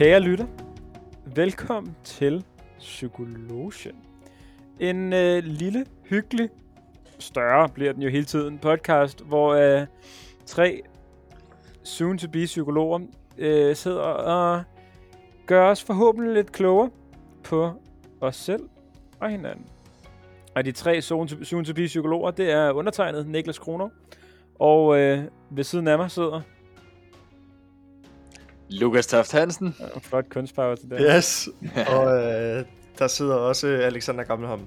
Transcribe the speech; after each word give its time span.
Kære 0.00 0.20
lytter, 0.20 0.46
velkommen 1.34 1.96
til 2.04 2.44
Psykologien. 2.78 3.96
En 4.78 5.12
øh, 5.12 5.44
lille, 5.44 5.86
hyggelig, 6.04 6.48
større 7.18 7.68
bliver 7.68 7.92
den 7.92 8.02
jo 8.02 8.08
hele 8.08 8.24
tiden, 8.24 8.58
podcast, 8.58 9.24
hvor 9.24 9.54
øh, 9.54 9.86
tre 10.46 10.82
soon-to-be 11.82 12.44
psykologer 12.44 13.00
øh, 13.38 13.76
sidder 13.76 14.00
og 14.00 14.62
gør 15.46 15.70
os 15.70 15.84
forhåbentlig 15.84 16.34
lidt 16.34 16.52
klogere 16.52 16.90
på 17.44 17.72
os 18.20 18.36
selv 18.36 18.62
og 19.20 19.30
hinanden. 19.30 19.66
Og 20.54 20.64
de 20.64 20.72
tre 20.72 21.02
soon-to-be 21.02 21.86
psykologer, 21.86 22.30
det 22.30 22.50
er 22.50 22.70
undertegnet 22.70 23.26
Niklas 23.26 23.58
Kroner, 23.58 23.88
og 24.58 24.98
øh, 25.00 25.24
ved 25.50 25.64
siden 25.64 25.88
af 25.88 25.98
mig 25.98 26.10
sidder 26.10 26.40
Lukas 28.70 29.06
Taft 29.06 29.32
Hansen. 29.32 29.74
Ja, 29.80 29.98
flot 29.98 30.28
kunstpower 30.28 30.74
til 30.74 30.90
det. 30.90 31.12
Yes, 31.16 31.48
og 31.88 32.22
øh, 32.22 32.64
der 32.98 33.08
sidder 33.08 33.34
også 33.34 33.66
Alexander 33.66 34.24
Gammelholm. 34.24 34.66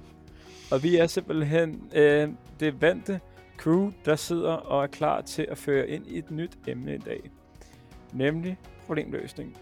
Og 0.72 0.84
vi 0.84 0.98
er 0.98 1.08
simpelthen 1.08 1.90
øh, 1.96 2.30
det 2.60 2.82
vante 2.82 3.20
crew, 3.58 3.92
der 4.06 4.16
sidder 4.16 4.52
og 4.52 4.84
er 4.84 4.88
klar 4.88 5.22
til 5.22 5.48
at 5.52 5.58
føre 5.58 5.88
ind 5.88 6.08
i 6.08 6.18
et 6.18 6.32
nyt 6.32 6.58
emne 6.68 6.96
i 6.96 6.98
dag. 6.98 7.32
Nemlig 8.14 8.58
problemløsning. 8.86 9.58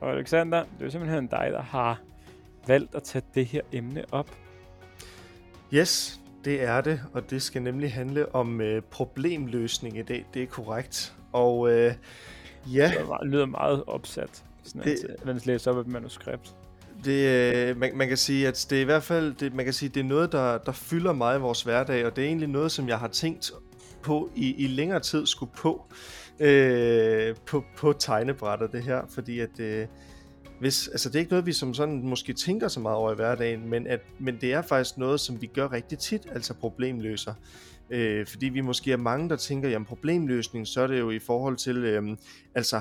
Og 0.00 0.12
Alexander, 0.12 0.64
det 0.78 0.86
er 0.86 0.90
simpelthen 0.90 1.26
dig, 1.26 1.48
der 1.52 1.62
har 1.62 2.00
valgt 2.66 2.94
at 2.94 3.02
tage 3.02 3.24
det 3.34 3.46
her 3.46 3.60
emne 3.72 4.04
op. 4.12 4.30
Yes, 5.72 6.20
det 6.44 6.62
er 6.62 6.80
det, 6.80 7.00
og 7.12 7.30
det 7.30 7.42
skal 7.42 7.62
nemlig 7.62 7.92
handle 7.92 8.34
om 8.34 8.60
øh, 8.60 8.82
problemløsning 8.82 9.98
i 9.98 10.02
dag. 10.02 10.26
Det 10.34 10.42
er 10.42 10.46
korrekt. 10.46 11.14
Og 11.32 11.72
øh, 11.72 11.94
ja... 12.72 12.84
Det 12.84 12.92
lyder, 13.00 13.24
lyder 13.24 13.46
meget 13.46 13.84
opsat, 13.86 14.44
sådan 14.62 14.82
det, 14.82 15.04
at 15.04 15.24
man 15.24 15.40
læser 15.44 15.70
op 15.70 15.76
et 15.76 15.86
manuskript. 15.86 16.54
Det, 17.04 17.28
øh, 17.28 17.76
man, 17.76 17.96
man 17.96 18.08
kan 18.08 18.16
sige, 18.16 18.48
at 18.48 18.66
det 18.70 18.78
er 18.78 18.82
i 18.82 18.84
hvert 18.84 19.02
fald, 19.02 19.34
det, 19.34 19.54
man 19.54 19.64
kan 19.64 19.74
sige, 19.74 19.88
det 19.88 20.00
er 20.00 20.04
noget, 20.04 20.32
der, 20.32 20.58
der 20.58 20.72
fylder 20.72 21.12
meget 21.12 21.38
i 21.38 21.40
vores 21.40 21.62
hverdag, 21.62 22.06
og 22.06 22.16
det 22.16 22.24
er 22.24 22.28
egentlig 22.28 22.48
noget, 22.48 22.72
som 22.72 22.88
jeg 22.88 22.98
har 22.98 23.08
tænkt 23.08 23.52
på 24.02 24.30
i, 24.34 24.54
i 24.64 24.66
længere 24.66 25.00
tid 25.00 25.26
skulle 25.26 25.52
på, 25.56 25.84
øh, 26.40 27.36
på, 27.46 27.64
på 27.76 27.92
tegnebrættet 27.92 28.72
det 28.72 28.82
her, 28.82 29.02
fordi 29.08 29.40
at 29.40 29.60
øh, 29.60 29.86
hvis, 30.60 30.88
altså 30.88 31.08
det 31.08 31.14
er 31.14 31.20
ikke 31.20 31.32
noget, 31.32 31.46
vi 31.46 31.52
som 31.52 31.74
sådan 31.74 32.08
måske 32.08 32.32
tænker 32.32 32.68
så 32.68 32.80
meget 32.80 32.96
over 32.96 33.12
i 33.12 33.14
hverdagen, 33.14 33.70
men, 33.70 33.86
at, 33.86 34.00
men 34.18 34.38
det 34.40 34.52
er 34.52 34.62
faktisk 34.62 34.98
noget, 34.98 35.20
som 35.20 35.42
vi 35.42 35.46
gør 35.46 35.72
rigtig 35.72 35.98
tit, 35.98 36.26
altså 36.32 36.54
problemløser. 36.54 37.34
Øh, 37.90 38.26
fordi 38.26 38.48
vi 38.48 38.60
måske 38.60 38.92
er 38.92 38.96
mange, 38.96 39.28
der 39.28 39.36
tænker, 39.36 39.68
jamen 39.68 39.86
problemløsning, 39.86 40.66
så 40.66 40.80
er 40.80 40.86
det 40.86 41.00
jo 41.00 41.10
i 41.10 41.18
forhold 41.18 41.56
til, 41.56 41.76
øh, 41.76 42.16
altså 42.54 42.80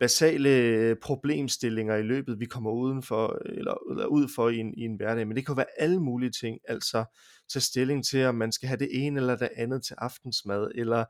basale 0.00 0.48
øh, 0.48 0.96
problemstillinger 0.96 1.96
i 1.96 2.02
løbet, 2.02 2.40
vi 2.40 2.44
kommer 2.44 2.70
uden 2.70 3.02
for, 3.02 3.42
eller, 3.44 3.74
eller 3.90 4.06
ud 4.06 4.28
for 4.34 4.48
i 4.48 4.56
en, 4.56 4.74
i 4.74 4.84
en 4.84 4.96
hverdag. 4.96 5.26
Men 5.26 5.36
det 5.36 5.46
kan 5.46 5.56
være 5.56 5.80
alle 5.80 6.00
mulige 6.00 6.30
ting, 6.30 6.58
altså 6.68 7.04
tage 7.52 7.62
stilling 7.62 8.04
til, 8.06 8.24
om 8.24 8.34
man 8.34 8.52
skal 8.52 8.68
have 8.68 8.78
det 8.78 8.88
ene 8.90 9.20
eller 9.20 9.36
det 9.36 9.48
andet 9.56 9.84
til 9.84 9.94
aftensmad, 9.98 10.70
eller 10.74 11.04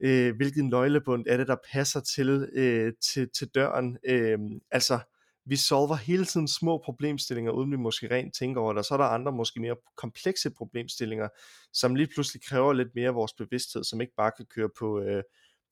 øh, 0.00 0.36
hvilken 0.36 0.68
nøglebund 0.68 1.24
er 1.28 1.36
det, 1.36 1.48
der 1.48 1.56
passer 1.72 2.00
til, 2.00 2.48
øh, 2.52 2.92
til, 3.12 3.28
til 3.38 3.48
døren. 3.54 3.98
Øh, 4.08 4.38
altså, 4.70 4.98
vi 5.46 5.56
solver 5.56 5.94
hele 5.94 6.24
tiden 6.24 6.48
små 6.48 6.78
problemstillinger, 6.84 7.52
uden 7.52 7.70
vi 7.70 7.76
måske 7.76 8.10
rent 8.10 8.34
tænker 8.34 8.60
over 8.60 8.72
det, 8.72 8.78
og 8.78 8.84
så 8.84 8.94
er 8.94 8.98
der 8.98 9.04
andre 9.04 9.32
måske 9.32 9.60
mere 9.60 9.76
komplekse 9.96 10.50
problemstillinger, 10.50 11.28
som 11.72 11.94
lige 11.94 12.08
pludselig 12.14 12.42
kræver 12.44 12.72
lidt 12.72 12.94
mere 12.94 13.08
af 13.08 13.14
vores 13.14 13.32
bevidsthed, 13.32 13.84
som 13.84 14.00
ikke 14.00 14.12
bare 14.16 14.32
kan 14.36 14.46
køre 14.46 14.68
på, 14.78 15.00
øh, 15.00 15.22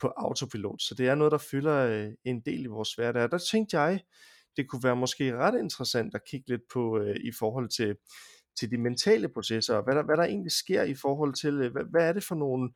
på 0.00 0.12
autopilot. 0.16 0.82
Så 0.82 0.94
det 0.94 1.08
er 1.08 1.14
noget, 1.14 1.32
der 1.32 1.38
fylder 1.38 1.76
øh, 1.76 2.12
en 2.24 2.40
del 2.40 2.64
i 2.64 2.66
vores 2.66 2.94
hverdag. 2.94 3.30
Der 3.30 3.38
tænkte 3.38 3.80
jeg, 3.80 4.00
det 4.56 4.68
kunne 4.68 4.84
være 4.84 4.96
måske 4.96 5.36
ret 5.36 5.58
interessant 5.58 6.14
at 6.14 6.24
kigge 6.30 6.48
lidt 6.48 6.62
på 6.72 6.98
øh, 6.98 7.16
i 7.16 7.32
forhold 7.38 7.68
til, 7.68 7.96
til 8.58 8.70
de 8.70 8.78
mentale 8.78 9.28
processer, 9.28 9.76
og 9.76 9.84
hvad 9.84 9.94
der, 9.94 10.02
hvad 10.02 10.16
der 10.16 10.24
egentlig 10.24 10.52
sker 10.52 10.82
i 10.82 10.94
forhold 10.94 11.34
til, 11.34 11.54
øh, 11.54 11.72
hvad, 11.72 11.84
hvad 11.90 12.08
er 12.08 12.12
det 12.12 12.24
for 12.24 12.34
nogle 12.34 12.70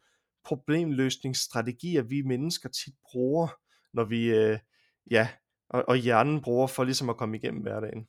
problemløsningsstrategier, 0.44 2.02
vi 2.02 2.22
mennesker 2.22 2.68
tit 2.68 2.94
bruger, 3.10 3.48
når 3.92 4.04
vi, 4.04 4.26
øh, 4.26 4.58
ja, 5.10 5.28
og, 5.70 5.84
og 5.88 5.96
hjernen 5.96 6.40
bruger 6.42 6.66
for 6.66 6.84
ligesom 6.84 7.10
at 7.10 7.16
komme 7.16 7.36
igennem 7.36 7.62
hverdagen. 7.62 8.06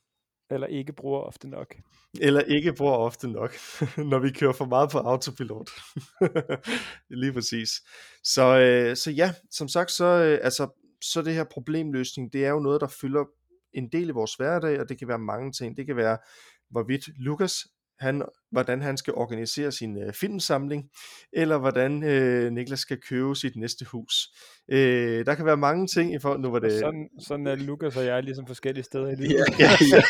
Eller 0.50 0.66
ikke 0.66 0.92
bruger 0.92 1.20
ofte 1.20 1.48
nok. 1.48 1.76
Eller 2.20 2.40
ikke 2.40 2.72
bruger 2.72 2.92
ofte 2.92 3.28
nok, 3.28 3.54
når 4.10 4.18
vi 4.18 4.30
kører 4.30 4.52
for 4.52 4.64
meget 4.64 4.90
på 4.90 4.98
autopilot. 4.98 5.70
Lige 7.20 7.32
præcis. 7.32 7.70
Så, 8.24 8.58
øh, 8.58 8.96
så 8.96 9.10
ja, 9.10 9.34
som 9.50 9.68
sagt, 9.68 9.90
så, 9.90 10.04
øh, 10.04 10.38
altså, 10.42 10.68
så 11.02 11.22
det 11.22 11.34
her 11.34 11.44
problemløsning, 11.44 12.32
det 12.32 12.44
er 12.44 12.50
jo 12.50 12.60
noget, 12.60 12.80
der 12.80 12.86
fylder 13.00 13.24
en 13.72 13.88
del 13.88 14.08
i 14.08 14.12
vores 14.12 14.34
hverdag, 14.34 14.80
og 14.80 14.88
det 14.88 14.98
kan 14.98 15.08
være 15.08 15.18
mange 15.18 15.52
ting. 15.52 15.76
Det 15.76 15.86
kan 15.86 15.96
være, 15.96 16.18
hvorvidt 16.70 17.08
Lukas 17.18 17.66
han, 17.98 18.22
hvordan 18.52 18.82
han 18.82 18.96
skal 18.96 19.14
organisere 19.14 19.72
sin 19.72 20.02
øh, 20.02 20.12
filmsamling, 20.12 20.84
eller 21.32 21.58
hvordan 21.58 22.02
øh, 22.02 22.52
Niklas 22.52 22.80
skal 22.80 22.98
købe 23.08 23.36
sit 23.36 23.56
næste 23.56 23.84
hus. 23.84 24.14
Øh, 24.70 25.26
der 25.26 25.34
kan 25.34 25.46
være 25.46 25.56
mange 25.56 25.86
ting 25.86 26.14
i 26.14 26.18
forhold 26.18 26.40
nu 26.40 26.50
var 26.50 26.58
det... 26.58 26.72
Sådan, 26.72 27.08
sådan 27.20 27.46
er 27.46 27.54
Lukas 27.54 27.96
og 27.96 28.04
jeg 28.04 28.22
ligesom 28.22 28.46
forskellige 28.46 28.84
steder 28.84 29.08
i 29.08 29.14
livet. 29.14 29.34
Ja, 29.34 29.44
ja, 29.58 29.70
ja. 29.90 30.00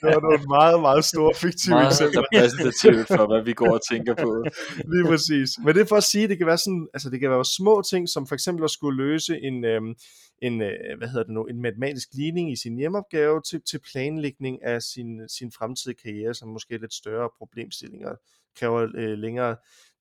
det 0.00 0.14
var 0.14 0.20
nogle 0.20 0.44
meget, 0.48 0.80
meget 0.80 1.04
store 1.04 1.34
fiktive 1.34 1.74
meget 1.74 1.92
eksempler. 1.92 2.22
repræsentativt 2.22 3.08
for, 3.08 3.26
hvad 3.26 3.44
vi 3.44 3.52
går 3.52 3.70
og 3.70 3.80
tænker 3.90 4.14
på. 4.14 4.44
Lige 4.92 5.04
præcis. 5.06 5.50
Men 5.64 5.74
det 5.74 5.80
er 5.80 5.86
for 5.86 5.96
at 5.96 6.04
sige, 6.04 6.28
det 6.28 6.38
kan 6.38 6.46
være 6.46 6.58
sådan, 6.58 6.88
altså 6.94 7.10
det 7.10 7.20
kan 7.20 7.30
være 7.30 7.44
små 7.44 7.82
ting, 7.90 8.08
som 8.08 8.26
for 8.26 8.34
eksempel 8.34 8.64
at 8.64 8.70
skulle 8.70 8.96
løse 9.04 9.38
en, 9.48 9.64
øhm, 9.64 9.94
en, 10.42 10.62
øh, 10.62 10.98
hvad 10.98 11.08
hedder 11.08 11.24
det 11.24 11.34
nu, 11.34 11.44
en 11.44 11.62
matematisk 11.62 12.08
ligning 12.12 12.52
i 12.52 12.56
sin 12.56 12.76
hjemmeopgave 12.76 13.40
til, 13.50 13.60
til 13.70 13.80
planlægning 13.92 14.64
af 14.64 14.82
sin, 14.82 15.28
sin 15.28 15.52
fremtidige 15.52 15.98
karriere, 16.02 16.34
som 16.34 16.48
måske 16.48 16.74
er 16.74 16.78
lidt 16.78 16.94
større 17.02 17.30
problemstillinger, 17.38 18.14
kræver 18.56 18.88
øh, 18.94 19.18
længere 19.18 19.56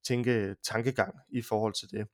tænke, 0.07 0.55
tankegang 0.63 1.15
i 1.29 1.41
forhold 1.41 1.73
til 1.73 1.91
det. 1.91 2.07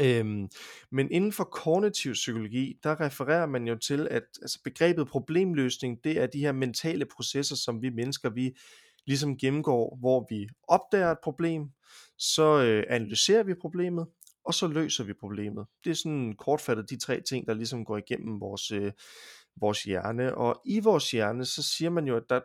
Øhm, 0.00 0.48
men 0.90 1.10
inden 1.10 1.32
for 1.32 1.44
kognitiv 1.44 2.12
psykologi, 2.12 2.78
der 2.82 3.00
refererer 3.00 3.46
man 3.46 3.68
jo 3.68 3.78
til, 3.78 4.08
at 4.10 4.22
altså 4.42 4.60
begrebet 4.64 5.08
problemløsning, 5.08 6.04
det 6.04 6.18
er 6.18 6.26
de 6.26 6.38
her 6.38 6.52
mentale 6.52 7.06
processer, 7.16 7.56
som 7.56 7.82
vi 7.82 7.90
mennesker, 7.90 8.30
vi 8.30 8.56
ligesom 9.06 9.36
gennemgår, 9.36 9.96
hvor 10.00 10.26
vi 10.30 10.48
opdager 10.68 11.10
et 11.10 11.18
problem, 11.22 11.70
så 12.18 12.62
øh, 12.62 12.84
analyserer 12.88 13.42
vi 13.42 13.54
problemet, 13.54 14.06
og 14.44 14.54
så 14.54 14.66
løser 14.66 15.04
vi 15.04 15.12
problemet. 15.12 15.66
Det 15.84 15.90
er 15.90 15.94
sådan 15.94 16.34
kortfattet 16.38 16.90
de 16.90 16.98
tre 16.98 17.20
ting, 17.20 17.46
der 17.46 17.54
ligesom 17.54 17.84
går 17.84 17.96
igennem 17.96 18.40
vores, 18.40 18.70
øh, 18.70 18.92
vores 19.60 19.82
hjerne. 19.82 20.34
Og 20.34 20.60
i 20.64 20.80
vores 20.80 21.10
hjerne, 21.10 21.44
så 21.44 21.62
siger 21.62 21.90
man 21.90 22.06
jo, 22.06 22.16
at 22.16 22.22
der 22.28 22.40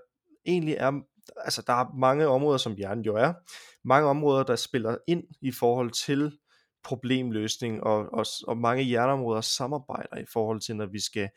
egentlig 0.45 0.75
er, 0.79 1.01
altså 1.37 1.63
der 1.67 1.73
er 1.73 1.95
mange 1.97 2.27
områder, 2.27 2.57
som 2.57 2.75
hjernen 2.75 3.05
jo 3.05 3.15
er, 3.15 3.33
mange 3.83 4.09
områder, 4.09 4.43
der 4.43 4.55
spiller 4.55 4.97
ind 5.07 5.23
i 5.41 5.51
forhold 5.51 5.91
til 5.91 6.37
problemløsning, 6.83 7.83
og, 7.83 8.13
og, 8.13 8.25
og 8.47 8.57
mange 8.57 8.83
hjerneområder 8.83 9.41
samarbejder 9.41 10.17
i 10.17 10.25
forhold 10.33 10.59
til, 10.59 10.75
når 10.75 10.85
vi 10.85 10.99
skal 10.99 11.29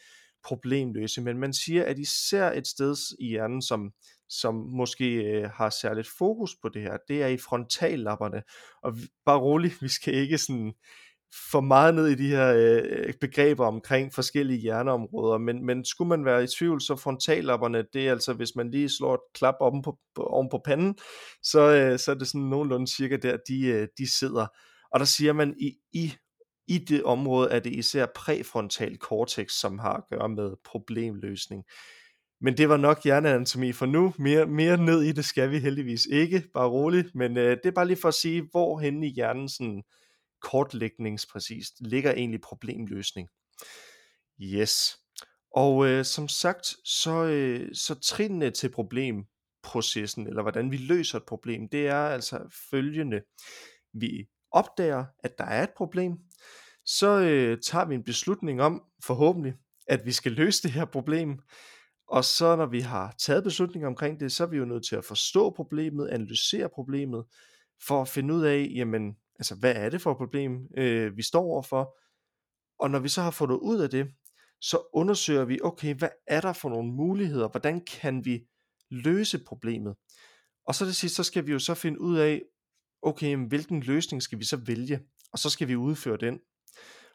problemløse. 0.44 1.20
Men 1.20 1.38
man 1.38 1.52
siger, 1.52 1.84
at 1.84 1.98
især 1.98 2.52
et 2.52 2.66
sted 2.66 2.96
i 3.20 3.28
hjernen, 3.28 3.62
som, 3.62 3.92
som 4.28 4.54
måske 4.54 5.14
øh, 5.14 5.50
har 5.50 5.70
særligt 5.70 6.08
fokus 6.18 6.56
på 6.62 6.68
det 6.68 6.82
her, 6.82 6.96
det 7.08 7.22
er 7.22 7.26
i 7.26 7.38
frontallapperne. 7.38 8.42
Og 8.82 8.96
bare 9.24 9.38
roligt, 9.38 9.74
vi 9.82 9.88
skal 9.88 10.14
ikke 10.14 10.38
sådan 10.38 10.72
for 11.50 11.60
meget 11.60 11.94
ned 11.94 12.06
i 12.06 12.14
de 12.14 12.28
her 12.28 12.54
øh, 12.56 13.12
begreber 13.20 13.66
omkring 13.66 14.14
forskellige 14.14 14.60
hjerneområder, 14.60 15.38
men, 15.38 15.66
men 15.66 15.84
skulle 15.84 16.08
man 16.08 16.24
være 16.24 16.44
i 16.44 16.46
tvivl, 16.58 16.80
så 16.80 16.96
frontallapperne, 16.96 17.84
det 17.92 18.06
er 18.06 18.12
altså, 18.12 18.32
hvis 18.32 18.56
man 18.56 18.70
lige 18.70 18.88
slår 18.88 19.14
et 19.14 19.20
klap 19.34 19.54
oven 19.60 19.82
på, 19.82 19.98
oven 20.16 20.48
på 20.48 20.60
panden, 20.64 20.98
så, 21.42 21.60
øh, 21.60 21.98
så 21.98 22.10
er 22.10 22.14
det 22.14 22.28
sådan 22.28 22.40
nogenlunde 22.40 22.86
cirka 22.86 23.16
der, 23.16 23.36
de, 23.48 23.66
øh, 23.66 23.88
de 23.98 24.18
sidder. 24.18 24.46
Og 24.92 25.00
der 25.00 25.06
siger 25.06 25.32
man, 25.32 25.54
i, 25.58 25.72
i, 25.92 26.12
i 26.68 26.78
det 26.78 27.02
område 27.02 27.50
er 27.50 27.60
det 27.60 27.72
især 27.72 28.06
præfrontal 28.14 28.96
cortex, 28.96 29.52
som 29.52 29.78
har 29.78 29.92
at 29.92 30.04
gøre 30.10 30.28
med 30.28 30.52
problemløsning. 30.64 31.64
Men 32.40 32.56
det 32.56 32.68
var 32.68 32.76
nok 32.76 33.04
hjerneanatomi 33.04 33.72
for 33.72 33.86
nu. 33.86 34.14
Mere, 34.18 34.46
mere 34.46 34.76
ned 34.76 35.02
i 35.02 35.12
det 35.12 35.24
skal 35.24 35.50
vi 35.50 35.58
heldigvis 35.58 36.06
ikke. 36.06 36.42
Bare 36.54 36.68
roligt. 36.68 37.14
Men 37.14 37.36
øh, 37.36 37.56
det 37.56 37.66
er 37.66 37.70
bare 37.70 37.86
lige 37.86 38.00
for 38.00 38.08
at 38.08 38.14
sige, 38.14 38.48
hvor 38.50 38.78
henne 38.78 39.06
i 39.06 39.10
hjernen 39.10 39.48
sådan 39.48 39.82
kortlægningspræcist 40.42 41.74
ligger 41.80 42.12
egentlig 42.12 42.40
problemløsning. 42.40 43.28
Yes. 44.40 44.98
Og 45.56 45.86
øh, 45.86 46.04
som 46.04 46.28
sagt, 46.28 46.66
så, 46.84 47.24
øh, 47.24 47.74
så 47.74 47.94
trinene 47.94 48.50
til 48.50 48.72
problemprocessen, 48.72 50.26
eller 50.26 50.42
hvordan 50.42 50.70
vi 50.70 50.76
løser 50.76 51.18
et 51.18 51.24
problem, 51.24 51.68
det 51.68 51.88
er 51.88 52.08
altså 52.08 52.58
følgende. 52.70 53.20
Vi 53.92 54.26
opdager, 54.50 55.04
at 55.18 55.38
der 55.38 55.44
er 55.44 55.62
et 55.62 55.72
problem, 55.76 56.12
så 56.84 57.20
øh, 57.20 57.58
tager 57.60 57.84
vi 57.84 57.94
en 57.94 58.04
beslutning 58.04 58.62
om, 58.62 58.82
forhåbentlig, 59.04 59.54
at 59.86 60.06
vi 60.06 60.12
skal 60.12 60.32
løse 60.32 60.62
det 60.62 60.70
her 60.70 60.84
problem. 60.84 61.38
Og 62.08 62.24
så 62.24 62.56
når 62.56 62.66
vi 62.66 62.80
har 62.80 63.14
taget 63.18 63.44
beslutninger 63.44 63.88
omkring 63.88 64.20
det, 64.20 64.32
så 64.32 64.44
er 64.44 64.48
vi 64.48 64.56
jo 64.56 64.64
nødt 64.64 64.86
til 64.86 64.96
at 64.96 65.04
forstå 65.04 65.50
problemet, 65.50 66.08
analysere 66.08 66.68
problemet, 66.68 67.24
for 67.86 68.02
at 68.02 68.08
finde 68.08 68.34
ud 68.34 68.42
af, 68.42 68.70
jamen, 68.74 69.16
altså, 69.38 69.54
hvad 69.54 69.74
er 69.76 69.90
det 69.90 70.02
for 70.02 70.10
et 70.10 70.16
problem, 70.16 70.68
øh, 70.76 71.16
vi 71.16 71.22
står 71.22 71.42
overfor. 71.42 71.96
Og 72.80 72.90
når 72.90 72.98
vi 72.98 73.08
så 73.08 73.22
har 73.22 73.30
fundet 73.30 73.56
ud 73.56 73.78
af 73.80 73.90
det, 73.90 74.06
så 74.60 74.90
undersøger 74.94 75.44
vi, 75.44 75.58
okay, 75.64 75.94
hvad 75.94 76.08
er 76.26 76.40
der 76.40 76.52
for 76.52 76.68
nogle 76.68 76.92
muligheder? 76.92 77.48
Hvordan 77.48 77.80
kan 77.80 78.24
vi 78.24 78.40
løse 78.90 79.44
problemet? 79.46 79.94
Og 80.66 80.74
så 80.74 80.84
til 80.84 80.94
sidst, 80.94 81.14
så 81.14 81.22
skal 81.22 81.46
vi 81.46 81.52
jo 81.52 81.58
så 81.58 81.74
finde 81.74 82.00
ud 82.00 82.18
af, 82.18 82.42
okay, 83.02 83.36
hvilken 83.36 83.80
løsning 83.80 84.22
skal 84.22 84.38
vi 84.38 84.44
så 84.44 84.56
vælge? 84.56 85.00
Og 85.32 85.38
så 85.38 85.50
skal 85.50 85.68
vi 85.68 85.76
udføre 85.76 86.16
den. 86.16 86.38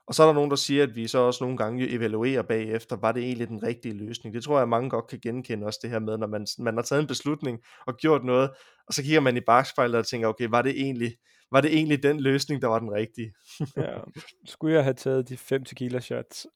Og 0.07 0.15
så 0.15 0.23
er 0.23 0.27
der 0.27 0.33
nogen, 0.33 0.49
der 0.49 0.55
siger, 0.55 0.83
at 0.83 0.95
vi 0.95 1.07
så 1.07 1.17
også 1.17 1.43
nogle 1.43 1.57
gange 1.57 1.89
evaluerer 1.89 2.41
bagefter, 2.41 2.95
var 2.95 3.11
det 3.11 3.23
egentlig 3.23 3.47
den 3.47 3.63
rigtige 3.63 3.93
løsning? 3.93 4.35
Det 4.35 4.43
tror 4.43 4.57
jeg, 4.59 4.69
mange 4.69 4.89
godt 4.89 5.07
kan 5.07 5.19
genkende 5.19 5.65
også 5.65 5.79
det 5.81 5.89
her 5.89 5.99
med, 5.99 6.17
når 6.17 6.27
man, 6.27 6.47
man 6.59 6.75
har 6.75 6.81
taget 6.81 7.01
en 7.01 7.07
beslutning 7.07 7.59
og 7.87 7.97
gjort 7.97 8.23
noget, 8.23 8.49
og 8.87 8.93
så 8.93 9.03
kigger 9.03 9.19
man 9.19 9.37
i 9.37 9.41
bagspejlet 9.41 9.95
og 9.95 10.07
tænker, 10.07 10.27
okay, 10.27 10.47
var 10.49 10.61
det 10.61 10.81
egentlig, 10.81 11.15
var 11.51 11.61
det 11.61 11.73
egentlig 11.73 12.03
den 12.03 12.19
løsning, 12.19 12.61
der 12.61 12.67
var 12.67 12.79
den 12.79 12.91
rigtige? 12.91 13.33
ja. 13.77 13.97
Skulle 14.45 14.75
jeg 14.75 14.83
have 14.83 14.93
taget 14.93 15.29
de 15.29 15.37
5 15.37 15.65
tequila 15.65 15.99
shots? 15.99 16.47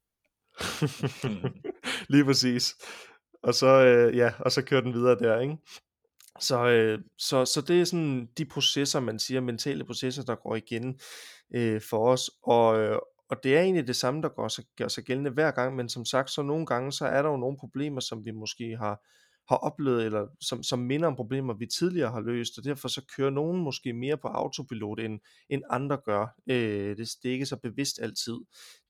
Lige 2.13 2.25
præcis. 2.25 2.75
Og 3.43 3.53
så, 3.53 3.67
øh, 3.67 4.17
ja, 4.17 4.31
og 4.39 4.51
så 4.51 4.61
kører 4.61 4.81
den 4.81 4.93
videre 4.93 5.19
der, 5.19 5.39
ikke? 5.39 5.57
Så, 6.39 6.67
øh, 6.67 6.99
så, 7.17 7.45
så 7.45 7.61
det 7.61 7.81
er 7.81 7.85
sådan 7.85 8.29
de 8.37 8.45
processer, 8.45 8.99
man 8.99 9.19
siger, 9.19 9.41
mentale 9.41 9.85
processer, 9.85 10.23
der 10.23 10.35
går 10.35 10.55
igen 10.55 10.99
øh, 11.55 11.81
for 11.89 12.11
os. 12.11 12.31
Og, 12.43 12.79
øh, 12.79 12.99
og 13.29 13.43
det 13.43 13.57
er 13.57 13.61
egentlig 13.61 13.87
det 13.87 13.95
samme, 13.95 14.21
der 14.21 14.29
gør 14.29 14.47
sig, 14.47 14.65
gør 14.77 14.87
sig 14.87 15.03
gældende 15.03 15.31
hver 15.31 15.51
gang, 15.51 15.75
men 15.75 15.89
som 15.89 16.05
sagt, 16.05 16.31
så 16.31 16.41
nogle 16.41 16.65
gange, 16.65 16.91
så 16.91 17.05
er 17.05 17.21
der 17.21 17.29
jo 17.29 17.37
nogle 17.37 17.57
problemer, 17.57 17.99
som 17.99 18.25
vi 18.25 18.31
måske 18.31 18.77
har, 18.77 19.01
har 19.49 19.55
oplevet, 19.55 20.05
eller 20.05 20.27
som, 20.41 20.63
som 20.63 20.79
minder 20.79 21.07
om 21.07 21.15
problemer, 21.15 21.53
vi 21.53 21.65
tidligere 21.65 22.11
har 22.11 22.21
løst, 22.21 22.57
og 22.57 22.63
derfor 22.63 22.87
så 22.87 23.01
kører 23.17 23.29
nogen 23.29 23.63
måske 23.63 23.93
mere 23.93 24.17
på 24.17 24.27
autopilot, 24.27 24.99
end, 24.99 25.19
end 25.49 25.61
andre 25.69 25.97
gør. 26.05 26.35
Øh, 26.49 26.97
det, 26.97 27.09
det 27.23 27.29
er 27.29 27.33
ikke 27.33 27.45
så 27.45 27.55
bevidst 27.55 27.99
altid, 28.01 28.37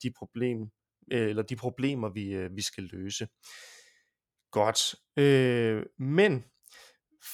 de, 0.04 0.12
problem, 0.18 0.62
øh, 1.12 1.30
eller 1.30 1.44
de 1.44 1.56
problemer, 1.56 2.09
vi, 2.09 2.33
øh, 2.33 2.56
vi 2.56 2.62
skal 2.62 2.83
løse. 2.83 3.27
Godt. 4.51 4.95
Øh, 5.18 5.83
men 6.00 6.44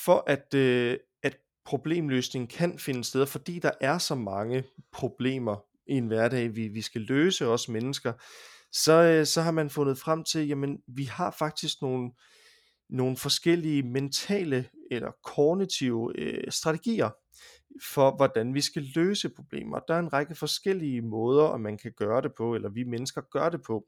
for 0.06 0.24
at, 0.28 0.54
øh, 0.54 0.98
at 1.24 1.38
problemløsning 1.66 2.50
kan 2.50 2.80
finde 2.80 3.04
sted, 3.04 3.26
fordi 3.26 3.60
der 3.60 3.72
er 3.82 3.98
så 3.98 4.16
mange 4.16 4.64
problemer 4.92 5.66
i 5.88 5.94
en 5.94 6.08
hverdag, 6.08 6.56
vi, 6.56 6.68
vi 6.68 6.82
skal 6.82 7.02
løse 7.02 7.48
os 7.48 7.70
mennesker, 7.70 8.14
så, 8.72 8.94
øh, 8.94 9.26
så 9.26 9.42
har 9.42 9.52
man 9.52 9.70
fundet 9.70 9.98
frem 9.98 10.24
til, 10.24 10.48
jamen 10.48 10.78
vi 10.88 11.04
har 11.04 11.36
faktisk 11.40 11.82
nogle, 11.82 12.12
nogle 12.94 13.18
forskellige 13.18 13.84
mentale 13.84 14.66
eller 14.92 15.12
kognitive 15.24 16.20
øh, 16.20 16.52
strategier 16.52 17.10
for, 17.94 18.16
hvordan 18.16 18.54
vi 18.54 18.62
skal 18.62 18.84
løse 18.96 19.30
problemer. 19.30 19.80
Der 19.88 19.94
er 19.94 20.00
en 20.00 20.14
række 20.14 20.36
forskellige 20.36 21.02
måder, 21.02 21.44
og 21.44 21.62
man 21.62 21.78
kan 21.78 21.92
gøre 21.98 22.22
det 22.22 22.32
på, 22.38 22.56
eller 22.56 22.70
vi 22.70 22.84
mennesker 22.84 23.22
gør 23.22 23.50
det 23.50 23.62
på. 23.62 23.86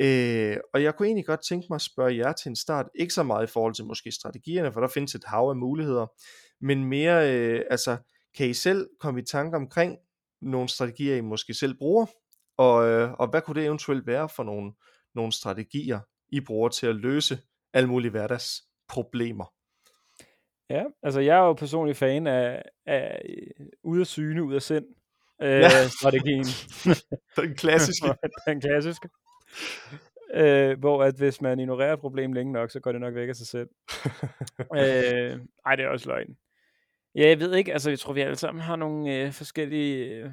Øh, 0.00 0.56
og 0.74 0.82
jeg 0.82 0.96
kunne 0.96 1.06
egentlig 1.06 1.26
godt 1.26 1.44
tænke 1.48 1.66
mig 1.70 1.74
at 1.76 1.82
spørge 1.82 2.16
jer 2.16 2.32
til 2.32 2.48
en 2.48 2.56
start, 2.56 2.86
ikke 2.94 3.14
så 3.14 3.22
meget 3.22 3.48
i 3.48 3.52
forhold 3.52 3.74
til 3.74 3.84
måske 3.84 4.12
strategierne, 4.12 4.72
for 4.72 4.80
der 4.80 4.88
findes 4.88 5.14
et 5.14 5.24
hav 5.24 5.48
af 5.48 5.56
muligheder, 5.56 6.06
men 6.60 6.84
mere, 6.84 7.36
øh, 7.36 7.62
altså, 7.70 7.96
kan 8.36 8.48
I 8.48 8.54
selv 8.54 8.88
komme 9.00 9.20
i 9.20 9.24
tanke 9.24 9.56
omkring 9.56 9.96
nogle 10.42 10.68
strategier, 10.68 11.16
I 11.16 11.20
måske 11.20 11.54
selv 11.54 11.74
bruger, 11.78 12.06
og, 12.56 12.88
øh, 12.88 13.12
og 13.12 13.30
hvad 13.30 13.42
kunne 13.42 13.60
det 13.60 13.66
eventuelt 13.66 14.06
være 14.06 14.28
for 14.28 14.42
nogle, 14.42 14.72
nogle 15.14 15.32
strategier, 15.32 16.00
I 16.28 16.40
bruger 16.40 16.68
til 16.68 16.86
at 16.86 16.96
løse 16.96 17.38
alle 17.74 17.88
mulige 17.88 18.10
hverdagsproblemer? 18.10 19.54
Ja, 20.70 20.84
altså 21.02 21.20
jeg 21.20 21.36
er 21.36 21.42
jo 21.42 21.52
personlig 21.52 21.96
fan 21.96 22.26
af, 22.26 22.62
af 22.86 23.22
ud 23.82 24.00
af 24.00 24.06
syne, 24.06 24.44
ud 24.44 24.54
af 24.54 24.62
sind 24.62 24.86
øh, 25.42 25.60
ja. 25.60 25.88
strategien. 25.88 26.44
Den 27.36 27.54
klassiske. 27.54 28.06
Den 28.46 28.60
klassiske. 28.60 29.08
Øh, 30.34 30.78
hvor 30.78 31.02
at 31.04 31.14
hvis 31.14 31.40
man 31.40 31.60
ignorerer 31.60 31.92
et 31.92 32.00
problem 32.00 32.32
længe 32.32 32.52
nok, 32.52 32.70
så 32.70 32.80
går 32.80 32.92
det 32.92 33.00
nok 33.00 33.14
væk 33.14 33.28
af 33.28 33.36
sig 33.36 33.46
selv. 33.46 33.68
øh, 34.76 35.40
ej, 35.66 35.76
det 35.76 35.84
er 35.84 35.88
også 35.88 36.08
løgn. 36.08 36.36
Ja, 37.14 37.28
jeg 37.28 37.40
ved 37.40 37.54
ikke, 37.54 37.72
altså 37.72 37.90
jeg 37.90 37.98
tror, 37.98 38.12
vi 38.12 38.20
alle 38.20 38.36
sammen 38.36 38.62
har 38.62 38.76
nogle 38.76 39.16
øh, 39.16 39.32
forskellige 39.32 40.04
øh, 40.04 40.30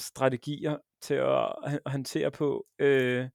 strategier 0.00 0.76
til 1.02 1.14
at, 1.14 1.54
at 1.64 1.92
håndtere 1.92 2.30
på. 2.30 2.66
Øh, 2.78 3.28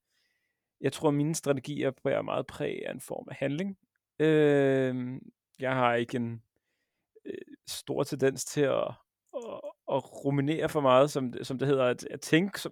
jeg 0.85 0.93
tror, 0.93 1.07
at 1.07 1.13
mine 1.13 1.35
strategier 1.35 1.91
bærer 2.03 2.21
meget 2.21 2.47
præg 2.47 2.81
af 2.85 2.91
en 2.91 3.01
form 3.01 3.27
af 3.29 3.35
handling. 3.35 3.77
Øh, 4.19 5.19
jeg 5.59 5.73
har 5.73 5.93
ikke 5.93 6.15
en 6.15 6.41
øh, 7.25 7.55
stor 7.67 8.03
tendens 8.03 8.45
til 8.45 8.61
at, 8.61 8.87
at, 9.35 9.61
at 9.91 10.25
ruminere 10.25 10.69
for 10.69 10.81
meget, 10.81 11.11
som, 11.11 11.33
som 11.43 11.59
det 11.59 11.67
hedder, 11.67 11.85
at, 11.85 12.07
at 12.11 12.21
tænke 12.21 12.61
som, 12.61 12.71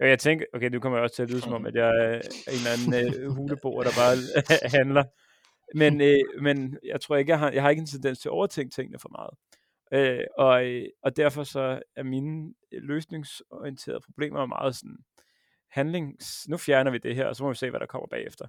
Ja, 0.00 0.08
jeg 0.08 0.18
tænker, 0.18 0.44
okay, 0.54 0.68
nu 0.68 0.80
kommer 0.80 0.98
jeg 0.98 1.02
også 1.02 1.16
til 1.16 1.22
at 1.22 1.30
lyde 1.30 1.40
som 1.40 1.52
om, 1.52 1.66
at 1.66 1.74
jeg 1.74 1.88
er 1.88 2.14
en 2.14 2.58
eller 2.58 2.94
anden 2.94 3.14
øh, 3.22 3.30
huleboer, 3.30 3.82
der 3.82 3.90
bare 3.90 4.16
handler. 4.78 5.04
Men, 5.74 6.00
øh, 6.08 6.42
men 6.42 6.78
jeg 6.84 7.00
tror 7.00 7.16
ikke, 7.16 7.30
jeg 7.30 7.38
har, 7.38 7.50
jeg 7.50 7.62
har 7.62 7.70
ikke 7.70 7.80
en 7.80 7.86
tendens 7.86 8.18
til 8.18 8.28
at 8.28 8.32
overtænke 8.32 8.74
tingene 8.74 8.98
for 8.98 9.08
meget. 9.08 9.34
Øh, 9.92 10.24
og, 10.38 10.66
øh, 10.66 10.86
og 11.02 11.16
derfor 11.16 11.44
så 11.44 11.82
er 11.96 12.02
mine 12.02 12.54
løsningsorienterede 12.72 14.00
problemer 14.04 14.46
meget 14.46 14.76
sådan 14.76 14.98
handlings... 15.70 16.48
Nu 16.48 16.56
fjerner 16.56 16.90
vi 16.90 16.98
det 16.98 17.14
her, 17.14 17.26
og 17.26 17.36
så 17.36 17.42
må 17.44 17.48
vi 17.48 17.54
se, 17.54 17.70
hvad 17.70 17.80
der 17.80 17.86
kommer 17.86 18.06
bagefter. 18.06 18.46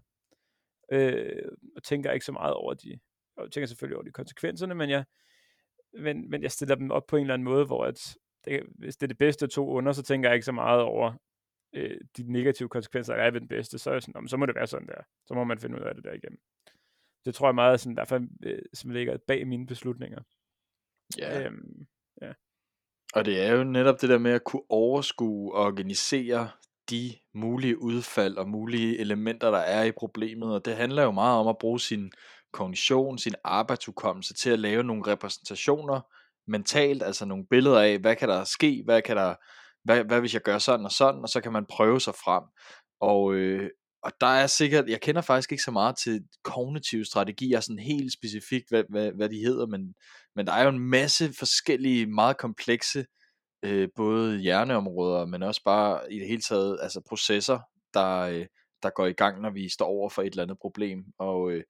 Øh, 0.91 1.51
og 1.75 1.83
tænker 1.83 2.11
ikke 2.11 2.25
så 2.25 2.31
meget 2.31 2.53
over 2.53 2.73
de... 2.73 2.99
Jeg 3.37 3.51
tænker 3.51 3.67
selvfølgelig 3.67 3.97
over 3.97 4.05
de 4.05 4.11
konsekvenserne, 4.11 4.75
men 4.75 4.89
jeg, 4.89 5.05
men, 5.93 6.29
men 6.29 6.41
jeg 6.43 6.51
stiller 6.51 6.75
dem 6.75 6.91
op 6.91 7.07
på 7.07 7.15
en 7.15 7.21
eller 7.21 7.33
anden 7.33 7.43
måde, 7.43 7.65
hvor 7.65 7.85
at 7.85 8.17
det, 8.45 8.63
hvis 8.75 8.97
det 8.97 9.03
er 9.03 9.07
det 9.07 9.17
bedste 9.17 9.45
af 9.45 9.49
to 9.49 9.69
under, 9.69 9.91
så 9.91 10.03
tænker 10.03 10.29
jeg 10.29 10.35
ikke 10.35 10.45
så 10.45 10.51
meget 10.51 10.81
over, 10.81 11.13
øh, 11.73 11.97
de 12.17 12.31
negative 12.31 12.69
konsekvenser, 12.69 13.15
der 13.15 13.23
er 13.23 13.31
ved 13.31 13.39
den 13.39 13.47
bedste, 13.47 13.79
så 13.79 13.89
er 13.89 13.93
jeg 13.93 14.03
sådan, 14.03 14.27
så 14.27 14.37
må 14.37 14.45
det 14.45 14.55
være 14.55 14.67
sådan 14.67 14.87
der. 14.87 15.01
Så 15.27 15.33
må 15.33 15.43
man 15.43 15.59
finde 15.59 15.75
ud 15.75 15.81
af 15.81 15.95
det 15.95 16.03
der 16.03 16.13
igen. 16.13 16.37
Det 17.25 17.35
tror 17.35 17.47
jeg 17.47 17.55
meget, 17.55 17.79
sådan, 17.79 17.95
derfor, 17.95 18.25
øh, 18.43 18.61
som 18.73 18.89
ligger 18.89 19.17
bag 19.27 19.47
mine 19.47 19.67
beslutninger. 19.67 20.21
Ja. 21.17 21.45
Øhm, 21.45 21.87
ja. 22.21 22.33
Og 23.13 23.25
det 23.25 23.41
er 23.41 23.53
jo 23.53 23.63
netop 23.63 24.01
det 24.01 24.09
der 24.09 24.17
med 24.17 24.31
at 24.31 24.43
kunne 24.43 24.63
overskue 24.69 25.55
og 25.55 25.65
organisere 25.65 26.49
de 26.89 27.15
mulige 27.33 27.81
udfald 27.81 28.37
og 28.37 28.49
mulige 28.49 28.99
elementer, 28.99 29.51
der 29.51 29.57
er 29.57 29.83
i 29.83 29.91
problemet. 29.91 30.53
Og 30.53 30.65
det 30.65 30.75
handler 30.75 31.03
jo 31.03 31.11
meget 31.11 31.39
om 31.39 31.47
at 31.47 31.57
bruge 31.57 31.79
sin 31.79 32.11
kognition, 32.53 33.17
sin 33.17 33.35
arbejdsudkommelse 33.43 34.33
til 34.33 34.49
at 34.49 34.59
lave 34.59 34.83
nogle 34.83 35.07
repræsentationer 35.07 36.01
mentalt, 36.47 37.03
altså 37.03 37.25
nogle 37.25 37.45
billeder 37.49 37.81
af, 37.81 37.99
hvad 37.99 38.15
kan 38.15 38.29
der 38.29 38.43
ske, 38.43 38.81
hvad 38.85 39.01
kan 39.01 39.17
der 39.17 39.35
hvad, 39.83 40.03
hvad 40.03 40.19
hvis 40.19 40.33
jeg 40.33 40.41
gør 40.41 40.57
sådan 40.57 40.85
og 40.85 40.91
sådan, 40.91 41.21
og 41.21 41.29
så 41.29 41.41
kan 41.41 41.51
man 41.51 41.65
prøve 41.69 42.01
sig 42.01 42.15
frem. 42.15 42.43
Og, 43.01 43.33
øh, 43.33 43.69
og 44.03 44.11
der 44.21 44.27
er 44.27 44.47
sikkert, 44.47 44.89
jeg 44.89 45.01
kender 45.01 45.21
faktisk 45.21 45.51
ikke 45.51 45.63
så 45.63 45.71
meget 45.71 45.97
til 45.97 46.21
kognitive 46.43 47.05
strategier, 47.05 47.59
sådan 47.59 47.79
helt 47.79 48.13
specifikt, 48.13 48.69
hvad, 48.69 48.83
hvad, 48.89 49.11
hvad 49.11 49.29
de 49.29 49.37
hedder, 49.37 49.65
men, 49.65 49.93
men 50.35 50.47
der 50.47 50.53
er 50.53 50.63
jo 50.63 50.69
en 50.69 50.89
masse 50.89 51.33
forskellige, 51.39 52.05
meget 52.05 52.37
komplekse, 52.37 53.05
øh, 53.63 53.89
både 53.95 54.37
hjerneområder, 54.39 55.25
men 55.25 55.43
også 55.43 55.61
bare 55.65 56.13
i 56.13 56.19
det 56.19 56.27
hele 56.27 56.41
taget, 56.41 56.79
altså 56.81 57.01
processer, 57.09 57.59
der, 57.93 58.19
øh, 58.19 58.45
der 58.83 58.89
går 58.89 59.05
i 59.05 59.13
gang, 59.13 59.41
når 59.41 59.49
vi 59.49 59.69
står 59.69 59.85
over 59.85 60.09
for 60.09 60.21
et 60.21 60.31
eller 60.31 60.43
andet 60.43 60.57
problem. 60.61 61.05
Og 61.17 61.51
øh, 61.51 61.63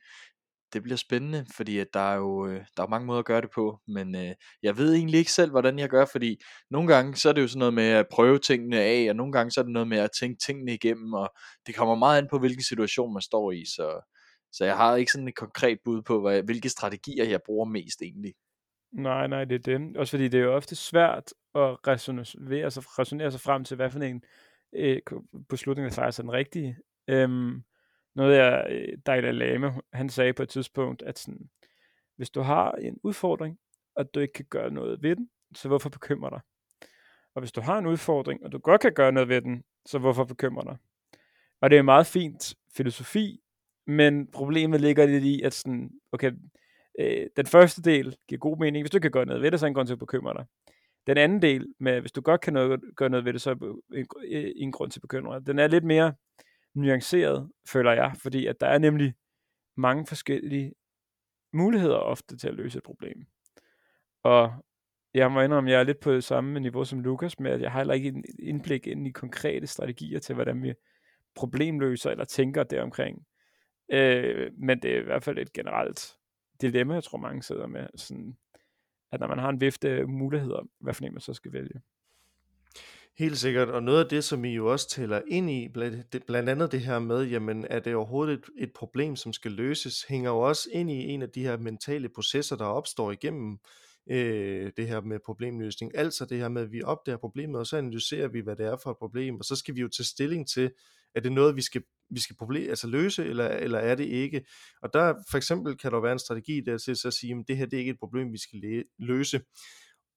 det 0.74 0.84
bliver 0.84 0.98
spændende, 0.98 1.46
fordi 1.55 1.79
at 1.79 1.88
der 1.93 2.00
er 2.00 2.15
jo 2.15 2.48
øh, 2.48 2.65
der 2.77 2.84
er 2.84 2.88
mange 2.88 3.05
måder 3.08 3.19
at 3.19 3.25
gøre 3.25 3.41
det 3.41 3.50
på, 3.55 3.79
men 3.88 4.15
øh, 4.15 4.36
jeg 4.63 4.77
ved 4.77 4.93
egentlig 4.93 5.19
ikke 5.19 5.31
selv, 5.31 5.51
hvordan 5.51 5.79
jeg 5.79 5.89
gør, 5.89 6.05
fordi 6.05 6.39
nogle 6.72 6.93
gange 6.93 7.15
så 7.15 7.29
er 7.29 7.34
det 7.34 7.41
jo 7.41 7.48
sådan 7.48 7.60
noget 7.60 7.74
med 7.74 7.84
at 7.84 8.08
prøve 8.12 8.39
tingene 8.39 8.81
af, 8.81 9.08
og 9.10 9.15
nogle 9.15 9.31
gange 9.31 9.51
så 9.51 9.60
er 9.60 9.63
det 9.63 9.74
noget 9.74 9.88
med 9.88 9.98
at 9.98 10.10
tænke 10.19 10.39
tingene 10.46 10.74
igennem, 10.74 11.13
og 11.13 11.29
det 11.67 11.75
kommer 11.75 11.96
meget 11.96 12.17
an 12.17 12.27
på, 12.29 12.39
hvilken 12.39 12.63
situation 12.63 13.13
man 13.13 13.22
står 13.22 13.51
i, 13.51 13.65
så, 13.65 14.01
så 14.51 14.65
jeg 14.65 14.77
har 14.77 14.96
ikke 14.96 15.12
sådan 15.12 15.27
et 15.27 15.36
konkret 15.36 15.77
bud 15.86 16.01
på, 16.01 16.22
hvad, 16.22 16.43
hvilke 16.43 16.69
strategier 16.69 17.25
jeg 17.25 17.39
bruger 17.46 17.65
mest 17.65 18.01
egentlig. 18.01 18.34
Nej, 18.91 19.27
nej, 19.27 19.46
det 19.46 19.55
er 19.55 19.77
det. 19.77 19.98
Også 19.98 20.12
fordi 20.12 20.27
det 20.27 20.39
er 20.39 20.43
jo 20.43 20.55
ofte 20.55 20.75
svært 20.75 21.34
at 21.55 21.88
resonere 21.88 22.25
sig, 22.72 23.00
resonere 23.00 23.31
sig 23.31 23.41
frem 23.41 23.63
til, 23.63 23.75
hvad 23.75 23.89
for 23.91 24.00
en 24.00 24.24
øh, 24.74 25.01
beslutning, 25.50 25.89
der 25.89 25.96
faktisk 25.96 26.19
er 26.19 26.24
den 26.24 26.31
rigtige. 26.31 26.77
Øhm, 27.08 27.63
noget 28.15 28.38
jeg, 28.38 28.67
øh, 28.69 28.98
Dalai 29.05 29.31
Lama, 29.31 29.74
han 29.93 30.10
sagde 30.10 30.34
på 30.34 30.43
et 30.43 30.50
tidspunkt, 30.50 31.01
at 31.01 31.19
sådan, 31.19 31.50
hvis 32.15 32.29
du 32.29 32.41
har 32.41 32.72
en 32.72 33.00
udfordring, 33.03 33.58
og 33.96 34.13
du 34.13 34.19
ikke 34.19 34.34
kan 34.34 34.46
gøre 34.50 34.72
noget 34.72 35.03
ved 35.03 35.15
den, 35.15 35.29
så 35.55 35.67
hvorfor 35.67 35.89
bekymre 35.89 36.29
dig? 36.29 36.39
Og 37.36 37.41
hvis 37.41 37.51
du 37.51 37.62
har 37.62 37.77
en 37.77 37.86
udfordring, 37.86 38.43
og 38.43 38.51
du 38.51 38.58
godt 38.58 38.81
kan 38.81 38.93
gøre 38.93 39.12
noget 39.12 39.29
ved 39.29 39.41
den, 39.41 39.63
så 39.86 40.00
hvorfor 40.00 40.24
bekymre 40.24 40.63
dig? 40.65 40.77
Og 41.62 41.69
det 41.69 41.75
er 41.75 41.79
en 41.79 41.86
meget 41.86 42.08
fint 42.08 42.55
filosofi, 42.75 43.39
men 43.88 44.27
problemet 44.31 44.81
ligger 44.81 45.05
lidt 45.05 45.24
i, 45.24 45.41
at 45.41 45.53
sådan, 45.53 45.91
okay, 46.12 46.31
øh, 47.00 47.27
den 47.38 47.46
første 47.46 47.82
del 47.82 48.15
giver 48.27 48.39
god 48.39 48.58
mening. 48.58 48.84
Hvis 48.84 48.91
du 48.91 49.00
kan 49.00 49.12
gøre 49.12 49.25
noget 49.25 49.41
ved 49.41 49.51
det, 49.51 49.60
så 49.60 49.65
er 49.65 49.68
en 49.68 49.74
grund 49.74 49.88
til 49.88 49.94
at 49.94 50.00
bekymre 50.00 50.34
dig. 50.34 50.46
Den 51.08 51.18
anden 51.18 51.41
del, 51.41 51.74
med 51.79 52.01
hvis 52.01 52.12
du 52.12 52.22
godt 52.22 52.41
kan 52.41 52.53
noget, 52.53 52.82
gøre 52.96 53.10
noget 53.10 53.25
ved 53.25 53.34
det, 53.34 53.41
så 53.41 53.50
er 53.50 53.56
en, 53.94 54.08
øh, 54.32 54.51
en 54.56 54.72
grund 54.72 54.91
til 54.91 55.00
at 55.00 55.01
bekymre 55.01 55.39
dig. 55.39 55.48
Den 55.48 55.60
er 55.60 55.68
lidt 55.68 55.84
mere, 55.84 56.13
nuanceret, 56.74 57.50
føler 57.68 57.91
jeg, 57.91 58.13
fordi 58.18 58.46
at 58.46 58.62
der 58.62 58.68
er 58.68 58.77
nemlig 58.77 59.13
mange 59.77 60.06
forskellige 60.08 60.74
muligheder 61.53 61.96
ofte 61.96 62.38
til 62.38 62.48
at 62.48 62.53
løse 62.53 62.77
et 62.77 62.84
problem. 62.84 63.25
Og 64.24 64.53
jeg 65.13 65.32
må 65.32 65.41
indrømme, 65.41 65.70
at 65.70 65.74
jeg 65.74 65.79
er 65.79 65.84
lidt 65.84 66.00
på 66.00 66.13
det 66.13 66.24
samme 66.24 66.60
niveau 66.60 66.84
som 66.84 67.00
Lukas, 67.00 67.39
med 67.39 67.51
at 67.51 67.62
jeg 67.62 67.72
har 67.72 67.79
heller 67.79 67.94
ikke 67.94 68.10
en 68.10 68.24
indblik 68.39 68.88
ind 68.88 69.08
i 69.08 69.12
konkrete 69.12 69.68
strategier 69.68 70.20
til, 70.20 70.36
hvordan 70.36 70.63
vi 70.63 70.74
problemløser 71.36 72.12
eller 72.12 72.25
tænker 72.25 72.63
deromkring. 72.63 73.25
Øh, 73.91 74.51
men 74.58 74.82
det 74.82 74.96
er 74.96 75.01
i 75.01 75.03
hvert 75.03 75.24
fald 75.24 75.38
et 75.38 75.53
generelt 75.53 76.18
dilemma, 76.62 76.94
jeg 76.94 77.04
tror 77.04 77.18
mange 77.18 77.44
sidder 77.44 77.68
med, 77.68 77.88
sådan, 77.96 78.38
at 79.12 79.20
når 79.20 79.28
man 79.28 79.39
har 79.39 79.50
en 79.50 79.62
vifte 79.62 80.06
muligheder, 80.06 80.68
hvad 80.80 80.94
for 80.94 81.06
en 81.06 81.13
man 81.13 81.22
så 81.22 81.34
skal 81.34 81.54
vælge. 81.54 81.82
Helt 83.18 83.38
sikkert, 83.38 83.70
og 83.70 83.84
noget 83.84 84.04
af 84.04 84.10
det, 84.10 84.24
som 84.24 84.46
I 84.46 84.54
jo 84.54 84.72
også 84.72 84.89
taler 84.89 85.22
ind 85.28 85.50
i, 85.50 85.68
blandt 86.28 86.50
andet 86.50 86.72
det 86.72 86.82
her 86.82 87.00
med, 87.00 87.24
jamen 87.24 87.66
er 87.70 87.80
det 87.80 87.96
overhovedet 87.96 88.34
et, 88.34 88.46
et 88.58 88.74
problem, 88.74 89.16
som 89.16 89.34
skal 89.34 89.51
løses, 89.51 90.04
hænger 90.04 90.30
jo 90.30 90.39
også 90.39 90.70
ind 90.72 90.92
i 90.92 91.08
en 91.08 91.22
af 91.22 91.30
de 91.30 91.44
her 91.44 91.58
mentale 91.58 92.10
processer, 92.10 92.56
der 92.56 92.66
opstår 92.66 93.12
igennem 93.12 93.60
øh, 94.10 94.72
det 94.78 94.88
her 94.88 95.01
med 95.01 95.20
problemløsning. 95.25 95.92
Altså 95.98 96.25
det 96.25 96.38
her 96.38 96.50
med, 96.50 96.62
at 96.62 96.72
vi 96.72 96.84
opdager 96.84 97.18
problemet, 97.18 97.60
og 97.60 97.68
så 97.68 97.78
analyserer 97.78 98.28
vi, 98.28 98.39
hvad 98.39 98.56
det 98.56 98.66
er 98.66 98.78
for 98.84 98.92
et 98.92 98.98
problem, 98.98 99.36
og 99.36 99.46
så 99.46 99.56
skal 99.56 99.75
vi 99.75 99.82
jo 99.82 99.88
tage 99.88 100.06
stilling 100.06 100.48
til, 100.48 100.72
er 101.16 101.20
det 101.20 101.32
noget, 101.32 101.56
vi 101.56 101.62
skal, 101.62 101.82
vi 102.10 102.20
skal 102.20 102.36
problem, 102.36 102.70
altså 102.70 102.88
løse, 102.88 103.25
eller, 103.25 103.48
eller 103.48 103.80
er 103.80 103.96
det 103.96 104.06
ikke? 104.06 104.46
Og 104.82 104.94
der 104.94 105.13
for 105.32 105.38
eksempel 105.38 105.78
kan 105.78 105.92
der 105.92 106.01
være 106.01 106.13
en 106.13 106.20
strategi 106.20 106.62
der 106.62 106.78
til 106.78 107.08
at 107.08 107.13
sige, 107.13 107.34
at 107.34 107.46
det 107.48 107.58
her 107.58 107.66
det 107.66 107.74
er 107.74 107.80
ikke 107.80 107.92
et 107.92 108.00
problem, 108.00 108.34
vi 108.34 108.38
skal 108.38 108.84
løse. 109.00 109.42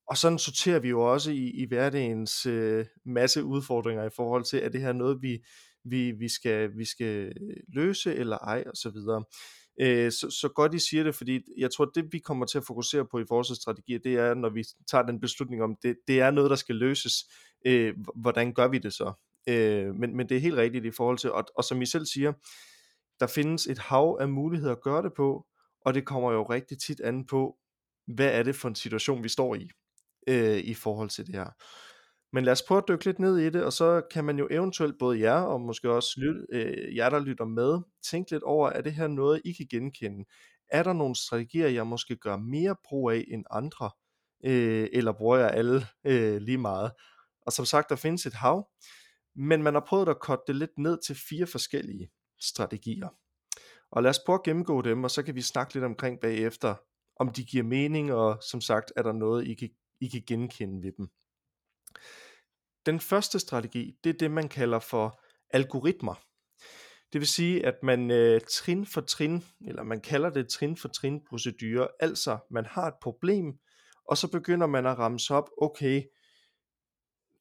Og 0.07 0.17
sådan 0.17 0.39
sorterer 0.39 0.79
vi 0.79 0.89
jo 0.89 1.11
også 1.11 1.31
i, 1.31 1.49
i 1.49 1.65
hverdagens 1.65 2.45
øh, 2.45 2.85
masse 3.05 3.43
udfordringer 3.43 4.03
i 4.03 4.09
forhold 4.15 4.43
til, 4.43 4.57
at 4.57 4.73
det 4.73 4.81
her 4.81 4.93
noget, 4.93 5.21
vi, 5.21 5.39
vi, 5.85 6.11
vi, 6.11 6.29
skal, 6.29 6.77
vi 6.77 6.85
skal 6.85 7.33
løse 7.73 8.15
eller 8.15 8.37
ej, 8.37 8.63
og 8.67 8.75
så 8.75 8.89
videre. 8.89 9.23
Øh, 9.81 10.11
så, 10.11 10.37
så 10.41 10.49
godt 10.55 10.73
I 10.73 10.79
siger 10.79 11.03
det, 11.03 11.15
fordi 11.15 11.39
jeg 11.57 11.71
tror, 11.71 11.85
det 11.85 12.05
vi 12.11 12.19
kommer 12.19 12.45
til 12.45 12.57
at 12.57 12.65
fokusere 12.67 13.05
på 13.11 13.19
i 13.19 13.25
forsvarsstrategier, 13.27 13.99
det 13.99 14.13
er, 14.13 14.33
når 14.33 14.49
vi 14.49 14.63
tager 14.91 15.05
den 15.05 15.19
beslutning 15.19 15.63
om, 15.63 15.75
det, 15.83 15.95
det 16.07 16.19
er 16.19 16.31
noget, 16.31 16.49
der 16.49 16.55
skal 16.55 16.75
løses, 16.75 17.13
øh, 17.65 17.93
hvordan 18.15 18.53
gør 18.53 18.67
vi 18.67 18.77
det 18.77 18.93
så? 18.93 19.13
Øh, 19.47 19.95
men, 19.95 20.17
men 20.17 20.29
det 20.29 20.37
er 20.37 20.41
helt 20.41 20.57
rigtigt 20.57 20.85
i 20.85 20.91
forhold 20.91 21.17
til, 21.17 21.31
og, 21.31 21.45
og 21.57 21.63
som 21.63 21.81
I 21.81 21.85
selv 21.85 22.05
siger, 22.05 22.33
der 23.19 23.27
findes 23.27 23.67
et 23.67 23.79
hav 23.79 24.17
af 24.19 24.29
muligheder 24.29 24.71
at 24.71 24.81
gøre 24.81 25.03
det 25.03 25.13
på, 25.13 25.45
og 25.85 25.93
det 25.93 26.05
kommer 26.05 26.31
jo 26.31 26.43
rigtig 26.43 26.79
tit 26.79 27.01
an 27.01 27.25
på, 27.25 27.57
hvad 28.07 28.31
er 28.31 28.43
det 28.43 28.55
for 28.55 28.67
en 28.67 28.75
situation, 28.75 29.23
vi 29.23 29.29
står 29.29 29.55
i, 29.55 29.69
øh, 30.27 30.57
i 30.57 30.73
forhold 30.73 31.09
til 31.09 31.27
det 31.27 31.35
her. 31.35 31.49
Men 32.33 32.43
lad 32.43 32.51
os 32.51 32.61
prøve 32.61 32.77
at 32.77 32.87
dykke 32.87 33.05
lidt 33.05 33.19
ned 33.19 33.37
i 33.37 33.49
det, 33.49 33.63
og 33.63 33.73
så 33.73 34.01
kan 34.11 34.25
man 34.25 34.39
jo 34.39 34.47
eventuelt 34.51 34.95
både 34.99 35.19
jer, 35.19 35.39
og 35.39 35.61
måske 35.61 35.91
også 35.91 36.09
lyt, 36.17 36.45
øh, 36.53 36.95
jer, 36.95 37.09
der 37.09 37.19
lytter 37.19 37.45
med, 37.45 37.79
tænke 38.11 38.31
lidt 38.31 38.43
over, 38.43 38.69
er 38.69 38.81
det 38.81 38.93
her 38.93 39.07
noget, 39.07 39.41
I 39.45 39.53
kan 39.53 39.67
genkende? 39.69 40.25
Er 40.69 40.83
der 40.83 40.93
nogle 40.93 41.15
strategier, 41.15 41.67
jeg 41.67 41.87
måske 41.87 42.15
gør 42.15 42.37
mere 42.37 42.75
brug 42.85 43.11
af 43.11 43.25
end 43.27 43.43
andre? 43.51 43.91
Øh, 44.45 44.87
eller 44.93 45.11
bruger 45.11 45.37
jeg 45.37 45.51
alle 45.51 45.85
øh, 46.05 46.41
lige 46.41 46.57
meget? 46.57 46.91
Og 47.41 47.53
som 47.53 47.65
sagt, 47.65 47.89
der 47.89 47.95
findes 47.95 48.25
et 48.25 48.33
hav, 48.33 48.67
men 49.35 49.63
man 49.63 49.73
har 49.73 49.85
prøvet 49.87 50.09
at 50.09 50.19
korte 50.19 50.41
det 50.47 50.55
lidt 50.55 50.77
ned 50.77 50.97
til 51.05 51.15
fire 51.15 51.47
forskellige 51.47 52.09
strategier. 52.41 53.09
Og 53.91 54.03
lad 54.03 54.09
os 54.09 54.19
prøve 54.25 54.35
at 54.35 54.43
gennemgå 54.43 54.81
dem, 54.81 55.03
og 55.03 55.11
så 55.11 55.23
kan 55.23 55.35
vi 55.35 55.41
snakke 55.41 55.73
lidt 55.73 55.85
omkring 55.85 56.19
bagefter, 56.19 56.75
om 57.15 57.29
de 57.29 57.43
giver 57.43 57.63
mening, 57.63 58.13
og 58.13 58.43
som 58.43 58.61
sagt, 58.61 58.93
er 58.95 59.01
der 59.03 59.11
noget, 59.11 59.47
I 59.47 59.53
kan, 59.53 59.69
I 60.01 60.07
kan 60.07 60.23
genkende 60.27 60.83
ved 60.83 60.91
dem. 60.97 61.07
Den 62.85 62.99
første 62.99 63.39
strategi, 63.39 63.95
det 64.03 64.09
er 64.09 64.17
det, 64.17 64.31
man 64.31 64.49
kalder 64.49 64.79
for 64.79 65.21
algoritmer. 65.49 66.15
Det 67.13 67.21
vil 67.21 67.27
sige, 67.27 67.65
at 67.65 67.75
man 67.83 68.11
øh, 68.11 68.41
trin 68.49 68.85
for 68.85 69.01
trin, 69.01 69.43
eller 69.67 69.83
man 69.83 70.01
kalder 70.01 70.29
det 70.29 70.49
trin 70.49 70.77
for 70.77 70.87
trin 70.87 71.21
procedure, 71.29 71.87
altså 71.99 72.37
man 72.51 72.65
har 72.65 72.87
et 72.87 72.95
problem, 73.01 73.59
og 74.09 74.17
så 74.17 74.27
begynder 74.27 74.67
man 74.67 74.85
at 74.85 74.97
ramse 74.97 75.33
op, 75.33 75.49
okay, 75.61 76.03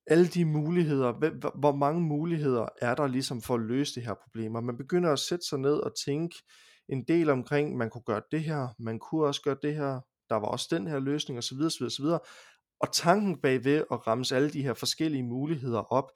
alle 0.06 0.26
de 0.26 0.44
muligheder, 0.44 1.12
hvor 1.58 1.74
mange 1.74 2.00
muligheder 2.00 2.66
er 2.80 2.94
der 2.94 3.06
ligesom 3.06 3.42
for 3.42 3.54
at 3.54 3.60
løse 3.60 3.94
det 3.94 4.02
her 4.02 4.14
problem, 4.14 4.52
man 4.52 4.76
begynder 4.76 5.12
at 5.12 5.18
sætte 5.18 5.46
sig 5.48 5.58
ned 5.58 5.74
og 5.74 5.92
tænke 6.04 6.36
en 6.88 7.04
del 7.08 7.30
omkring, 7.30 7.76
man 7.76 7.90
kunne 7.90 8.02
gøre 8.06 8.22
det 8.30 8.40
her, 8.40 8.68
man 8.78 8.98
kunne 8.98 9.26
også 9.26 9.42
gøre 9.42 9.56
det 9.62 9.74
her, 9.74 10.00
der 10.28 10.34
var 10.34 10.46
også 10.46 10.68
den 10.70 10.86
her 10.86 10.98
løsning 10.98 11.38
osv. 11.38 11.56
osv., 11.66 11.84
osv. 11.84 12.04
Og 12.80 12.92
tanken 12.92 13.40
bagved 13.40 13.84
at 13.92 14.06
ramse 14.06 14.36
alle 14.36 14.50
de 14.50 14.62
her 14.62 14.74
forskellige 14.74 15.22
muligheder 15.22 15.92
op, 15.92 16.10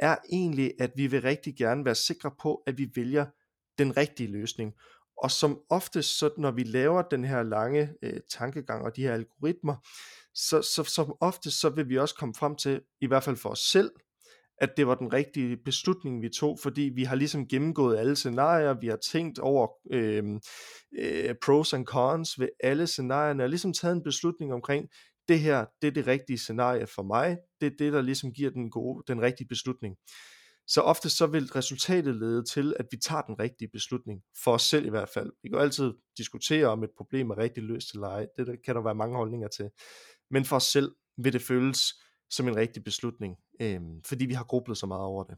er 0.00 0.16
egentlig, 0.32 0.72
at 0.80 0.92
vi 0.96 1.06
vil 1.06 1.22
rigtig 1.22 1.56
gerne 1.56 1.84
være 1.84 1.94
sikre 1.94 2.30
på, 2.42 2.62
at 2.66 2.78
vi 2.78 2.90
vælger 2.96 3.26
den 3.78 3.96
rigtige 3.96 4.32
løsning. 4.32 4.74
Og 5.22 5.30
som 5.30 5.58
oftest, 5.70 6.18
så 6.18 6.30
når 6.38 6.50
vi 6.50 6.62
laver 6.62 7.02
den 7.02 7.24
her 7.24 7.42
lange 7.42 7.90
øh, 8.02 8.20
tankegang 8.30 8.84
og 8.84 8.96
de 8.96 9.02
her 9.02 9.12
algoritmer, 9.12 9.76
så, 10.34 10.62
så 10.62 10.84
som 10.84 11.14
oftest, 11.20 11.60
så 11.60 11.68
vil 11.68 11.88
vi 11.88 11.98
også 11.98 12.14
komme 12.14 12.34
frem 12.34 12.56
til, 12.56 12.80
i 13.00 13.06
hvert 13.06 13.24
fald 13.24 13.36
for 13.36 13.48
os 13.48 13.58
selv, 13.58 13.90
at 14.60 14.76
det 14.76 14.86
var 14.86 14.94
den 14.94 15.12
rigtige 15.12 15.56
beslutning, 15.64 16.22
vi 16.22 16.28
tog, 16.28 16.58
fordi 16.62 16.90
vi 16.94 17.04
har 17.04 17.16
ligesom 17.16 17.48
gennemgået 17.48 17.98
alle 17.98 18.16
scenarier, 18.16 18.80
vi 18.80 18.86
har 18.86 18.96
tænkt 18.96 19.38
over 19.38 19.68
øh, 19.92 20.24
øh, 20.98 21.34
pros 21.44 21.72
and 21.72 21.86
cons 21.86 22.40
ved 22.40 22.48
alle 22.60 22.86
scenarierne, 22.86 23.42
og 23.42 23.48
ligesom 23.48 23.72
taget 23.72 23.96
en 23.96 24.02
beslutning 24.02 24.52
omkring, 24.52 24.88
det 25.28 25.40
her, 25.40 25.64
det 25.82 25.88
er 25.88 25.92
det 25.92 26.06
rigtige 26.06 26.38
scenarie 26.38 26.86
for 26.86 27.02
mig, 27.02 27.38
det 27.60 27.66
er 27.66 27.76
det, 27.78 27.92
der 27.92 28.02
ligesom 28.02 28.32
giver 28.32 28.50
den, 28.50 28.70
gode, 28.70 29.04
den 29.08 29.22
rigtige 29.22 29.48
beslutning. 29.48 29.96
Så 30.68 30.80
ofte 30.80 31.10
så 31.10 31.26
vil 31.26 31.46
resultatet 31.46 32.16
lede 32.16 32.44
til, 32.44 32.74
at 32.78 32.86
vi 32.90 32.96
tager 32.96 33.22
den 33.22 33.38
rigtige 33.38 33.68
beslutning, 33.72 34.22
for 34.44 34.52
os 34.52 34.62
selv 34.62 34.86
i 34.86 34.90
hvert 34.90 35.08
fald. 35.08 35.32
Vi 35.42 35.48
kan 35.48 35.56
jo 35.56 35.62
altid 35.62 35.92
diskutere, 36.18 36.66
om 36.66 36.84
et 36.84 36.90
problem 36.96 37.30
er 37.30 37.38
rigtig 37.38 37.62
løst 37.62 37.94
eller 37.94 38.08
ej, 38.08 38.26
det 38.36 38.46
der 38.46 38.56
kan 38.64 38.74
der 38.74 38.82
være 38.82 38.94
mange 38.94 39.16
holdninger 39.16 39.48
til. 39.48 39.70
Men 40.30 40.44
for 40.44 40.56
os 40.56 40.64
selv 40.64 40.94
vil 41.16 41.32
det 41.32 41.42
føles 41.42 41.94
som 42.30 42.48
en 42.48 42.56
rigtig 42.56 42.84
beslutning, 42.84 43.36
øh, 43.62 43.80
fordi 44.06 44.26
vi 44.26 44.34
har 44.34 44.44
grublet 44.44 44.78
så 44.78 44.86
meget 44.86 45.02
over 45.02 45.24
det. 45.24 45.36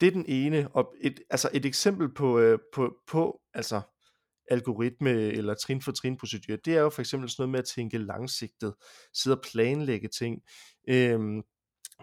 Det 0.00 0.06
er 0.06 0.12
den 0.12 0.26
ene, 0.28 0.68
og 0.68 0.94
et, 1.00 1.20
altså 1.30 1.50
et 1.54 1.66
eksempel 1.66 2.14
på, 2.14 2.38
øh, 2.38 2.58
på, 2.74 2.94
på 3.06 3.40
altså 3.54 3.80
algoritme 4.50 5.10
eller 5.10 5.54
trin 5.54 5.82
for 5.82 5.92
trin 5.92 6.16
procedure, 6.16 6.58
det 6.64 6.76
er 6.76 6.80
jo 6.80 6.90
for 6.90 7.02
eksempel 7.02 7.30
sådan 7.30 7.42
noget 7.42 7.52
med 7.52 7.58
at 7.58 7.64
tænke 7.64 7.98
langsigtet, 7.98 8.74
sidde 9.14 9.36
og 9.36 9.42
planlægge 9.42 10.08
ting, 10.08 10.42
Øh, 10.88 11.42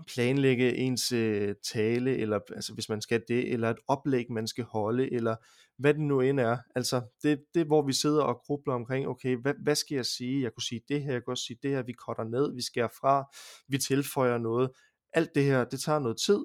planlægge 0.08 0.75
ens 0.75 1.12
øh, 1.12 1.56
tale, 1.74 2.18
eller 2.18 2.39
altså 2.56 2.74
hvis 2.74 2.89
man 2.89 3.01
skal 3.01 3.24
det, 3.27 3.53
eller 3.53 3.70
et 3.70 3.79
oplæg, 3.88 4.32
man 4.32 4.48
skal 4.48 4.63
holde, 4.63 5.13
eller 5.13 5.36
hvad 5.77 5.94
det 5.94 6.01
nu 6.01 6.22
end 6.22 6.39
er. 6.39 6.58
Altså 6.75 7.01
det, 7.24 7.44
det 7.53 7.65
hvor 7.65 7.82
vi 7.82 7.94
sidder 7.94 8.24
og 8.24 8.41
grubler 8.46 8.74
omkring, 8.74 9.08
okay, 9.08 9.38
hvad, 9.38 9.53
hvad 9.63 9.75
skal 9.75 9.96
jeg 9.96 10.06
sige? 10.06 10.44
Jeg 10.44 10.53
kunne 10.53 10.63
sige 10.63 10.82
det 10.88 11.03
her, 11.03 11.12
jeg 11.12 11.24
kunne 11.24 11.34
også 11.34 11.44
sige 11.44 11.60
det 11.63 11.72
her, 11.72 11.84
vi 11.84 11.94
cutter 11.94 12.24
ned, 12.24 12.56
vi 12.56 12.62
skærer 12.62 12.88
fra, 13.01 13.24
vi 13.68 13.77
tilføjer 13.77 14.38
noget. 14.38 14.70
Alt 15.13 15.36
det 15.36 15.44
her, 15.44 15.65
det 15.65 15.79
tager 15.79 16.00
noget 16.00 16.18
tid, 16.25 16.39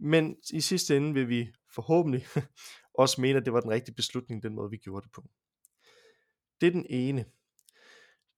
men 0.00 0.36
i 0.52 0.60
sidste 0.60 0.96
ende 0.96 1.14
vil 1.14 1.28
vi 1.28 1.48
forhåbentlig 1.74 2.26
også 3.02 3.20
mene, 3.20 3.38
at 3.38 3.44
det 3.44 3.52
var 3.52 3.60
den 3.60 3.70
rigtige 3.70 3.94
beslutning, 3.94 4.42
den 4.42 4.54
måde 4.54 4.70
vi 4.70 4.76
gjorde 4.76 5.04
det 5.04 5.12
på. 5.12 5.24
Det 6.60 6.66
er 6.66 6.70
den 6.70 6.86
ene. 6.90 7.24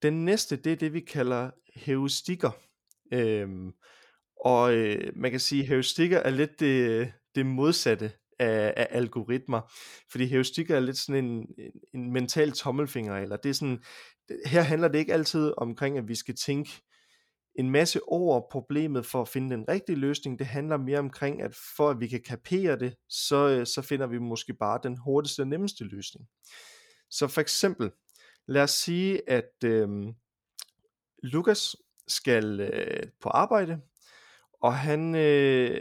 Den 0.03 0.25
næste, 0.25 0.57
det 0.57 0.73
er 0.73 0.77
det, 0.77 0.93
vi 0.93 1.01
kalder 1.01 1.51
heuristikker. 1.75 2.51
Øhm, 3.13 3.73
og 4.45 4.75
øh, 4.75 5.13
man 5.17 5.31
kan 5.31 5.41
sige, 5.41 5.63
at 5.63 5.69
heuristikker 5.69 6.19
er 6.19 6.31
lidt 6.31 6.61
det, 6.61 7.13
det 7.35 7.47
modsatte 7.47 8.13
af, 8.39 8.75
af 8.77 8.89
algoritmer. 8.91 9.73
Fordi 10.11 10.27
heuristikker 10.27 10.77
er 10.77 10.81
lidt 10.81 10.99
sådan 10.99 11.25
en, 11.25 11.47
en, 11.59 11.71
en 11.95 12.13
mental 12.13 12.53
tommelfinger, 12.53 13.17
eller 13.17 13.37
det 13.37 13.49
er 13.49 13.55
sådan, 13.55 13.83
her 14.47 14.63
handler 14.63 14.89
det 14.89 14.99
ikke 14.99 15.13
altid 15.13 15.53
omkring, 15.57 15.99
at 15.99 16.09
vi 16.09 16.15
skal 16.15 16.37
tænke 16.37 16.83
en 17.59 17.71
masse 17.71 18.01
over 18.09 18.41
problemet 18.51 19.07
for 19.07 19.23
at 19.23 19.29
finde 19.29 19.57
den 19.57 19.65
rigtige 19.69 19.97
løsning. 19.97 20.39
Det 20.39 20.47
handler 20.47 20.77
mere 20.77 20.99
omkring, 20.99 21.43
at 21.43 21.55
for 21.77 21.91
at 21.91 22.01
vi 22.01 22.07
kan 22.07 22.23
kapere 22.23 22.79
det, 22.79 22.95
så, 23.09 23.49
øh, 23.49 23.67
så 23.67 23.83
finder 23.83 24.07
vi 24.07 24.19
måske 24.19 24.55
bare 24.55 24.81
den 24.83 24.97
hurtigste 24.97 25.41
og 25.41 25.49
nemmeste 25.49 25.85
løsning. 25.85 26.27
Så 27.11 27.29
for 27.29 27.41
eksempel, 27.41 27.91
lad 28.49 28.63
os 28.63 28.71
sige, 28.71 29.31
at 29.31 29.65
øh, 29.65 29.89
Lukas 31.23 31.77
skal 32.09 32.61
øh, 32.61 33.03
på 33.21 33.29
arbejde, 33.29 33.81
og 34.65 34.77
han, 34.77 35.15
øh, 35.15 35.81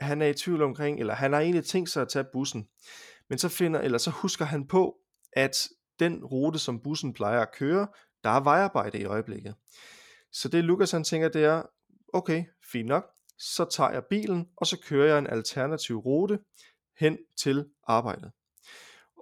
han 0.00 0.22
er 0.22 0.26
i 0.26 0.34
tvivl 0.34 0.62
omkring, 0.62 1.00
eller 1.00 1.14
han 1.14 1.32
har 1.32 1.40
egentlig 1.40 1.64
tænkt 1.64 1.90
sig 1.90 2.02
at 2.02 2.08
tage 2.08 2.24
bussen, 2.32 2.68
men 3.28 3.38
så 3.38 3.48
finder, 3.48 3.80
eller 3.80 3.98
så 3.98 4.10
husker 4.10 4.44
han 4.44 4.66
på, 4.66 4.96
at 5.32 5.68
den 5.98 6.24
rute, 6.24 6.58
som 6.58 6.82
bussen 6.82 7.14
plejer 7.14 7.40
at 7.40 7.52
køre, 7.52 7.88
der 8.24 8.30
er 8.30 8.40
vejarbejde 8.40 8.98
i 8.98 9.04
øjeblikket. 9.04 9.54
Så 10.32 10.48
det 10.48 10.64
Lukas 10.64 10.90
han 10.90 11.04
tænker, 11.04 11.28
det 11.28 11.44
er, 11.44 11.62
okay, 12.12 12.44
fint 12.72 12.88
nok, 12.88 13.04
så 13.38 13.64
tager 13.64 13.90
jeg 13.90 14.02
bilen, 14.10 14.48
og 14.56 14.66
så 14.66 14.78
kører 14.80 15.08
jeg 15.08 15.18
en 15.18 15.26
alternativ 15.26 15.98
rute 15.98 16.38
hen 16.98 17.18
til 17.36 17.66
arbejdet. 17.86 18.32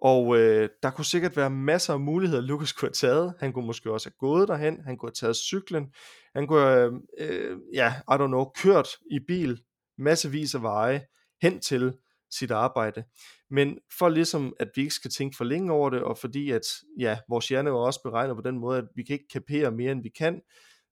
Og 0.03 0.38
øh, 0.38 0.69
der 0.83 0.91
kunne 0.91 1.05
sikkert 1.05 1.37
være 1.37 1.50
masser 1.50 1.93
af 1.93 2.00
muligheder, 2.00 2.43
Lukas 2.43 2.73
kunne 2.73 2.87
have 2.87 2.93
taget. 2.93 3.35
Han 3.41 3.53
kunne 3.53 3.67
måske 3.67 3.93
også 3.93 4.09
have 4.09 4.17
gået 4.19 4.49
derhen, 4.49 4.81
han 4.85 4.97
kunne 4.97 5.09
have 5.09 5.15
taget 5.15 5.37
cyklen, 5.37 5.87
han 6.35 6.47
kunne 6.47 6.61
have, 6.61 7.03
øh, 7.19 7.59
ja, 7.75 7.95
I 8.11 8.15
don't 8.15 8.26
know, 8.26 8.50
kørt 8.62 8.88
i 9.11 9.19
bil 9.29 9.59
massevis 9.99 10.55
af 10.55 10.62
veje 10.62 11.07
hen 11.43 11.61
til 11.61 11.93
sit 12.31 12.50
arbejde. 12.50 13.05
Men 13.50 13.79
for 13.99 14.09
ligesom, 14.09 14.55
at 14.61 14.69
vi 14.75 14.83
ikke 14.83 14.95
skal 14.95 15.11
tænke 15.11 15.37
for 15.37 15.45
længe 15.45 15.73
over 15.73 15.91
det, 15.91 16.03
og 16.03 16.19
fordi 16.19 16.50
at, 16.50 16.62
ja, 16.99 17.19
vores 17.29 17.49
hjerne 17.49 17.71
er 17.71 17.75
også 17.75 18.03
beregnet 18.03 18.37
på 18.37 18.43
den 18.43 18.59
måde, 18.59 18.79
at 18.79 18.85
vi 18.97 19.03
kan 19.03 19.15
ikke 19.15 19.29
kapere 19.33 19.71
mere, 19.71 19.93
end 19.93 20.03
vi 20.03 20.11
kan, 20.19 20.41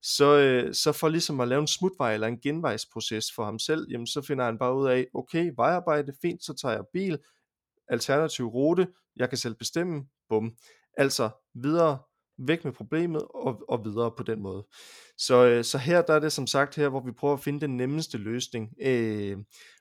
så, 0.02 0.38
øh, 0.38 0.74
så 0.74 0.92
for 0.92 1.08
ligesom 1.08 1.40
at 1.40 1.48
lave 1.48 1.60
en 1.60 1.66
smutvej 1.66 2.14
eller 2.14 2.26
en 2.26 2.40
genvejsproces 2.40 3.32
for 3.34 3.44
ham 3.44 3.58
selv, 3.58 3.86
jamen 3.90 4.06
så 4.06 4.22
finder 4.22 4.44
han 4.44 4.58
bare 4.58 4.76
ud 4.76 4.88
af, 4.88 5.06
okay, 5.14 5.52
vejarbejde, 5.56 6.12
fint, 6.22 6.44
så 6.44 6.54
tager 6.54 6.74
jeg 6.74 6.84
bil, 6.92 7.18
alternativ 7.88 8.46
rute, 8.46 8.86
jeg 9.16 9.28
kan 9.28 9.38
selv 9.38 9.54
bestemme, 9.54 10.04
bum. 10.28 10.52
Altså 10.96 11.30
videre, 11.54 11.98
væk 12.38 12.64
med 12.64 12.72
problemet 12.72 13.22
og, 13.34 13.64
og 13.68 13.84
videre 13.84 14.10
på 14.16 14.22
den 14.22 14.42
måde. 14.42 14.66
Så, 15.18 15.46
øh, 15.46 15.64
så 15.64 15.78
her 15.78 16.02
der 16.02 16.14
er 16.14 16.20
det 16.20 16.32
som 16.32 16.46
sagt 16.46 16.76
her, 16.76 16.88
hvor 16.88 17.00
vi 17.00 17.12
prøver 17.12 17.34
at 17.34 17.40
finde 17.40 17.60
den 17.60 17.76
nemmeste 17.76 18.18
løsning. 18.18 18.68
Øh, 18.82 19.36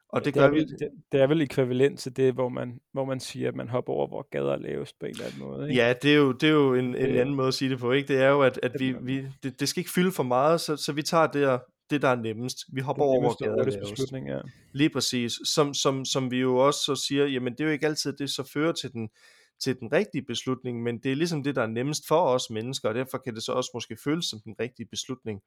og 0.10 0.26
det, 0.26 0.26
det 0.26 0.42
gør 0.42 0.50
vel, 0.50 0.60
vi... 0.60 0.66
Det, 0.66 0.90
det 1.12 1.22
er 1.22 1.28
vel 1.28 1.42
ekvivalent 1.42 2.00
til 2.00 2.18
det, 2.18 2.34
hvor 2.34 2.50
man, 2.50 2.80
hvor 2.92 3.06
man 3.06 3.20
siger, 3.20 3.48
at 3.48 3.56
man 3.56 3.70
hopper 3.70 3.94
over, 3.94 4.08
hvor 4.08 4.28
gader 4.32 4.52
er 4.52 4.58
lavest 4.58 5.00
på 5.00 5.06
en 5.06 5.12
eller 5.12 5.26
anden 5.26 5.40
måde. 5.40 5.70
Ikke? 5.70 5.82
Ja, 5.82 5.94
det 6.02 6.12
er 6.12 6.16
jo, 6.16 6.32
det 6.32 6.50
er 6.50 6.54
jo 6.54 6.74
en, 6.74 6.86
en 6.86 6.96
anden 7.16 7.36
måde 7.36 7.48
at 7.48 7.54
sige 7.54 7.72
det 7.72 7.80
på. 7.80 7.92
Ikke? 7.92 8.08
Det 8.08 8.22
er 8.22 8.30
jo, 8.30 8.42
at, 8.42 8.60
at 8.64 8.72
vi, 8.80 8.96
vi, 9.02 9.28
det, 9.44 9.60
det 9.60 9.70
skal 9.70 9.82
ikke 9.82 9.92
fylde 9.92 10.12
for 10.12 10.24
meget, 10.24 10.62
så, 10.62 10.76
så 10.76 10.94
vi 10.94 11.02
tager 11.02 11.28
det, 11.28 11.60
det, 11.94 12.02
der 12.02 12.08
er 12.08 12.16
nemmest. 12.16 12.58
Vi 12.74 12.82
hopper 12.82 13.04
over, 13.04 13.20
hvor 13.20 13.44
gader 13.44 13.78
er. 13.78 13.90
Beslutning, 13.90 14.28
ja. 14.28 14.40
Lige 14.72 14.90
præcis. 14.90 15.34
Som, 15.46 15.74
som, 15.74 16.06
som 16.06 16.32
vi 16.32 16.38
jo 16.38 16.58
også 16.58 16.80
så 16.80 16.96
siger, 16.96 17.26
jamen 17.26 17.54
det 17.54 17.60
er 17.60 17.66
jo 17.66 17.72
ikke 17.72 17.88
altid 17.88 18.14
det, 18.14 18.30
så 18.30 18.44
fører 18.54 18.72
til 18.72 18.94
den, 18.94 19.10
til 19.60 19.80
den 19.80 19.92
rigtige 19.92 20.22
beslutning, 20.22 20.84
men 20.84 20.98
det 20.98 21.12
er 21.12 21.16
ligesom 21.16 21.44
det, 21.44 21.56
der 21.56 21.62
er 21.62 21.68
nemmest 21.68 22.08
for 22.08 22.22
os 22.22 22.50
mennesker, 22.50 22.90
og 22.90 22.96
derfor 22.96 23.18
kan 23.18 23.36
det 23.36 23.44
så 23.44 23.52
også 23.52 23.72
måske 23.74 23.98
føles 24.04 24.26
som 24.26 24.40
den 24.40 24.56
rigtige 24.60 24.88
beslutning, 24.88 25.42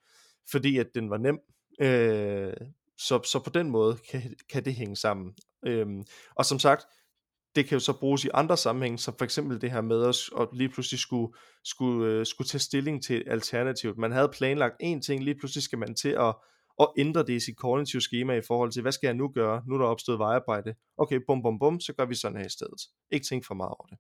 fordi 0.50 0.78
at 0.78 0.86
den 0.94 1.10
var 1.10 1.18
nem. 1.18 1.38
Øh, 1.80 2.52
så, 2.98 3.20
så 3.24 3.40
på 3.44 3.50
den 3.50 3.70
måde 3.70 3.98
kan, 4.10 4.34
kan 4.48 4.64
det 4.64 4.74
hænge 4.74 4.96
sammen. 4.96 5.34
Øhm, 5.66 6.04
og 6.34 6.44
som 6.44 6.58
sagt, 6.58 6.86
det 7.56 7.66
kan 7.66 7.76
jo 7.76 7.80
så 7.80 7.92
bruges 7.92 8.24
i 8.24 8.28
andre 8.34 8.56
sammenhænge, 8.56 8.98
som 8.98 9.14
for 9.18 9.24
eksempel 9.24 9.60
det 9.60 9.70
her 9.70 9.80
med 9.80 10.04
at, 10.04 10.16
at 10.40 10.48
lige 10.52 10.68
pludselig 10.68 11.00
skulle, 11.00 11.34
skulle, 11.64 12.12
øh, 12.12 12.26
skulle 12.26 12.48
tage 12.48 12.60
stilling 12.60 13.04
til 13.04 13.24
alternativet. 13.26 13.98
Man 13.98 14.12
havde 14.12 14.28
planlagt 14.28 14.74
en 14.80 15.02
ting, 15.02 15.24
lige 15.24 15.38
pludselig 15.38 15.62
skal 15.62 15.78
man 15.78 15.94
til 15.94 16.08
at, 16.08 16.34
at 16.80 16.88
ændre 16.98 17.22
det 17.22 17.32
i 17.32 17.40
sit 17.40 17.56
kognitive 17.56 18.02
schema 18.02 18.34
i 18.34 18.42
forhold 18.46 18.72
til, 18.72 18.82
hvad 18.82 18.92
skal 18.92 19.06
jeg 19.08 19.14
nu 19.14 19.28
gøre? 19.28 19.62
Nu 19.66 19.74
er 19.74 19.78
der 19.78 19.86
opstået 19.86 20.18
vejarbejde. 20.18 20.74
Okay, 20.96 21.20
bum 21.26 21.42
bum 21.42 21.58
bum, 21.58 21.80
så 21.80 21.92
gør 21.92 22.04
vi 22.04 22.14
sådan 22.14 22.38
her 22.38 22.46
i 22.46 22.50
stedet. 22.50 22.80
Ikke 23.10 23.26
tænk 23.26 23.46
for 23.46 23.54
meget 23.54 23.70
over 23.70 23.86
det. 23.86 23.98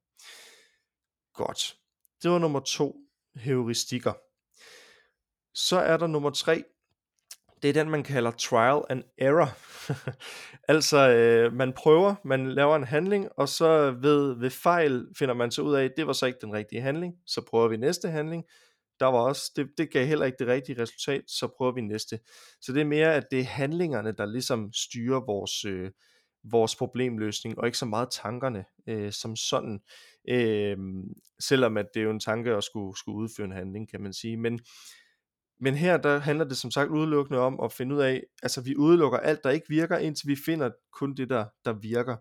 Godt. 1.34 1.76
Det 2.22 2.30
var 2.30 2.38
nummer 2.38 2.60
to, 2.60 2.96
heuristikker. 3.36 4.12
Så 5.54 5.76
er 5.76 5.96
der 5.96 6.06
nummer 6.06 6.30
tre, 6.30 6.64
det 7.62 7.68
er 7.68 7.72
den, 7.72 7.90
man 7.90 8.02
kalder 8.02 8.30
trial 8.30 8.82
and 8.90 9.02
error. 9.18 9.56
altså, 10.74 11.10
øh, 11.10 11.52
man 11.52 11.72
prøver, 11.72 12.14
man 12.24 12.50
laver 12.50 12.76
en 12.76 12.84
handling, 12.84 13.28
og 13.36 13.48
så 13.48 13.90
ved, 13.90 14.34
ved 14.40 14.50
fejl 14.50 15.06
finder 15.18 15.34
man 15.34 15.50
så 15.50 15.62
ud 15.62 15.74
af, 15.74 15.84
at 15.84 15.92
det 15.96 16.06
var 16.06 16.12
så 16.12 16.26
ikke 16.26 16.38
den 16.42 16.52
rigtige 16.52 16.80
handling. 16.80 17.14
Så 17.26 17.40
prøver 17.50 17.68
vi 17.68 17.76
næste 17.76 18.08
handling. 18.08 18.44
Der 19.00 19.06
var 19.06 19.18
også, 19.18 19.52
det, 19.56 19.68
det 19.78 19.90
gav 19.90 20.06
heller 20.06 20.26
ikke 20.26 20.38
det 20.38 20.46
rigtige 20.46 20.82
resultat, 20.82 21.22
så 21.26 21.48
prøver 21.56 21.72
vi 21.72 21.80
næste. 21.80 22.18
Så 22.60 22.72
det 22.72 22.80
er 22.80 22.84
mere, 22.84 23.14
at 23.14 23.24
det 23.30 23.40
er 23.40 23.44
handlingerne, 23.44 24.12
der 24.12 24.26
ligesom 24.26 24.72
styrer 24.72 25.20
vores, 25.26 25.64
øh, 25.64 25.90
vores 26.44 26.76
problemløsning, 26.76 27.58
og 27.58 27.66
ikke 27.66 27.78
så 27.78 27.86
meget 27.86 28.08
tankerne 28.10 28.64
øh, 28.88 29.12
som 29.12 29.36
sådan. 29.36 29.80
Øh, 30.28 30.76
selvom 31.40 31.76
at 31.76 31.86
det 31.94 32.00
er 32.00 32.04
jo 32.04 32.10
en 32.10 32.20
tanke 32.20 32.54
at 32.54 32.64
skulle, 32.64 32.98
skulle 32.98 33.18
udføre 33.18 33.46
en 33.46 33.52
handling, 33.52 33.90
kan 33.90 34.00
man 34.00 34.12
sige. 34.12 34.36
Men 34.36 34.60
men 35.60 35.74
her 35.74 35.96
der 35.96 36.18
handler 36.18 36.44
det 36.44 36.56
som 36.56 36.70
sagt 36.70 36.90
udelukkende 36.90 37.40
om 37.40 37.60
at 37.60 37.72
finde 37.72 37.94
ud 37.94 38.00
af, 38.00 38.22
altså 38.42 38.60
vi 38.60 38.76
udelukker 38.76 39.18
alt, 39.18 39.44
der 39.44 39.50
ikke 39.50 39.66
virker, 39.68 39.98
indtil 39.98 40.28
vi 40.28 40.36
finder 40.44 40.70
kun 40.92 41.14
det, 41.14 41.30
der, 41.30 41.44
der 41.64 41.72
virker. 41.72 42.16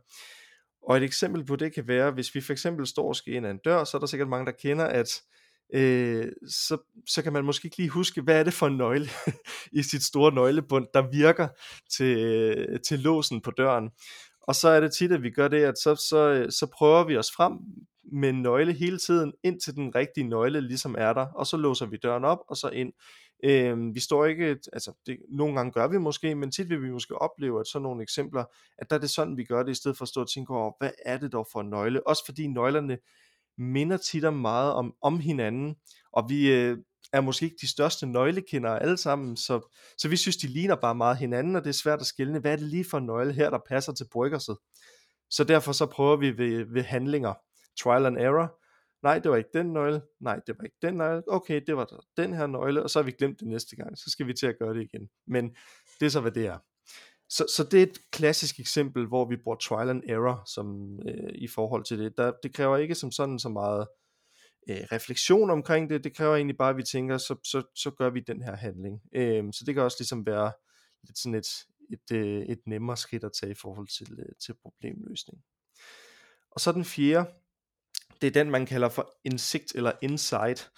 Og 0.89 0.98
et 0.98 1.04
eksempel 1.04 1.46
på 1.46 1.56
det 1.56 1.74
kan 1.74 1.88
være, 1.88 2.12
hvis 2.12 2.36
vi 2.36 2.42
for 2.42 2.54
eksempel 2.54 2.88
står 2.88 3.08
og 3.08 3.15
skal 3.15 3.34
ind 3.34 3.46
ad 3.46 3.51
en 3.51 3.60
dør, 3.65 3.84
så 3.84 3.98
er 3.98 4.00
der 4.00 4.08
sikkert 4.08 4.30
mange, 4.30 4.45
der 4.45 4.52
kender, 4.52 4.86
at 4.86 5.08
øh, 5.74 6.28
så, 6.50 6.78
så 7.08 7.21
kan 7.21 7.34
man 7.34 7.45
måske 7.45 7.65
ikke 7.65 7.78
lige 7.78 7.89
huske, 7.89 8.21
hvad 8.21 8.39
er 8.39 8.43
det 8.43 8.54
for 8.54 8.67
en 8.67 8.78
nøgle 8.78 9.10
i 9.80 9.84
sit 9.84 10.04
store 10.04 10.34
nøglebund, 10.34 10.88
der 10.93 11.12
virker 11.12 11.48
til, 11.98 12.17
øh, 12.17 12.80
til 12.88 13.00
låsen 13.00 13.41
på 13.41 13.52
døren. 13.52 13.89
Og 14.41 14.56
så 14.56 14.69
er 14.69 14.80
det 14.80 14.93
tit, 14.93 15.12
at 15.12 15.24
vi 15.24 15.30
gør 15.30 15.48
det, 15.48 15.63
at 15.63 15.78
så, 15.78 15.95
så, 16.10 16.17
øh, 16.17 16.52
så 16.52 16.67
prøver 16.78 17.04
vi 17.04 17.17
os 17.17 17.32
frem 17.36 17.54
med 18.13 18.30
en 18.30 18.41
nøgle 18.41 18.74
hele 18.74 18.98
tiden, 18.98 19.34
indtil 19.43 19.76
den 19.76 19.95
rigtige 19.95 20.30
nøgle 20.30 20.62
ligesom 20.62 20.95
er 20.98 21.13
der, 21.13 21.26
og 21.26 21.48
så 21.48 21.58
låser 21.58 21.86
vi 21.86 21.98
døren 21.98 22.26
op, 22.26 22.39
og 22.50 22.58
så 22.58 22.69
ind. 22.69 22.93
Øh, 23.45 23.95
vi 23.95 23.99
står 23.99 24.25
ikke, 24.25 24.58
altså 24.73 24.93
det, 25.05 25.17
nogle 25.29 25.55
gange 25.55 25.71
gør 25.71 25.88
vi 25.88 25.97
måske, 25.97 26.36
men 26.36 26.51
tit 26.51 26.69
vil 26.69 26.81
vi 26.81 26.91
måske 26.91 27.21
opleve, 27.21 27.60
at 27.60 27.67
sådan 27.67 27.84
nogle 27.84 28.03
eksempler, 28.03 28.43
at 28.77 28.89
der 28.89 28.95
er 28.95 28.99
det 28.99 29.10
sådan, 29.10 29.38
vi 29.38 29.43
gør 29.43 29.63
det, 29.63 29.71
i 29.71 29.75
stedet 29.75 29.97
for 29.97 30.03
at 30.03 30.10
stå 30.10 30.21
og 30.21 30.29
tænke 30.29 30.53
over, 30.53 30.71
hvad 30.79 30.91
er 31.05 31.17
det 31.17 31.31
dog 31.31 31.47
for 31.51 31.62
en 31.62 31.69
nøgle? 31.69 32.08
Også 32.08 32.25
fordi 32.25 32.47
nøglerne 32.47 32.97
minder 33.58 33.97
tit 33.97 34.25
om 34.25 34.34
meget 34.34 34.73
om, 34.73 34.93
om 35.01 35.19
hinanden, 35.19 35.75
og 36.13 36.29
vi 36.29 36.51
øh, 36.51 36.77
er 37.13 37.21
måske 37.21 37.45
ikke 37.45 37.58
de 37.62 37.67
største 37.67 38.05
nøglekendere 38.05 38.81
alle 38.81 38.97
sammen, 38.97 39.38
så, 39.38 39.73
så 39.97 40.10
vi 40.10 40.17
synes, 40.17 40.38
de 40.38 40.47
ligner 40.47 40.75
bare 40.75 40.95
meget 40.95 41.17
hinanden, 41.17 41.55
og 41.55 41.63
det 41.63 41.69
er 41.69 41.73
svært 41.73 41.99
at 41.99 42.05
skille, 42.05 42.39
hvad 42.39 42.51
er 42.51 42.55
det 42.55 42.65
lige 42.65 42.86
for 42.89 42.97
en 42.97 43.05
nøgle 43.05 43.34
her, 43.34 43.49
der 43.49 43.60
passer 43.69 43.93
til 43.93 44.08
bryggerset? 44.12 44.58
Så 45.29 45.43
derfor 45.43 45.71
så 45.71 45.86
prøver 45.86 46.17
vi 46.17 46.38
ved, 46.38 46.65
ved 46.73 46.84
handlinger, 46.84 47.34
trial 47.79 48.05
and 48.05 48.17
error, 48.17 48.60
nej, 49.06 49.20
det 49.20 49.32
var 49.32 49.38
ikke 49.38 49.50
den 49.54 49.74
nøgle, 49.74 50.02
nej, 50.20 50.39
det 50.48 50.56
var 50.58 50.63
ikke 50.63 50.78
den 50.82 50.94
nøgle, 50.94 51.24
okay, 51.28 51.62
det 51.68 51.78
var 51.78 52.04
den 52.18 52.34
her 52.34 52.48
nøgle, 52.48 52.84
og 52.84 52.89
så 52.89 53.00
har 53.00 53.04
vi 53.04 53.12
glemt 53.12 53.39
det 53.39 53.48
næste 53.48 53.76
gang, 53.76 53.98
så 53.98 54.10
skal 54.10 54.28
vi 54.28 54.34
til 54.34 54.48
at 54.48 54.60
gøre 54.60 54.74
det 54.74 54.82
igen. 54.82 55.10
Men 55.28 55.56
det 56.00 56.06
er 56.06 56.10
så, 56.10 56.22
hvad 56.22 56.32
det 56.32 56.46
er. 56.46 56.58
Så, 57.30 57.46
så 57.56 57.63
det 57.63 57.80
er 57.80 57.84
et 57.84 57.98
klassisk 58.12 58.60
eksempel, 58.60 59.06
hvor 59.08 59.30
vi 59.30 59.36
bruger 59.44 59.58
trial 59.58 59.89
and 59.89 60.04
error 60.10 60.44
som, 60.56 61.00
øh, 61.08 61.32
i 61.36 61.48
forhold 61.48 61.84
til 61.84 62.00
det. 62.00 62.18
Der, 62.18 62.32
det 62.44 62.54
kræver 62.54 62.78
ikke 62.78 62.96
som 62.96 63.12
sådan 63.12 63.39
så 63.39 63.50
meget 63.50 63.88
øh, 64.70 64.84
refleksion 64.91 65.50
omkring 65.50 65.89
det, 65.89 66.04
det 66.04 66.15
kræver 66.15 66.36
egentlig 66.36 66.58
bare, 66.58 66.70
at 66.70 66.78
vi 66.78 66.84
tænker, 66.84 67.18
så, 67.18 67.36
så, 67.44 67.63
så 67.76 67.91
gør 67.91 68.10
vi 68.10 68.20
den 68.20 68.41
her 68.41 68.56
handling. 68.56 69.02
Øh, 69.15 69.44
så 69.54 69.63
det 69.65 69.74
kan 69.74 69.84
også 69.84 69.98
ligesom 70.00 70.26
være 70.26 70.52
lidt 71.04 71.18
sådan 71.18 71.36
et, 71.36 71.48
et, 71.94 72.18
øh, 72.18 72.41
et 72.41 72.60
nemmere 72.68 72.98
skridt 72.98 73.24
at 73.24 73.32
tage 73.39 73.52
i 73.52 73.56
forhold 73.62 73.88
til, 73.88 74.20
øh, 74.20 74.36
til 74.46 74.54
problemløsning. 74.62 75.44
Og 76.52 76.60
så 76.62 76.72
den 76.72 76.86
fjerde, 76.86 77.30
det 78.21 78.28
er 78.28 78.43
den, 78.43 78.51
man 78.51 78.65
kalder 78.65 78.89
for 78.89 79.12
indsigt 79.25 79.75
eller 79.75 79.91
insight. 80.01 80.71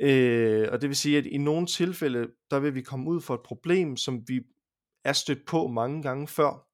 Øh, 0.00 0.68
og 0.72 0.80
det 0.80 0.88
vil 0.88 0.96
sige, 0.96 1.18
at 1.18 1.26
i 1.26 1.38
nogle 1.38 1.66
tilfælde, 1.66 2.28
der 2.50 2.58
vil 2.58 2.74
vi 2.74 2.82
komme 2.82 3.10
ud 3.10 3.20
for 3.20 3.34
et 3.34 3.42
problem, 3.44 3.96
som 3.96 4.22
vi 4.26 4.40
er 5.04 5.12
stødt 5.12 5.46
på 5.46 5.68
mange 5.68 6.02
gange 6.02 6.28
før, 6.28 6.66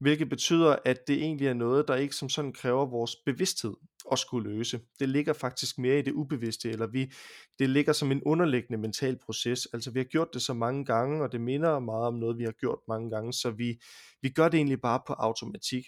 hvilket 0.00 0.28
betyder, 0.28 0.76
at 0.84 0.98
det 1.06 1.16
egentlig 1.16 1.48
er 1.48 1.54
noget, 1.54 1.88
der 1.88 1.96
ikke 1.96 2.14
som 2.14 2.28
sådan 2.28 2.52
kræver 2.52 2.86
vores 2.86 3.16
bevidsthed 3.26 3.74
at 4.12 4.18
skulle 4.18 4.50
løse. 4.50 4.80
Det 4.98 5.08
ligger 5.08 5.32
faktisk 5.32 5.78
mere 5.78 5.98
i 5.98 6.02
det 6.02 6.12
ubevidste, 6.12 6.70
eller 6.70 6.86
vi, 6.86 7.12
det 7.58 7.70
ligger 7.70 7.92
som 7.92 8.12
en 8.12 8.22
underliggende 8.22 8.78
mental 8.78 9.18
proces. 9.24 9.68
Altså 9.72 9.90
vi 9.90 9.98
har 9.98 10.04
gjort 10.04 10.28
det 10.34 10.42
så 10.42 10.54
mange 10.54 10.84
gange, 10.84 11.22
og 11.22 11.32
det 11.32 11.40
minder 11.40 11.78
meget 11.78 12.06
om 12.06 12.14
noget, 12.14 12.38
vi 12.38 12.44
har 12.44 12.52
gjort 12.52 12.78
mange 12.88 13.10
gange, 13.10 13.32
så 13.32 13.50
vi, 13.50 13.80
vi 14.22 14.28
gør 14.28 14.48
det 14.48 14.58
egentlig 14.58 14.80
bare 14.80 15.00
på 15.06 15.12
automatik. 15.12 15.84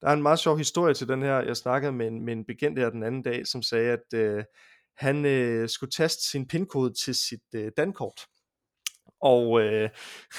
Der 0.00 0.08
er 0.08 0.12
en 0.12 0.22
meget 0.22 0.38
sjov 0.38 0.58
historie 0.58 0.94
til 0.94 1.08
den 1.08 1.22
her. 1.22 1.40
Jeg 1.40 1.56
snakkede 1.56 1.92
med 1.92 2.06
en, 2.06 2.24
med 2.24 2.32
en 2.32 2.44
bekendt 2.44 2.78
her 2.78 2.90
den 2.90 3.02
anden 3.02 3.22
dag, 3.22 3.46
som 3.46 3.62
sagde, 3.62 3.92
at 3.92 4.18
øh, 4.18 4.44
han 4.96 5.24
øh, 5.24 5.68
skulle 5.68 5.90
taste 5.90 6.30
sin 6.30 6.46
pindkode 6.46 6.92
til 7.04 7.14
sit 7.14 7.54
øh, 7.54 7.72
dankort. 7.76 8.20
Og 9.22 9.60
øh, 9.60 9.90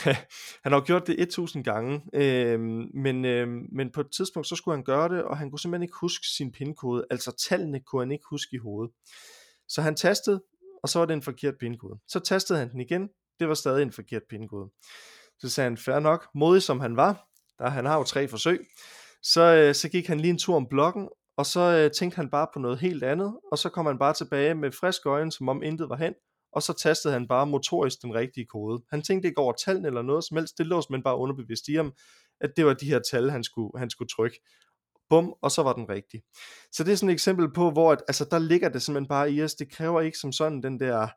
han 0.64 0.72
har 0.72 0.86
gjort 0.86 1.08
det 1.08 1.22
1000 1.22 1.64
gange, 1.64 2.02
øh, 2.14 2.60
men, 2.94 3.26
øh, 3.26 3.48
men 3.72 3.92
på 3.92 4.02
et 4.02 4.08
tidspunkt 4.18 4.48
så 4.48 4.56
skulle 4.56 4.78
han 4.78 4.84
gøre 4.84 5.10
det, 5.10 5.24
og 5.24 5.38
han 5.38 5.50
kunne 5.50 5.60
simpelthen 5.60 5.84
ikke 5.84 5.98
huske 6.02 6.28
sin 6.28 6.52
pindkode, 6.52 7.06
altså 7.10 7.48
tallene 7.50 7.80
kunne 7.80 8.02
han 8.02 8.12
ikke 8.12 8.26
huske 8.30 8.56
i 8.56 8.58
hovedet. 8.58 8.94
Så 9.68 9.82
han 9.82 9.96
tastede, 9.96 10.44
og 10.84 10.90
så 10.90 11.00
var 11.00 11.06
det 11.06 11.14
en 11.14 11.22
forkert 11.22 11.54
pindkode. 11.60 12.00
Så 12.08 12.20
tastede 12.20 12.60
han 12.60 12.72
den 12.72 12.80
igen, 12.80 13.10
det 13.40 13.48
var 13.48 13.54
stadig 13.54 13.82
en 13.82 13.92
forkert 13.92 14.24
pindkode. 14.30 14.70
Så 15.40 15.50
sagde 15.50 15.70
han, 15.70 15.78
fair 15.78 16.00
nok, 16.00 16.28
modig 16.36 16.64
som 16.64 16.80
han 16.80 16.96
var, 16.96 17.28
der 17.60 17.70
han 17.70 17.86
har 17.86 17.98
jo 17.98 18.04
tre 18.04 18.28
forsøg, 18.28 18.68
så, 19.24 19.42
øh, 19.42 19.76
så 19.76 19.90
gik 19.90 20.08
han 20.08 20.20
lige 20.20 20.32
en 20.32 20.38
tur 20.38 20.56
om 20.56 20.68
blokken, 20.70 21.10
og 21.38 21.46
så 21.46 21.60
øh, 21.60 21.92
tænkte 21.92 22.16
han 22.16 22.30
bare 22.30 22.48
på 22.54 22.60
noget 22.60 22.80
helt 22.80 23.04
andet, 23.04 23.38
og 23.52 23.58
så 23.58 23.70
kom 23.70 23.86
han 23.86 24.00
bare 24.00 24.14
tilbage 24.14 24.56
med 24.56 24.72
frisk 24.72 25.06
øjne, 25.06 25.32
som 25.32 25.50
om 25.50 25.64
intet 25.64 25.90
var 25.90 25.96
hen, 25.96 26.14
og 26.54 26.64
så 26.64 26.74
tastede 26.74 27.14
han 27.14 27.28
bare 27.28 27.48
motorisk 27.48 28.02
den 28.02 28.14
rigtige 28.14 28.46
kode. 28.46 28.84
Han 28.90 29.02
tænkte 29.02 29.28
ikke 29.28 29.42
over 29.42 29.54
tallene 29.54 29.88
eller 29.88 30.02
noget 30.02 30.24
som 30.24 30.38
helst, 30.38 30.58
det 30.58 30.66
lå 30.66 30.82
men 30.90 31.04
bare 31.04 31.18
underbevidst 31.18 31.68
i 31.68 31.76
ham, 31.76 31.94
at 32.42 32.52
det 32.58 32.66
var 32.66 32.74
de 32.74 32.86
her 32.86 33.00
tal, 33.12 33.30
han 33.30 33.44
skulle, 33.44 33.80
han 33.80 33.90
skulle 33.90 34.10
trykke. 34.10 34.40
Bum, 35.10 35.34
og 35.42 35.52
så 35.52 35.64
var 35.64 35.74
den 35.74 35.90
rigtig. 35.90 36.22
Så 36.72 36.84
det 36.84 36.92
er 36.92 36.96
sådan 36.96 37.10
et 37.10 37.14
eksempel 37.14 37.54
på, 37.54 37.72
hvor 37.72 37.92
at, 37.92 38.04
altså, 38.08 38.28
der 38.32 38.40
ligger 38.40 38.70
det 38.70 38.82
simpelthen 38.82 39.08
bare 39.08 39.32
i 39.32 39.44
os. 39.44 39.56
Det 39.56 39.72
kræver 39.72 40.02
ikke 40.02 40.18
som 40.18 40.32
sådan 40.32 40.64
den 40.64 40.80
der 40.80 41.08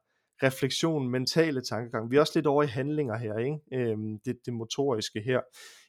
refleksion, 0.42 1.10
mentale 1.10 1.62
tankegang. 1.62 2.10
Vi 2.10 2.16
er 2.16 2.20
også 2.20 2.32
lidt 2.34 2.46
over 2.46 2.62
i 2.62 2.66
handlinger 2.66 3.18
her, 3.18 3.38
ikke? 3.38 3.58
Øhm, 3.72 4.18
det, 4.24 4.36
det 4.46 4.52
motoriske 4.52 5.20
her 5.20 5.40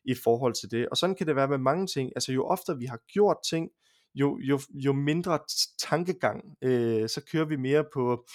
i 0.05 0.15
forhold 0.23 0.53
til 0.53 0.71
det. 0.71 0.89
Og 0.89 0.97
sådan 0.97 1.15
kan 1.15 1.27
det 1.27 1.35
være 1.35 1.47
med 1.47 1.57
mange 1.57 1.87
ting. 1.87 2.11
Altså 2.15 2.31
jo 2.31 2.45
oftere 2.45 2.77
vi 2.77 2.85
har 2.85 2.99
gjort 3.13 3.37
ting, 3.49 3.69
jo, 4.15 4.39
jo, 4.39 4.59
jo 4.73 4.93
mindre 4.93 5.39
tankegang, 5.79 6.43
øh, 6.61 7.09
så 7.09 7.21
kører 7.31 7.45
vi 7.45 7.55
mere 7.55 7.85
på, 7.93 8.25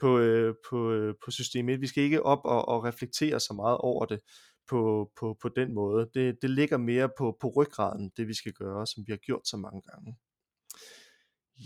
på, 0.00 0.18
øh, 0.18 0.54
på, 0.70 0.92
øh, 0.92 1.14
på 1.24 1.30
systemet. 1.30 1.80
Vi 1.80 1.86
skal 1.86 2.04
ikke 2.04 2.22
op 2.22 2.40
og, 2.44 2.68
og 2.68 2.84
reflektere 2.84 3.40
så 3.40 3.52
meget 3.54 3.78
over 3.78 4.04
det 4.04 4.20
på, 4.68 5.10
på, 5.20 5.36
på 5.42 5.48
den 5.48 5.74
måde. 5.74 6.10
Det, 6.14 6.38
det 6.42 6.50
ligger 6.50 6.76
mere 6.76 7.08
på, 7.18 7.36
på 7.40 7.52
ryggraden, 7.56 8.10
det 8.16 8.28
vi 8.28 8.34
skal 8.34 8.52
gøre, 8.52 8.86
som 8.86 9.04
vi 9.06 9.12
har 9.12 9.16
gjort 9.16 9.48
så 9.48 9.56
mange 9.56 9.82
gange. 9.90 10.16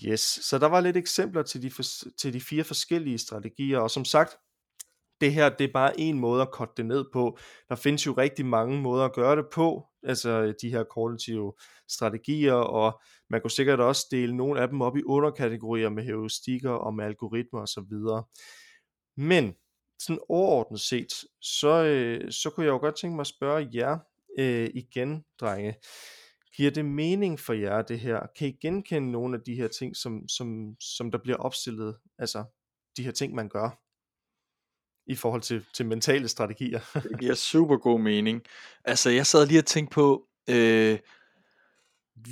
Yes, 0.07 0.21
så 0.21 0.59
der 0.59 0.67
var 0.67 0.81
lidt 0.81 0.97
eksempler 0.97 1.43
til 1.43 1.63
de, 1.63 1.71
for, 1.71 1.83
til 2.19 2.33
de 2.33 2.41
fire 2.41 2.65
forskellige 2.65 3.19
strategier, 3.19 3.79
og 3.79 3.91
som 3.91 4.05
sagt, 4.05 4.37
det 5.25 5.35
her, 5.35 5.49
det 5.49 5.65
er 5.65 5.73
bare 5.73 6.01
en 6.01 6.19
måde 6.19 6.43
at 6.43 6.51
korte 6.51 6.73
det 6.77 6.87
ned 6.87 7.05
på. 7.13 7.39
Der 7.69 7.75
findes 7.75 8.07
jo 8.07 8.13
rigtig 8.13 8.47
mange 8.47 8.81
måder 8.81 9.05
at 9.05 9.13
gøre 9.13 9.37
det 9.37 9.45
på, 9.53 9.87
altså 10.03 10.31
øh, 10.31 10.55
de 10.63 10.71
her 10.71 10.85
kognitive 10.85 11.53
strategier, 11.89 12.55
og 12.55 13.01
man 13.31 13.41
kunne 13.41 13.51
sikkert 13.51 13.81
også 13.81 14.07
dele 14.11 14.37
nogle 14.37 14.61
af 14.61 14.69
dem 14.69 14.81
op 14.81 14.97
i 14.97 15.03
underkategorier 15.03 15.89
med 15.89 16.05
heuristikker 16.05 16.71
og 16.71 16.95
med 16.95 17.05
algoritmer 17.05 17.61
osv. 17.61 17.95
Men 19.17 19.55
sådan 19.99 20.21
overordnet 20.29 20.81
set, 20.81 21.13
så, 21.43 21.85
øh, 21.85 22.33
så 22.33 22.51
kunne 22.51 22.67
jeg 22.67 22.73
jo 22.73 22.79
godt 22.79 22.97
tænke 22.97 23.15
mig 23.17 23.21
at 23.21 23.27
spørge 23.27 23.69
jer 23.75 23.99
øh, 24.39 24.71
igen, 24.75 25.25
drenge. 25.41 25.75
Giver 26.57 26.71
det 26.71 26.85
mening 26.85 27.41
for 27.41 27.53
jer, 27.53 27.83
det 27.83 28.01
her? 28.01 28.21
Kan 28.39 28.49
I 28.49 28.53
genkende 28.63 29.11
nogle 29.11 29.37
af 29.37 29.43
de 29.47 29.55
her 29.55 29.69
ting, 29.69 29.97
som, 29.97 30.29
som, 30.29 30.77
som 30.81 31.11
der 31.11 31.19
bliver 31.19 31.37
opstillet? 31.37 31.97
Altså, 32.19 32.45
de 32.97 33.05
her 33.05 33.13
ting, 33.13 33.35
man 33.35 33.49
gør? 33.49 33.84
I 35.07 35.15
forhold 35.15 35.43
til, 35.43 35.65
til 35.75 35.87
mentale 35.87 36.29
strategier. 36.29 36.81
det 37.11 37.21
giver 37.21 37.35
super 37.35 37.77
god 37.77 38.01
mening. 38.01 38.43
Altså, 38.85 39.11
jeg 39.11 39.27
sad 39.27 39.47
lige 39.47 39.61
og 39.61 39.67
tænkte 39.67 39.95
på, 39.95 40.27
øh, 40.51 40.99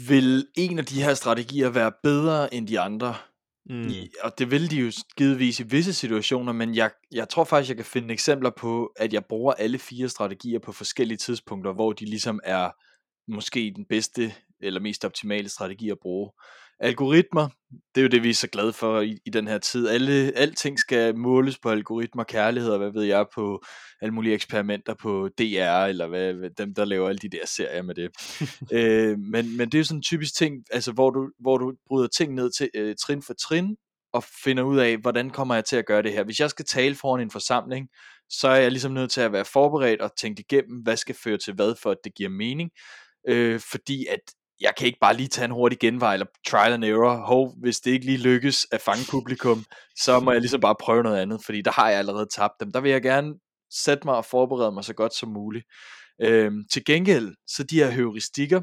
vil 0.06 0.46
en 0.56 0.78
af 0.78 0.84
de 0.84 1.02
her 1.02 1.14
strategier 1.14 1.68
være 1.68 1.92
bedre 2.02 2.54
end 2.54 2.68
de 2.68 2.80
andre? 2.80 3.14
Mm. 3.66 3.88
I, 3.88 4.10
og 4.22 4.38
det 4.38 4.50
vil 4.50 4.70
de 4.70 4.76
jo 4.76 4.92
givetvis 5.16 5.60
i 5.60 5.62
visse 5.62 5.92
situationer, 5.92 6.52
men 6.52 6.74
jeg, 6.74 6.90
jeg 7.12 7.28
tror 7.28 7.44
faktisk, 7.44 7.68
jeg 7.68 7.76
kan 7.76 7.86
finde 7.86 8.12
eksempler 8.14 8.50
på, 8.50 8.92
at 8.96 9.12
jeg 9.12 9.24
bruger 9.24 9.52
alle 9.52 9.78
fire 9.78 10.08
strategier 10.08 10.58
på 10.58 10.72
forskellige 10.72 11.18
tidspunkter, 11.18 11.72
hvor 11.72 11.92
de 11.92 12.04
ligesom 12.04 12.40
er 12.44 12.70
måske 13.28 13.72
den 13.76 13.84
bedste 13.84 14.34
eller 14.60 14.80
mest 14.80 15.04
optimale 15.04 15.48
strategi 15.48 15.90
at 15.90 15.98
bruge. 16.02 16.30
Algoritmer, 16.82 17.48
det 17.94 18.00
er 18.00 18.02
jo 18.02 18.08
det, 18.08 18.22
vi 18.22 18.30
er 18.30 18.34
så 18.34 18.46
glade 18.46 18.72
for 18.72 19.00
i, 19.00 19.18
i 19.26 19.30
den 19.30 19.48
her 19.48 19.58
tid. 19.58 19.88
Alle, 19.88 20.32
alting 20.36 20.78
skal 20.78 21.16
måles 21.16 21.58
på 21.58 21.70
algoritmer, 21.70 22.24
kærlighed 22.24 22.70
og 22.70 22.78
hvad 22.78 22.92
ved 22.92 23.02
jeg, 23.02 23.26
på 23.34 23.62
alle 24.00 24.14
mulige 24.14 24.34
eksperimenter 24.34 24.94
på 24.94 25.28
DR, 25.38 25.84
eller 25.84 26.06
hvad, 26.06 26.32
hvad 26.32 26.50
dem, 26.50 26.74
der 26.74 26.84
laver 26.84 27.08
alle 27.08 27.18
de 27.18 27.28
der 27.28 27.46
serier 27.46 27.82
med 27.82 27.94
det. 27.94 28.10
øh, 28.78 29.18
men, 29.18 29.56
men 29.56 29.68
det 29.68 29.74
er 29.74 29.78
jo 29.78 29.84
sådan 29.84 29.98
en 29.98 30.02
typisk 30.02 30.34
ting, 30.34 30.54
altså, 30.70 30.92
hvor, 30.92 31.10
du, 31.10 31.30
hvor 31.40 31.58
du 31.58 31.72
bryder 31.88 32.08
ting 32.08 32.34
ned 32.34 32.50
til 32.50 32.70
øh, 32.74 32.94
trin 33.06 33.22
for 33.22 33.34
trin, 33.34 33.76
og 34.12 34.24
finder 34.44 34.62
ud 34.62 34.78
af, 34.78 34.96
hvordan 34.96 35.30
kommer 35.30 35.54
jeg 35.54 35.64
til 35.64 35.76
at 35.76 35.86
gøre 35.86 36.02
det 36.02 36.12
her. 36.12 36.24
Hvis 36.24 36.40
jeg 36.40 36.50
skal 36.50 36.64
tale 36.64 36.94
foran 36.94 37.20
en 37.20 37.30
forsamling, 37.30 37.88
så 38.30 38.48
er 38.48 38.60
jeg 38.60 38.70
ligesom 38.70 38.92
nødt 38.92 39.10
til 39.10 39.20
at 39.20 39.32
være 39.32 39.44
forberedt 39.44 40.00
og 40.00 40.10
tænke 40.16 40.40
igennem, 40.40 40.78
hvad 40.82 40.96
skal 40.96 41.14
føre 41.24 41.38
til 41.38 41.54
hvad, 41.54 41.74
for 41.82 41.90
at 41.90 41.96
det 42.04 42.14
giver 42.14 42.30
mening. 42.30 42.70
Øh, 43.28 43.60
fordi 43.60 44.06
at 44.06 44.20
jeg 44.60 44.72
kan 44.78 44.86
ikke 44.86 44.98
bare 45.00 45.16
lige 45.16 45.28
tage 45.28 45.44
en 45.44 45.50
hurtig 45.50 45.78
genvej, 45.78 46.12
eller 46.12 46.26
trial 46.48 46.72
and 46.72 46.84
error. 46.84 47.26
Hov, 47.26 47.54
hvis 47.60 47.80
det 47.80 47.90
ikke 47.90 48.06
lige 48.06 48.18
lykkes 48.18 48.66
at 48.72 48.80
fange 48.80 49.04
publikum, 49.10 49.64
så 49.96 50.20
må 50.20 50.32
jeg 50.32 50.40
ligesom 50.40 50.60
bare 50.60 50.76
prøve 50.80 51.02
noget 51.02 51.18
andet, 51.18 51.40
fordi 51.44 51.62
der 51.62 51.70
har 51.70 51.88
jeg 51.88 51.98
allerede 51.98 52.26
tabt 52.36 52.52
dem. 52.60 52.72
Der 52.72 52.80
vil 52.80 52.90
jeg 52.90 53.02
gerne 53.02 53.34
sætte 53.70 54.06
mig 54.06 54.14
og 54.14 54.24
forberede 54.24 54.72
mig 54.72 54.84
så 54.84 54.94
godt 54.94 55.14
som 55.14 55.28
muligt. 55.28 55.64
Øhm, 56.22 56.62
til 56.72 56.84
gengæld, 56.84 57.34
så 57.46 57.62
de 57.62 57.76
her 57.76 57.90
heuristikker, 57.90 58.60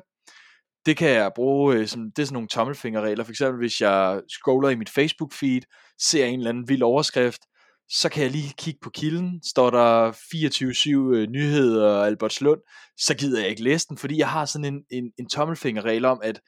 det 0.85 0.97
kan 0.97 1.09
jeg 1.09 1.31
bruge, 1.35 1.75
øh, 1.75 1.87
som, 1.87 2.11
det 2.15 2.21
er 2.21 2.25
sådan 2.25 2.33
nogle 2.33 2.47
tommelfingerregler. 2.47 3.23
For 3.23 3.31
eksempel, 3.31 3.59
hvis 3.59 3.81
jeg 3.81 4.21
scroller 4.29 4.69
i 4.69 4.75
mit 4.75 4.89
Facebook 4.89 5.33
feed, 5.33 5.61
ser 6.01 6.25
en 6.25 6.39
eller 6.39 6.49
anden 6.49 6.69
vild 6.69 6.81
overskrift, 6.81 7.41
så 7.89 8.09
kan 8.09 8.23
jeg 8.23 8.31
lige 8.31 8.53
kigge 8.57 8.79
på 8.83 8.89
kilden, 8.89 9.43
står 9.43 9.69
der 9.69 10.11
24-7 10.11 11.15
øh, 11.15 11.27
nyheder 11.27 11.87
og 11.87 12.07
Albertslund, 12.07 12.61
så 12.97 13.13
gider 13.15 13.39
jeg 13.39 13.49
ikke 13.49 13.63
læse 13.63 13.87
den, 13.89 13.97
fordi 13.97 14.17
jeg 14.17 14.29
har 14.29 14.45
sådan 14.45 14.73
en, 14.73 14.83
en, 14.91 15.11
en 15.19 15.29
tommelfingerregel 15.29 16.05
om, 16.05 16.19
at 16.23 16.41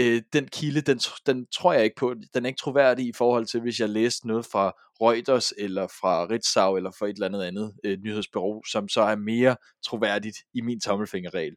øh, 0.00 0.22
den 0.32 0.48
kilde, 0.48 0.80
den, 0.80 1.00
den 1.26 1.46
tror 1.54 1.72
jeg 1.72 1.84
ikke 1.84 1.96
på, 1.96 2.14
den 2.34 2.44
er 2.44 2.48
ikke 2.48 2.58
troværdig 2.58 3.06
i 3.06 3.12
forhold 3.12 3.46
til, 3.46 3.60
hvis 3.60 3.80
jeg 3.80 3.88
læste 3.88 4.26
noget 4.26 4.46
fra 4.46 4.72
Reuters, 5.00 5.52
eller 5.58 5.86
fra 5.86 6.26
Ritzau, 6.30 6.76
eller 6.76 6.90
fra 6.98 7.06
et 7.06 7.12
eller 7.14 7.26
andet 7.26 7.42
andet 7.42 7.72
øh, 7.84 7.98
nyhedsbureau, 7.98 8.62
som 8.64 8.88
så 8.88 9.00
er 9.00 9.16
mere 9.16 9.56
troværdigt 9.86 10.36
i 10.54 10.60
min 10.60 10.80
tommelfingerregel. 10.80 11.54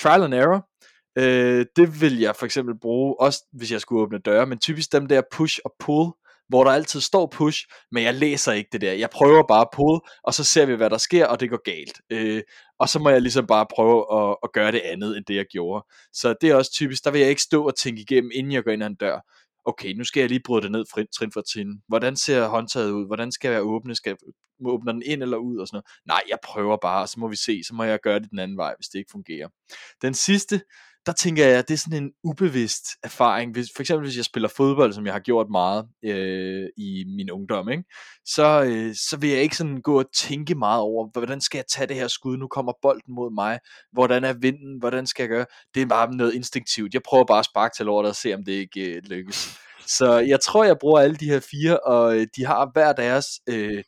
Trial 0.00 0.22
and 0.22 0.34
error, 0.34 0.68
øh, 1.18 1.66
det 1.76 2.00
vil 2.00 2.18
jeg 2.18 2.36
for 2.36 2.46
eksempel 2.46 2.74
bruge, 2.80 3.20
også 3.20 3.44
hvis 3.52 3.72
jeg 3.72 3.80
skulle 3.80 4.02
åbne 4.02 4.18
døre, 4.18 4.46
men 4.46 4.58
typisk 4.58 4.92
dem 4.92 5.06
der 5.06 5.22
push 5.32 5.58
og 5.64 5.74
pull, 5.78 6.10
hvor 6.48 6.64
der 6.64 6.70
altid 6.70 7.00
står 7.00 7.26
push, 7.26 7.66
men 7.92 8.02
jeg 8.02 8.14
læser 8.14 8.52
ikke 8.52 8.68
det 8.72 8.80
der. 8.80 8.92
Jeg 8.92 9.10
prøver 9.10 9.42
bare 9.48 9.66
på, 9.74 10.06
og 10.24 10.34
så 10.34 10.44
ser 10.44 10.66
vi, 10.66 10.74
hvad 10.74 10.90
der 10.90 10.98
sker, 10.98 11.26
og 11.26 11.40
det 11.40 11.50
går 11.50 11.62
galt. 11.64 12.00
Øh, 12.10 12.42
og 12.78 12.88
så 12.88 12.98
må 12.98 13.10
jeg 13.10 13.22
ligesom 13.22 13.46
bare 13.46 13.66
prøve 13.74 14.20
at, 14.20 14.36
at 14.42 14.52
gøre 14.52 14.72
det 14.72 14.80
andet, 14.80 15.16
end 15.16 15.24
det 15.24 15.34
jeg 15.36 15.46
gjorde. 15.52 15.86
Så 16.12 16.34
det 16.40 16.50
er 16.50 16.54
også 16.54 16.72
typisk, 16.72 17.04
der 17.04 17.10
vil 17.10 17.20
jeg 17.20 17.30
ikke 17.30 17.42
stå 17.42 17.66
og 17.66 17.76
tænke 17.76 18.02
igennem, 18.02 18.30
inden 18.34 18.52
jeg 18.52 18.64
går 18.64 18.70
ind 18.70 18.82
ad 18.82 18.86
en 18.86 18.94
dør. 18.94 19.20
Okay, 19.64 19.92
nu 19.92 20.04
skal 20.04 20.20
jeg 20.20 20.28
lige 20.28 20.40
bryde 20.44 20.62
det 20.62 20.72
ned 20.72 20.84
trin 21.18 21.32
for 21.32 21.40
trin. 21.40 21.82
Hvordan 21.88 22.16
ser 22.16 22.48
håndtaget 22.48 22.90
ud? 22.90 23.06
Hvordan 23.06 23.32
skal 23.32 23.50
jeg 23.52 23.62
åbne? 23.62 23.94
Skal 23.94 24.10
jeg 24.10 24.16
åbne 24.66 24.92
den 24.92 25.02
ind 25.06 25.22
eller 25.22 25.36
ud? 25.36 25.56
Og 25.58 25.66
sådan 25.68 25.76
noget. 25.76 25.86
Nej, 26.06 26.22
jeg 26.28 26.38
prøver 26.44 26.76
bare, 26.82 27.02
og 27.02 27.08
så 27.08 27.20
må 27.20 27.28
vi 27.28 27.36
se. 27.36 27.62
Så 27.66 27.74
må 27.74 27.84
jeg 27.84 27.98
gøre 28.02 28.20
det 28.20 28.30
den 28.30 28.38
anden 28.38 28.56
vej, 28.56 28.74
hvis 28.78 28.86
det 28.86 28.98
ikke 28.98 29.10
fungerer. 29.12 29.48
Den 30.02 30.14
sidste, 30.14 30.60
der 31.06 31.12
tænker 31.12 31.46
jeg, 31.46 31.58
at 31.58 31.68
det 31.68 31.74
er 31.74 31.78
sådan 31.78 32.02
en 32.02 32.12
ubevidst 32.24 32.84
erfaring. 33.02 33.52
Hvis, 33.52 33.68
for 33.76 33.82
eksempel 33.82 34.06
hvis 34.06 34.16
jeg 34.16 34.24
spiller 34.24 34.48
fodbold, 34.48 34.92
som 34.92 35.06
jeg 35.06 35.14
har 35.14 35.20
gjort 35.20 35.46
meget 35.50 35.86
øh, 36.04 36.68
i 36.76 37.04
min 37.16 37.30
ungdom, 37.30 37.68
ikke? 37.68 37.84
Så, 38.26 38.62
øh, 38.62 38.94
så 38.94 39.16
vil 39.20 39.30
jeg 39.30 39.42
ikke 39.42 39.56
sådan 39.56 39.80
gå 39.80 39.98
og 39.98 40.04
tænke 40.14 40.54
meget 40.54 40.80
over, 40.80 41.08
hvordan 41.12 41.40
skal 41.40 41.58
jeg 41.58 41.64
tage 41.68 41.86
det 41.86 41.96
her 41.96 42.08
skud, 42.08 42.36
nu 42.36 42.48
kommer 42.48 42.72
bolden 42.82 43.14
mod 43.14 43.34
mig, 43.34 43.58
hvordan 43.92 44.24
er 44.24 44.32
vinden, 44.32 44.78
hvordan 44.78 45.06
skal 45.06 45.22
jeg 45.22 45.28
gøre? 45.28 45.46
Det 45.74 45.82
er 45.82 45.86
bare 45.86 46.14
noget 46.14 46.34
instinktivt. 46.34 46.94
Jeg 46.94 47.02
prøver 47.02 47.24
bare 47.24 47.38
at 47.38 47.44
sparke 47.44 47.76
til 47.76 47.86
lortet 47.86 48.10
og 48.10 48.16
se, 48.16 48.34
om 48.34 48.44
det 48.44 48.52
ikke 48.52 48.94
øh, 48.94 49.02
lykkes. 49.04 49.58
Så 49.86 50.18
jeg 50.18 50.40
tror, 50.40 50.64
jeg 50.64 50.76
bruger 50.80 51.00
alle 51.00 51.16
de 51.16 51.30
her 51.30 51.40
fire, 51.40 51.80
og 51.80 52.16
øh, 52.16 52.26
de 52.36 52.46
har 52.46 52.70
hver 52.72 52.92
deres... 52.92 53.26
Øh, 53.48 53.84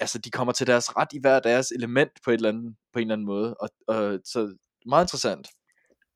altså 0.00 0.18
de 0.18 0.30
kommer 0.30 0.52
til 0.52 0.66
deres 0.66 0.96
ret 0.96 1.08
i 1.12 1.18
hver 1.20 1.40
deres 1.40 1.70
element 1.70 2.10
på, 2.24 2.30
et 2.30 2.34
eller 2.34 2.48
andet, 2.48 2.74
på 2.92 2.98
en 2.98 3.02
eller 3.02 3.14
anden 3.14 3.26
måde, 3.26 3.54
og, 3.54 3.68
og 3.88 4.18
så 4.24 4.56
meget 4.86 5.04
interessant. 5.04 5.48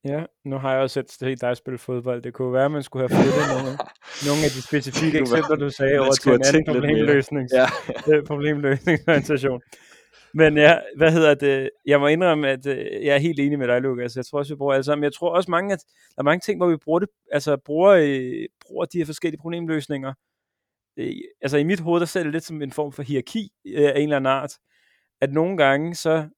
Ja, 0.09 0.25
nu 0.45 0.59
har 0.59 0.73
jeg 0.73 0.81
også 0.81 1.05
set 1.09 1.41
dig 1.41 1.57
spille 1.57 1.79
fodbold. 1.79 2.23
Det 2.23 2.35
kunne 2.35 2.53
være, 2.53 2.65
at 2.65 2.71
man 2.71 2.83
skulle 2.83 3.09
have 3.09 3.23
flyttet 3.23 3.43
nogle, 3.55 3.79
nogle 4.27 4.41
af 4.45 4.51
de 4.57 4.63
specifikke 4.63 5.19
eksempler, 5.19 5.57
du 5.57 5.71
sagde, 5.71 5.99
over 5.99 6.13
til 6.13 6.33
en 6.33 6.43
anden 6.49 6.65
problemløsnings, 6.75 7.53
ja. 7.53 7.67
Øh, 8.13 8.27
problemløsningsorientation. 8.27 9.61
Men 10.35 10.57
ja, 10.57 10.79
hvad 10.97 11.13
hedder 11.13 11.35
det? 11.35 11.71
Jeg 11.87 12.01
må 12.01 12.07
indrømme, 12.07 12.49
at 12.49 12.67
øh, 12.67 13.05
jeg 13.05 13.15
er 13.15 13.19
helt 13.19 13.41
enig 13.41 13.59
med 13.59 13.69
dig, 13.69 13.81
Lukas. 13.81 14.17
Jeg 14.17 14.27
tror 14.27 14.39
også, 14.39 14.55
vi 14.55 14.59
bruger 14.59 14.75
alle 14.75 14.85
sammen. 14.85 15.05
Jeg 15.05 15.13
tror 15.13 15.31
også, 15.31 15.51
mange, 15.51 15.73
at 15.73 15.85
der 16.17 16.21
er 16.21 16.23
mange 16.23 16.41
ting, 16.41 16.59
hvor 16.59 16.69
vi 16.69 16.77
bruger, 16.77 16.99
det, 16.99 17.09
altså 17.33 17.57
bruger, 17.57 17.93
øh, 17.93 18.47
bruger 18.67 18.85
de 18.85 18.99
her 18.99 19.05
forskellige 19.05 19.41
problemløsninger. 19.41 20.13
altså 21.43 21.57
i 21.57 21.65
mit 21.65 21.81
hoved, 21.81 22.01
der 22.01 22.07
ser 22.07 22.23
det 22.23 22.33
lidt 22.33 22.45
som 22.45 22.63
en 22.63 22.73
form 22.73 22.93
for 22.93 23.03
hierarki 23.03 23.51
af 23.77 23.93
en 23.97 24.03
eller 24.03 24.17
anden 24.17 24.33
art. 24.33 24.53
At 25.21 25.33
nogle 25.33 25.57
gange, 25.57 25.95
så 25.95 26.29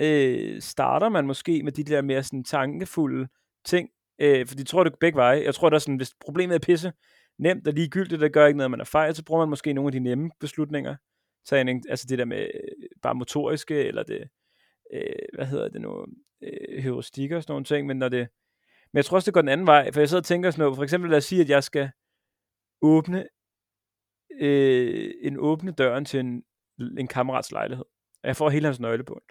øh, 0.00 0.60
starter 0.60 1.08
man 1.08 1.26
måske 1.26 1.62
med 1.62 1.72
de 1.72 1.84
der 1.84 2.02
mere 2.02 2.22
sådan 2.22 2.44
tankefulde 2.44 3.28
ting, 3.64 3.90
øh, 4.18 4.46
for 4.46 4.54
de 4.54 4.64
tror 4.64 4.84
det 4.84 4.94
begge 5.00 5.16
veje. 5.16 5.42
Jeg 5.44 5.54
tror, 5.54 5.70
der 5.70 5.74
er 5.74 5.78
sådan, 5.78 5.96
hvis 5.96 6.14
problemet 6.20 6.54
er 6.54 6.58
pisse 6.58 6.92
nemt 7.38 7.68
og 7.68 7.74
ligegyldigt, 7.74 8.20
der 8.20 8.28
gør 8.28 8.46
ikke 8.46 8.56
noget, 8.56 8.70
man 8.70 8.80
er 8.80 8.84
fejl, 8.84 9.14
så 9.14 9.24
bruger 9.24 9.40
man 9.40 9.50
måske 9.50 9.72
nogle 9.72 9.88
af 9.88 9.92
de 9.92 10.00
nemme 10.00 10.30
beslutninger. 10.40 10.96
Så 11.44 11.56
en, 11.56 11.84
altså 11.88 12.06
det 12.08 12.18
der 12.18 12.24
med 12.24 12.40
øh, 12.40 12.88
bare 13.02 13.14
motoriske, 13.14 13.84
eller 13.84 14.02
det, 14.02 14.28
øh, 14.94 15.28
hvad 15.34 15.46
hedder 15.46 15.68
det 15.68 15.80
nu, 15.80 16.06
øh, 16.42 16.82
heuristikker 16.82 17.36
og 17.36 17.42
sådan 17.42 17.52
nogle 17.52 17.64
ting, 17.64 17.86
men 17.86 17.96
når 17.96 18.08
det, 18.08 18.28
men 18.92 18.96
jeg 18.96 19.04
tror 19.04 19.16
også, 19.16 19.26
det 19.26 19.34
går 19.34 19.40
den 19.40 19.48
anden 19.48 19.66
vej, 19.66 19.92
for 19.92 20.00
jeg 20.00 20.08
sidder 20.08 20.20
og 20.20 20.26
tænker 20.26 20.50
sådan 20.50 20.62
noget, 20.62 20.76
for 20.76 20.82
eksempel 20.82 21.10
lad 21.10 21.18
os 21.18 21.24
sige, 21.24 21.40
at 21.40 21.48
jeg 21.48 21.64
skal 21.64 21.90
åbne 22.82 23.26
øh, 24.40 25.14
en 25.22 25.36
åbne 25.38 25.72
døren 25.72 26.04
til 26.04 26.20
en, 26.20 26.42
en 26.98 27.06
kammerats 27.06 27.52
lejlighed, 27.52 27.84
og 28.22 28.28
jeg 28.28 28.36
får 28.36 28.50
hele 28.50 28.66
hans 28.66 28.80
nøglebund 28.80 29.22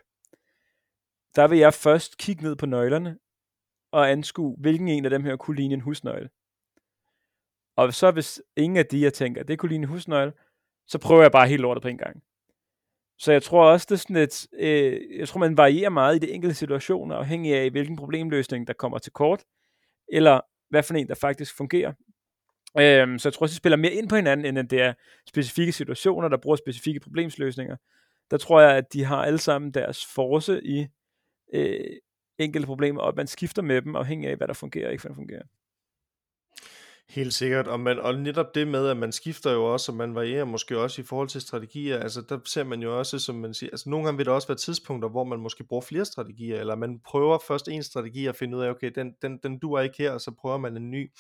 der 1.35 1.47
vil 1.47 1.59
jeg 1.59 1.73
først 1.73 2.17
kigge 2.17 2.43
ned 2.43 2.55
på 2.55 2.65
nøglerne 2.65 3.17
og 3.91 4.11
anskue, 4.11 4.55
hvilken 4.59 4.87
en 4.87 5.05
af 5.05 5.11
dem 5.11 5.23
her 5.23 5.35
kunne 5.35 5.55
ligne 5.55 5.73
en 5.73 5.81
husnøgle. 5.81 6.29
Og 7.75 7.93
så 7.93 8.11
hvis 8.11 8.41
ingen 8.57 8.77
af 8.77 8.85
de, 8.85 9.01
jeg 9.01 9.13
tænker, 9.13 9.43
det 9.43 9.59
kunne 9.59 9.69
ligne 9.69 9.83
en 9.83 9.89
husnøgle, 9.89 10.33
så 10.87 10.97
prøver 10.97 11.21
jeg 11.21 11.31
bare 11.31 11.47
helt 11.47 11.61
lortet 11.61 11.81
på 11.81 11.87
en 11.87 11.97
gang. 11.97 12.23
Så 13.17 13.31
jeg 13.31 13.43
tror 13.43 13.71
også, 13.71 13.85
det 13.89 13.95
er 13.95 13.99
sådan 13.99 14.15
et, 14.15 14.47
øh, 14.53 15.19
jeg 15.19 15.27
tror, 15.27 15.39
man 15.39 15.57
varierer 15.57 15.89
meget 15.89 16.15
i 16.15 16.19
de 16.19 16.31
enkelte 16.31 16.55
situationer, 16.55 17.15
afhængig 17.15 17.55
af, 17.55 17.71
hvilken 17.71 17.95
problemløsning, 17.95 18.67
der 18.67 18.73
kommer 18.73 18.97
til 18.97 19.11
kort, 19.11 19.43
eller 20.11 20.41
hvad 20.69 20.83
for 20.83 20.93
en, 20.93 21.07
der 21.07 21.15
faktisk 21.15 21.57
fungerer. 21.57 21.93
Øhm, 22.79 23.19
så 23.19 23.29
jeg 23.29 23.33
tror 23.33 23.43
også, 23.43 23.53
det 23.53 23.57
spiller 23.57 23.77
mere 23.77 23.93
ind 23.93 24.09
på 24.09 24.15
hinanden, 24.15 24.45
end 24.45 24.59
at 24.59 24.71
det 24.71 24.81
er 24.81 24.93
specifikke 25.27 25.71
situationer, 25.71 26.27
der 26.27 26.37
bruger 26.37 26.55
specifikke 26.55 26.99
problemsløsninger. 26.99 27.75
Der 28.31 28.37
tror 28.37 28.61
jeg, 28.61 28.77
at 28.77 28.93
de 28.93 29.03
har 29.03 29.17
alle 29.17 29.39
sammen 29.39 29.71
deres 29.71 30.05
force 30.05 30.61
i 30.63 30.87
øh, 31.53 31.97
enkelte 32.37 32.65
problemer, 32.65 33.01
og 33.01 33.07
at 33.07 33.15
man 33.15 33.27
skifter 33.27 33.61
med 33.61 33.81
dem, 33.81 33.95
afhængig 33.95 34.29
af, 34.29 34.37
hvad 34.37 34.47
der 34.47 34.53
fungerer 34.53 34.85
og 34.85 34.91
ikke, 34.91 35.01
hvad 35.01 35.09
der 35.09 35.15
fungerer. 35.15 35.43
Helt 37.09 37.33
sikkert, 37.33 37.67
og, 37.67 37.79
man, 37.79 37.99
og 37.99 38.15
netop 38.15 38.55
det 38.55 38.67
med, 38.67 38.87
at 38.87 38.97
man 38.97 39.11
skifter 39.11 39.51
jo 39.51 39.73
også, 39.73 39.91
og 39.91 39.95
man 39.95 40.15
varierer 40.15 40.45
måske 40.45 40.79
også 40.79 41.01
i 41.01 41.05
forhold 41.05 41.27
til 41.27 41.41
strategier, 41.41 41.99
altså 41.99 42.21
der 42.21 42.39
ser 42.45 42.63
man 42.63 42.81
jo 42.81 42.99
også, 42.99 43.19
som 43.19 43.35
man 43.35 43.53
siger, 43.53 43.69
altså 43.71 43.89
nogle 43.89 44.05
gange 44.05 44.17
vil 44.17 44.25
der 44.25 44.31
også 44.31 44.47
være 44.47 44.57
tidspunkter, 44.57 45.09
hvor 45.09 45.23
man 45.23 45.39
måske 45.39 45.63
bruger 45.63 45.81
flere 45.81 46.05
strategier, 46.05 46.59
eller 46.59 46.75
man 46.75 46.99
prøver 46.99 47.37
først 47.47 47.67
en 47.67 47.83
strategi 47.83 48.25
og 48.25 48.35
finde 48.35 48.57
ud 48.57 48.61
af, 48.61 48.69
okay, 48.69 48.91
den, 48.95 49.13
den, 49.21 49.39
den 49.43 49.59
duer 49.59 49.81
ikke 49.81 49.97
her, 49.97 50.11
og 50.11 50.21
så 50.21 50.31
prøver 50.31 50.57
man 50.57 50.77
en 50.77 50.91
ny, 50.91 51.11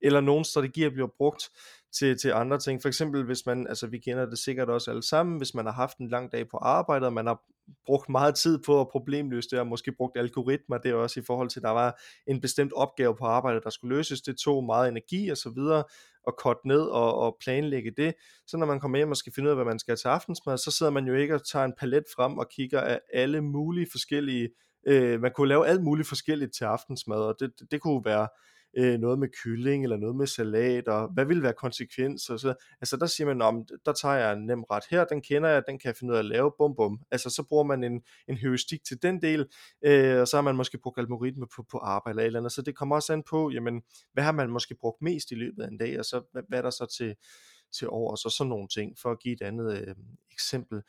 eller 0.00 0.20
nogle 0.20 0.44
strategier 0.44 0.90
bliver 0.90 1.08
brugt 1.18 1.50
til, 1.98 2.18
til 2.18 2.32
andre 2.32 2.58
ting. 2.58 2.82
For 2.82 2.88
eksempel 2.88 3.24
hvis 3.24 3.46
man, 3.46 3.66
altså 3.66 3.86
vi 3.86 3.98
kender 3.98 4.26
det 4.26 4.38
sikkert 4.38 4.68
også 4.68 4.90
alle 4.90 5.02
sammen, 5.02 5.36
hvis 5.36 5.54
man 5.54 5.66
har 5.66 5.72
haft 5.72 5.98
en 5.98 6.08
lang 6.08 6.32
dag 6.32 6.48
på 6.48 6.56
arbejde, 6.56 7.06
og 7.06 7.12
man 7.12 7.26
har 7.26 7.42
brugt 7.86 8.08
meget 8.08 8.34
tid 8.34 8.58
på 8.66 8.80
at 8.80 8.88
problemløse 8.88 9.48
det, 9.50 9.58
og 9.58 9.66
måske 9.66 9.92
brugt 9.92 10.18
algoritmer, 10.18 10.78
det 10.78 10.90
er 10.90 10.94
også 10.94 11.20
i 11.20 11.22
forhold 11.26 11.48
til, 11.48 11.58
at 11.58 11.64
der 11.64 11.70
var 11.70 12.00
en 12.26 12.40
bestemt 12.40 12.72
opgave 12.72 13.16
på 13.16 13.24
arbejde, 13.24 13.60
der 13.60 13.70
skulle 13.70 13.96
løses, 13.96 14.20
det 14.20 14.36
tog 14.36 14.64
meget 14.64 14.88
energi 14.88 15.28
og 15.28 15.36
så 15.36 15.50
videre, 15.50 15.84
og 16.26 16.34
korte 16.38 16.68
ned 16.68 16.80
og, 16.80 17.18
og 17.18 17.36
planlægge 17.40 17.90
det. 17.96 18.14
Så 18.46 18.56
når 18.56 18.66
man 18.66 18.80
kommer 18.80 18.98
hjem 18.98 19.10
og 19.10 19.16
skal 19.16 19.32
finde 19.32 19.46
ud 19.46 19.50
af, 19.50 19.56
hvad 19.56 19.64
man 19.64 19.78
skal 19.78 19.96
til 19.96 20.08
aftensmad, 20.08 20.58
så 20.58 20.70
sidder 20.70 20.92
man 20.92 21.06
jo 21.06 21.14
ikke 21.14 21.34
og 21.34 21.48
tager 21.48 21.64
en 21.64 21.74
palet 21.78 22.04
frem 22.16 22.38
og 22.38 22.48
kigger 22.48 22.80
af 22.80 23.00
alle 23.12 23.40
mulige 23.40 23.86
forskellige, 23.90 24.48
øh, 24.86 25.20
man 25.20 25.32
kunne 25.36 25.48
lave 25.48 25.66
alt 25.66 25.82
muligt 25.82 26.08
forskelligt 26.08 26.54
til 26.54 26.64
aftensmad, 26.64 27.18
og 27.18 27.34
det, 27.40 27.50
det, 27.60 27.70
det 27.70 27.80
kunne 27.80 28.04
være 28.04 28.28
øh, 28.76 28.98
noget 28.98 29.18
med 29.18 29.28
kylling, 29.42 29.82
eller 29.82 29.96
noget 29.96 30.16
med 30.16 30.26
salat, 30.26 30.88
og 30.88 31.08
hvad 31.08 31.24
vil 31.24 31.42
være 31.42 31.52
konsekvenser? 31.52 32.36
Så, 32.36 32.54
altså 32.80 32.96
der 32.96 33.06
siger 33.06 33.26
man, 33.26 33.42
om 33.42 33.64
der 33.86 33.92
tager 33.92 34.14
jeg 34.14 34.32
en 34.32 34.46
nem 34.46 34.62
ret 34.62 34.84
her, 34.90 35.04
den 35.04 35.22
kender 35.22 35.48
jeg, 35.48 35.62
den 35.68 35.78
kan 35.78 35.88
jeg 35.88 35.96
finde 35.96 36.12
ud 36.12 36.16
af 36.16 36.18
at 36.18 36.24
lave, 36.24 36.52
bum 36.58 36.74
bum. 36.76 37.00
Altså 37.10 37.30
så 37.30 37.42
bruger 37.48 37.64
man 37.64 37.84
en, 37.84 38.02
en 38.28 38.36
heuristik 38.36 38.84
til 38.84 39.02
den 39.02 39.22
del, 39.22 39.46
øh, 39.84 40.20
og 40.20 40.28
så 40.28 40.36
har 40.36 40.42
man 40.42 40.56
måske 40.56 40.78
brugt 40.78 40.98
algoritme 40.98 41.46
på, 41.56 41.64
på 41.70 41.78
arbejde 41.78 42.12
eller 42.12 42.22
et 42.22 42.26
eller 42.26 42.40
andet, 42.40 42.52
så 42.52 42.62
det 42.62 42.76
kommer 42.76 42.96
også 42.96 43.12
an 43.12 43.22
på, 43.30 43.50
jamen, 43.50 43.82
hvad 44.12 44.24
har 44.24 44.32
man 44.32 44.50
måske 44.50 44.74
brugt 44.80 45.02
mest 45.02 45.30
i 45.30 45.34
løbet 45.34 45.62
af 45.62 45.68
en 45.68 45.78
dag, 45.78 45.98
og 45.98 46.04
så 46.04 46.22
hvad, 46.32 46.42
hvad 46.48 46.58
er 46.58 46.62
der 46.62 46.70
så 46.70 46.96
til, 46.98 47.14
til 47.78 47.88
over, 47.88 48.10
og 48.10 48.18
så 48.18 48.34
sådan 48.38 48.48
nogle 48.48 48.68
ting, 48.68 48.92
for 49.02 49.10
at 49.10 49.20
give 49.20 49.34
et 49.34 49.42
andet 49.42 49.80
øh, 49.80 49.94
eksempel. 50.32 50.82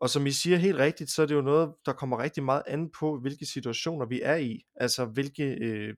Og 0.00 0.10
som 0.10 0.26
I 0.26 0.30
siger 0.30 0.56
helt 0.56 0.78
rigtigt, 0.78 1.10
så 1.10 1.22
er 1.22 1.26
det 1.26 1.34
jo 1.34 1.40
noget, 1.40 1.74
der 1.86 1.92
kommer 1.92 2.22
rigtig 2.22 2.42
meget 2.42 2.62
an 2.66 2.90
på, 2.98 3.18
hvilke 3.20 3.46
situationer 3.46 4.06
vi 4.06 4.20
er 4.22 4.36
i. 4.36 4.66
Altså 4.74 5.04
hvilke 5.04 5.44
øh, 5.44 5.94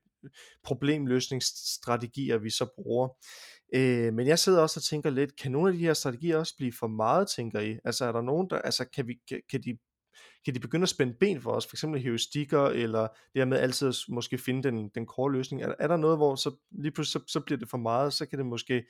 problemløsningsstrategier 0.63 2.37
vi 2.37 2.49
så 2.49 2.65
bruger. 2.75 3.09
Øh, 3.73 4.13
men 4.13 4.27
jeg 4.27 4.39
sidder 4.39 4.61
også 4.61 4.79
og 4.79 4.83
tænker 4.83 5.09
lidt, 5.09 5.35
kan 5.35 5.51
nogle 5.51 5.69
af 5.69 5.77
de 5.77 5.85
her 5.85 5.93
strategier 5.93 6.37
også 6.37 6.55
blive 6.57 6.73
for 6.79 6.87
meget, 6.87 7.27
tænker 7.27 7.59
I? 7.59 7.79
Altså 7.83 8.05
er 8.05 8.11
der 8.11 8.21
nogen, 8.21 8.49
der, 8.49 8.59
altså 8.59 8.85
kan, 8.85 9.07
vi, 9.07 9.19
kan, 9.49 9.61
de, 9.61 9.77
kan 10.45 10.55
de 10.55 10.59
begynde 10.59 10.83
at 10.83 10.89
spænde 10.89 11.13
ben 11.19 11.41
for 11.41 11.51
os, 11.51 11.65
for 11.65 11.75
eksempel 11.75 12.01
heuristikker, 12.01 12.65
eller 12.65 13.01
det 13.01 13.35
her 13.35 13.45
med 13.45 13.57
altid 13.57 13.87
at 13.87 13.95
måske 14.07 14.37
finde 14.37 14.63
den, 14.63 14.89
den 14.89 15.05
korte 15.05 15.33
løsning? 15.33 15.61
Er, 15.61 15.75
er 15.79 15.87
der 15.87 15.97
noget, 15.97 16.17
hvor 16.17 16.35
så 16.35 16.55
lige 16.71 16.91
pludselig 16.91 17.21
så, 17.21 17.31
så 17.31 17.39
bliver 17.39 17.59
det 17.59 17.69
for 17.69 17.77
meget, 17.77 18.13
så 18.13 18.25
kan 18.25 18.39
det 18.39 18.45
måske 18.45 18.85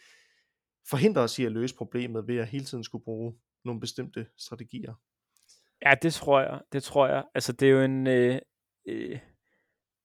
forhindre 0.90 1.22
os 1.22 1.40
i 1.40 1.46
at 1.46 1.52
løse 1.52 1.76
problemet 1.76 2.28
ved 2.28 2.38
at 2.38 2.48
hele 2.48 2.66
tiden 2.66 2.84
skulle 2.84 3.04
bruge 3.04 3.34
nogle 3.66 3.80
bestemte 3.80 4.26
strategier? 4.38 4.94
Ja, 5.86 5.94
det 6.02 6.14
tror 6.14 6.40
jeg. 6.40 6.62
Det 6.72 6.84
tror 6.84 7.08
jeg. 7.08 7.24
Altså, 7.36 7.54
det 7.54 7.68
er 7.68 7.72
jo 7.72 7.82
en... 7.82 8.08
Øh, 8.08 8.40
øh, 8.88 9.20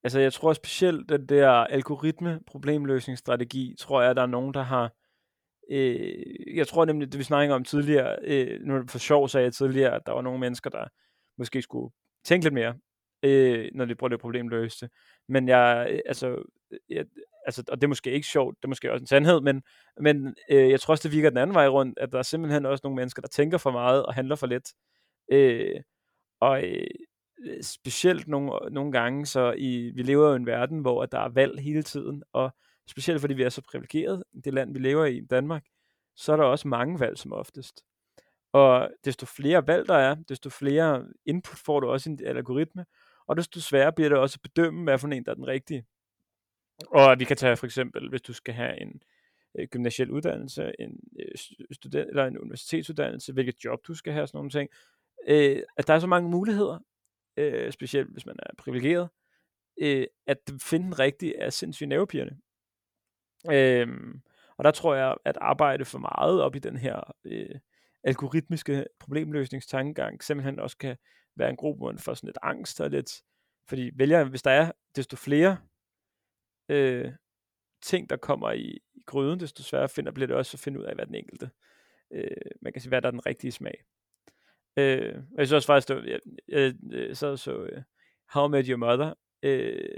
altså, 0.05 0.19
jeg 0.19 0.33
tror 0.33 0.53
specielt, 0.53 1.09
den 1.09 1.29
der 1.29 1.49
algoritme 1.49 2.39
problemløsningsstrategi, 2.47 3.75
tror 3.79 4.01
jeg, 4.01 4.15
der 4.15 4.21
er 4.21 4.27
nogen, 4.27 4.53
der 4.53 4.61
har... 4.61 4.93
Øh, 5.71 6.55
jeg 6.55 6.67
tror 6.67 6.85
nemlig, 6.85 7.11
det 7.11 7.19
vi 7.19 7.23
snakkede 7.23 7.55
om 7.55 7.63
tidligere, 7.63 8.17
øh, 8.23 8.61
nu 8.61 8.83
for 8.89 8.97
sjov 8.97 9.29
sagde 9.29 9.45
jeg 9.45 9.53
tidligere, 9.53 9.95
at 9.95 10.01
der 10.05 10.11
var 10.11 10.21
nogle 10.21 10.39
mennesker, 10.39 10.69
der 10.69 10.87
måske 11.37 11.61
skulle 11.61 11.93
tænke 12.25 12.45
lidt 12.45 12.53
mere, 12.53 12.75
øh, 13.23 13.69
når 13.75 13.85
de 13.85 13.95
prøver 13.95 14.09
det 14.09 14.19
problemløse. 14.19 14.89
Men 15.29 15.47
jeg, 15.47 15.87
øh, 15.91 15.99
altså, 16.05 16.43
jeg, 16.89 17.05
altså, 17.45 17.63
og 17.67 17.77
det 17.77 17.83
er 17.83 17.87
måske 17.87 18.11
ikke 18.11 18.27
sjovt, 18.27 18.57
det 18.57 18.63
er 18.63 18.69
måske 18.69 18.91
også 18.91 19.03
en 19.03 19.07
sandhed, 19.07 19.41
men, 19.41 19.61
men 19.99 20.35
øh, 20.51 20.69
jeg 20.69 20.79
tror 20.79 20.91
også, 20.91 21.07
det 21.07 21.15
virker 21.15 21.29
den 21.29 21.37
anden 21.37 21.53
vej 21.53 21.67
rundt, 21.67 21.99
at 21.99 22.11
der 22.11 22.17
er 22.17 22.23
simpelthen 22.23 22.65
også 22.65 22.81
nogle 22.83 22.95
mennesker, 22.95 23.21
der 23.21 23.29
tænker 23.29 23.57
for 23.57 23.71
meget 23.71 24.05
og 24.05 24.13
handler 24.13 24.35
for 24.35 24.47
lidt. 24.47 24.73
Øh, 25.31 25.81
og 26.41 26.63
øh, 26.63 26.87
Øh, 27.39 27.63
specielt 27.63 28.27
nogle, 28.27 28.51
nogle 28.71 28.91
gange, 28.91 29.25
så 29.25 29.53
i, 29.57 29.91
vi 29.95 30.03
lever 30.03 30.27
jo 30.27 30.33
i 30.33 30.35
en 30.35 30.45
verden, 30.45 30.79
hvor 30.79 31.05
der 31.05 31.19
er 31.19 31.29
valg 31.29 31.59
hele 31.59 31.83
tiden, 31.83 32.23
og 32.33 32.55
specielt 32.87 33.21
fordi 33.21 33.33
vi 33.33 33.43
er 33.43 33.49
så 33.49 33.61
privilegeret, 33.61 34.23
det 34.43 34.53
land 34.53 34.73
vi 34.73 34.79
lever 34.79 35.05
i, 35.05 35.21
Danmark, 35.21 35.65
så 36.15 36.33
er 36.33 36.37
der 36.37 36.43
også 36.43 36.67
mange 36.67 36.99
valg 36.99 37.17
som 37.17 37.33
oftest. 37.33 37.83
Og 38.53 38.89
desto 39.05 39.25
flere 39.25 39.67
valg 39.67 39.87
der 39.87 39.95
er, 39.95 40.15
desto 40.29 40.49
flere 40.49 41.05
input 41.25 41.57
får 41.65 41.79
du 41.79 41.87
også 41.87 42.09
i 42.09 42.13
en 42.13 42.19
algoritme, 42.25 42.85
og 43.27 43.37
desto 43.37 43.59
sværere 43.59 43.93
bliver 43.93 44.09
det 44.09 44.17
også 44.17 44.39
at 44.43 44.51
bedømme, 44.51 44.83
hvad 44.83 44.97
for 44.97 45.07
en, 45.07 45.25
der 45.25 45.31
er 45.31 45.35
den 45.35 45.47
rigtige. 45.47 45.85
Og 46.87 47.19
vi 47.19 47.25
kan 47.25 47.37
tage 47.37 47.55
for 47.55 47.65
eksempel, 47.65 48.09
hvis 48.09 48.21
du 48.21 48.33
skal 48.33 48.53
have 48.53 48.81
en 48.81 49.01
øh, 49.59 49.67
gymnasiel 49.67 50.11
uddannelse, 50.11 50.71
en 50.79 50.99
øh, 51.19 51.35
student 51.71 52.09
eller 52.09 52.25
en 52.25 52.37
universitetsuddannelse, 52.37 53.33
hvilket 53.33 53.65
job 53.65 53.79
du 53.87 53.93
skal 53.93 54.13
have, 54.13 54.27
sådan 54.27 54.37
nogle 54.37 54.49
ting. 54.49 54.69
Øh, 55.27 55.61
at 55.77 55.87
der 55.87 55.93
er 55.93 55.99
så 55.99 56.07
mange 56.07 56.29
muligheder, 56.29 56.79
øh, 57.37 57.71
specielt 57.71 58.11
hvis 58.11 58.25
man 58.25 58.35
er 58.39 58.55
privilegeret, 58.57 59.09
øh, 59.81 60.07
at 60.27 60.37
finde 60.61 60.85
den 60.85 60.99
rigtige 60.99 61.37
er 61.37 61.49
sindssygt 61.49 61.87
nervepirrende. 61.87 62.37
Øh, 63.51 63.87
og 64.57 64.63
der 64.63 64.71
tror 64.71 64.95
jeg, 64.95 65.15
at 65.25 65.37
arbejde 65.41 65.85
for 65.85 65.99
meget 65.99 66.41
op 66.41 66.55
i 66.55 66.59
den 66.59 66.77
her 66.77 67.15
øh, 67.25 67.55
algoritmiske 68.03 68.85
problemløsningstankegang 68.99 70.23
simpelthen 70.23 70.59
også 70.59 70.77
kan 70.77 70.97
være 71.35 71.49
en 71.49 71.55
grobund 71.55 71.99
for 71.99 72.13
sådan 72.13 72.27
lidt 72.27 72.37
angst 72.41 72.81
og 72.81 72.89
lidt, 72.89 73.23
fordi 73.67 73.91
vælger, 73.95 74.23
hvis 74.23 74.41
der 74.41 74.51
er 74.51 74.71
desto 74.95 75.15
flere 75.17 75.57
øh, 76.69 77.11
ting, 77.81 78.09
der 78.09 78.17
kommer 78.17 78.51
i, 78.51 78.79
i 78.93 79.01
gryden, 79.05 79.39
desto 79.39 79.63
sværere 79.63 79.89
finder, 79.89 80.11
bliver 80.11 80.27
det 80.27 80.35
også 80.35 80.55
at 80.55 80.59
finde 80.59 80.79
ud 80.79 80.85
af, 80.85 80.95
hvad 80.95 81.05
den 81.05 81.15
enkelte, 81.15 81.49
øh, 82.11 82.51
man 82.61 82.73
kan 82.73 82.81
sige, 82.81 82.89
hvad 82.89 83.01
der 83.01 83.07
er 83.07 83.11
den 83.11 83.25
rigtige 83.25 83.51
smag. 83.51 83.83
Øh, 84.77 85.15
og 85.15 85.37
jeg 85.37 85.47
synes 85.47 85.53
også 85.53 85.67
faktisk, 85.67 85.87
det 85.87 86.05
jeg, 86.05 86.19
jeg, 86.47 86.73
jeg 86.91 87.17
sad 87.17 87.37
så 87.37 87.57
uh, 87.57 87.67
How 88.33 88.47
I 88.47 88.51
Met 88.51 88.67
Your 88.67 88.77
Mother 88.77 89.13
øh, 89.43 89.89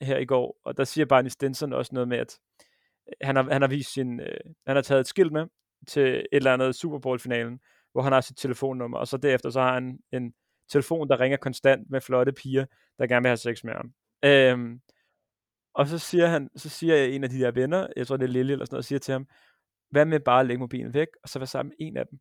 her 0.00 0.18
i 0.18 0.24
går, 0.24 0.60
og 0.64 0.76
der 0.76 0.84
siger 0.84 1.04
Barney 1.04 1.30
Stinson 1.30 1.72
også 1.72 1.94
noget 1.94 2.08
med, 2.08 2.18
at 2.18 2.38
øh, 3.08 3.14
han 3.20 3.36
har, 3.36 3.42
han 3.42 3.62
har 3.62 3.68
vist 3.68 3.92
sin, 3.92 4.20
øh, 4.20 4.40
han 4.66 4.76
har 4.76 4.82
taget 4.82 5.00
et 5.00 5.06
skilt 5.06 5.32
med 5.32 5.46
til 5.86 6.08
et 6.08 6.26
eller 6.32 6.52
andet 6.52 6.74
Super 6.74 6.98
Bowl 6.98 7.18
finalen, 7.18 7.60
hvor 7.92 8.02
han 8.02 8.12
har 8.12 8.20
sit 8.20 8.36
telefonnummer, 8.36 8.98
og 8.98 9.08
så 9.08 9.16
derefter 9.16 9.50
så 9.50 9.60
har 9.60 9.74
han 9.74 9.98
en 10.12 10.34
telefon, 10.68 11.08
der 11.08 11.20
ringer 11.20 11.36
konstant 11.36 11.90
med 11.90 12.00
flotte 12.00 12.32
piger, 12.32 12.66
der 12.98 13.06
gerne 13.06 13.22
vil 13.22 13.28
have 13.28 13.36
sex 13.36 13.64
med 13.64 13.72
ham. 13.74 13.92
Øhm, 14.24 14.80
og 15.74 15.86
så 15.86 15.98
siger 15.98 16.26
han, 16.26 16.50
så 16.56 16.68
siger 16.68 16.96
jeg 16.96 17.10
en 17.10 17.24
af 17.24 17.30
de 17.30 17.38
der 17.38 17.50
venner, 17.50 17.86
jeg 17.96 18.06
tror 18.06 18.16
det 18.16 18.24
er 18.24 18.32
Lille 18.32 18.52
eller 18.52 18.64
sådan 18.64 18.74
noget, 18.74 18.84
siger 18.84 18.98
til 18.98 19.12
ham, 19.12 19.28
hvad 19.90 20.04
med 20.04 20.20
bare 20.20 20.40
at 20.40 20.46
lægge 20.46 20.60
mobilen 20.60 20.94
væk, 20.94 21.08
og 21.22 21.28
så 21.28 21.38
være 21.38 21.46
sammen 21.46 21.68
med 21.68 21.86
en 21.86 21.96
af 21.96 22.06
dem. 22.06 22.18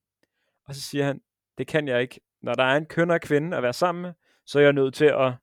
Og 0.66 0.76
så 0.76 0.82
siger 0.82 1.06
han, 1.06 1.22
det 1.58 1.68
kan 1.68 1.88
jeg 1.88 2.02
ikke. 2.02 2.20
Når 2.42 2.54
der 2.54 2.64
er 2.64 2.78
en 2.78 2.86
køn 2.86 3.12
og 3.12 3.22
kvinde 3.22 3.58
at 3.58 3.64
være 3.64 3.74
sammen 3.74 4.02
med, 4.02 4.14
så 4.46 4.60
er 4.60 4.64
jeg 4.64 4.74
nødt 4.74 4.94
til 4.94 5.06
at 5.06 5.34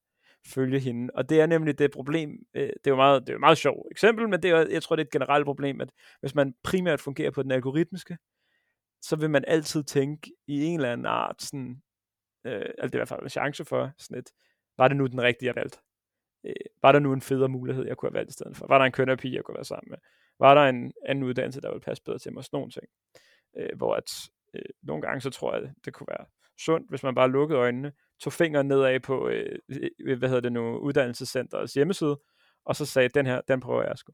følge 0.46 0.80
hende. 0.80 1.10
Og 1.14 1.28
det 1.28 1.40
er 1.40 1.46
nemlig 1.46 1.78
det 1.78 1.90
problem, 1.90 2.30
øh, 2.54 2.62
det 2.62 2.86
er 2.86 2.90
jo 2.90 2.96
meget, 2.96 3.22
det 3.22 3.28
er 3.28 3.32
jo 3.32 3.38
meget 3.38 3.58
sjovt 3.58 3.86
eksempel, 3.90 4.28
men 4.28 4.42
det 4.42 4.50
er, 4.50 4.66
jeg 4.70 4.82
tror, 4.82 4.96
det 4.96 5.02
er 5.02 5.06
et 5.06 5.12
generelt 5.12 5.44
problem, 5.44 5.80
at 5.80 5.90
hvis 6.20 6.34
man 6.34 6.54
primært 6.62 7.00
fungerer 7.00 7.30
på 7.30 7.42
den 7.42 7.50
algoritmiske, 7.50 8.18
så 9.02 9.16
vil 9.16 9.30
man 9.30 9.44
altid 9.46 9.84
tænke 9.84 10.30
i 10.46 10.64
en 10.64 10.74
eller 10.74 10.92
anden 10.92 11.06
art, 11.06 11.42
sådan, 11.42 11.82
øh, 12.46 12.52
altså 12.52 12.86
det 12.86 12.94
er 12.94 12.96
i 12.96 12.98
hvert 12.98 13.08
fald 13.08 13.22
en 13.22 13.28
chance 13.28 13.64
for, 13.64 13.90
sådan 13.98 14.18
et, 14.18 14.30
var 14.78 14.88
det 14.88 14.96
nu 14.96 15.06
den 15.06 15.22
rigtige, 15.22 15.46
jeg 15.46 15.56
valgte? 15.56 15.78
Øh, 16.46 16.52
var 16.82 16.92
der 16.92 16.98
nu 16.98 17.12
en 17.12 17.20
federe 17.20 17.48
mulighed, 17.48 17.86
jeg 17.86 17.96
kunne 17.96 18.10
have 18.10 18.18
valgt 18.18 18.30
i 18.30 18.32
stedet 18.32 18.56
for? 18.56 18.66
Var 18.66 18.78
der 18.78 18.84
en 18.84 18.92
kønner 18.92 19.16
pige, 19.16 19.34
jeg 19.34 19.44
kunne 19.44 19.54
være 19.54 19.64
sammen 19.64 19.90
med? 19.90 19.98
Var 20.38 20.54
der 20.54 20.62
en 20.62 20.92
anden 21.06 21.24
uddannelse, 21.24 21.60
der 21.60 21.70
ville 21.70 21.80
passe 21.80 22.02
bedre 22.02 22.18
til 22.18 22.32
mig? 22.32 22.44
Sådan 22.44 22.56
nogle 22.56 22.70
ting. 22.70 22.86
Øh, 23.56 23.76
hvor 23.76 23.94
at, 23.94 24.10
øh, 24.54 24.62
nogle 24.82 25.02
gange 25.02 25.20
så 25.20 25.30
tror 25.30 25.54
jeg, 25.54 25.72
det 25.84 25.92
kunne 25.92 26.06
være 26.08 26.26
sundt, 26.58 26.88
hvis 26.88 27.02
man 27.02 27.14
bare 27.14 27.30
lukkede 27.30 27.58
øjnene, 27.58 27.92
tog 28.20 28.32
fingeren 28.32 28.68
nedad 28.68 29.00
på, 29.00 29.28
øh, 29.28 29.58
øh, 30.00 30.18
hvad 30.18 30.28
hedder 30.28 30.40
det 30.40 30.52
nu, 30.52 30.76
uddannelsescenterets 30.76 31.74
hjemmeside, 31.74 32.20
og 32.64 32.76
så 32.76 32.86
sagde, 32.86 33.08
den 33.08 33.26
her, 33.26 33.40
den 33.48 33.60
prøver 33.60 33.82
jeg 33.82 33.98
sgu. 33.98 34.12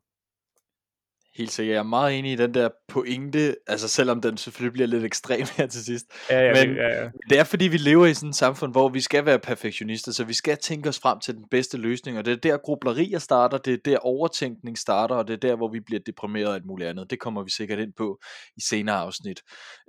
Helt 1.37 1.53
sikkert. 1.53 1.75
Jeg 1.75 1.79
er 1.79 1.83
meget 1.83 2.19
enig 2.19 2.33
i 2.33 2.37
den 2.37 2.55
der 2.55 2.69
pointe, 2.89 3.57
altså 3.67 3.89
selvom 3.89 4.21
den 4.21 4.37
selvfølgelig 4.37 4.73
bliver 4.73 4.87
lidt 4.87 5.05
ekstrem 5.05 5.47
her 5.57 5.67
til 5.67 5.85
sidst. 5.85 6.07
Ja, 6.31 6.41
ja, 6.41 6.67
Men 6.67 6.77
ja, 6.77 7.03
ja. 7.03 7.09
det 7.31 7.39
er 7.39 7.45
fordi, 7.45 7.69
vi 7.69 7.77
lever 7.77 8.07
i 8.07 8.15
sådan 8.15 8.29
et 8.29 8.37
samfund, 8.37 8.73
hvor 8.73 8.89
vi 8.89 9.01
skal 9.01 9.27
være 9.27 9.39
perfektionister, 9.39 10.13
så 10.13 10.25
vi 10.25 10.35
skal 10.35 10.57
tænke 10.57 10.89
os 10.89 10.99
frem 10.99 11.21
til 11.21 11.35
den 11.35 11.45
bedste 11.51 11.77
løsning, 11.77 12.19
og 12.19 12.25
det 12.25 12.33
er 12.33 12.37
der 12.37 12.57
grublerier 12.57 13.19
starter, 13.19 13.59
det 13.59 13.73
er 13.73 13.77
der 13.85 13.99
overtænkning 13.99 14.79
starter, 14.79 15.15
og 15.15 15.29
det 15.29 15.35
er 15.35 15.49
der, 15.49 15.57
hvor 15.57 15.69
vi 15.73 15.81
bliver 15.81 16.01
deprimeret 16.07 16.49
og 16.49 16.55
alt 16.55 16.67
muligt 16.67 16.91
andet. 16.91 17.11
Det 17.11 17.21
kommer 17.21 17.43
vi 17.45 17.51
sikkert 17.51 17.79
ind 17.79 17.93
på 17.97 18.19
i 18.57 18.61
senere 18.69 18.97
afsnit. 18.97 19.41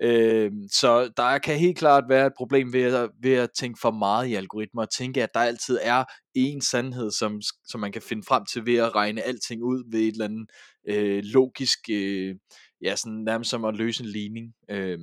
Øh, 0.03 0.51
så 0.71 1.11
der 1.17 1.37
kan 1.37 1.57
helt 1.57 1.77
klart 1.77 2.03
være 2.09 2.25
et 2.25 2.33
problem 2.37 2.73
ved 2.73 2.83
at, 2.83 3.09
ved 3.21 3.33
at 3.33 3.49
tænke 3.59 3.79
for 3.81 3.91
meget 3.91 4.27
i 4.27 4.35
algoritmer, 4.35 4.81
og 4.81 4.91
tænke, 4.97 5.23
at 5.23 5.29
der 5.33 5.39
altid 5.39 5.79
er 5.81 6.03
en 6.35 6.61
sandhed, 6.61 7.11
som, 7.11 7.41
som 7.67 7.79
man 7.79 7.91
kan 7.91 8.01
finde 8.01 8.23
frem 8.27 8.45
til 8.45 8.65
ved 8.65 8.77
at 8.77 8.95
regne 8.95 9.21
alting 9.21 9.63
ud 9.63 9.83
ved 9.91 9.99
et 9.99 10.07
eller 10.07 10.25
andet 10.25 10.49
øh, 10.87 11.23
logisk, 11.23 11.79
øh, 11.91 12.35
ja, 12.81 12.95
sådan 12.95 13.17
nærmest 13.17 13.49
som 13.49 13.65
at 13.65 13.77
løse 13.77 14.03
en 14.03 14.09
ligning. 14.09 14.53
Øh, 14.69 14.99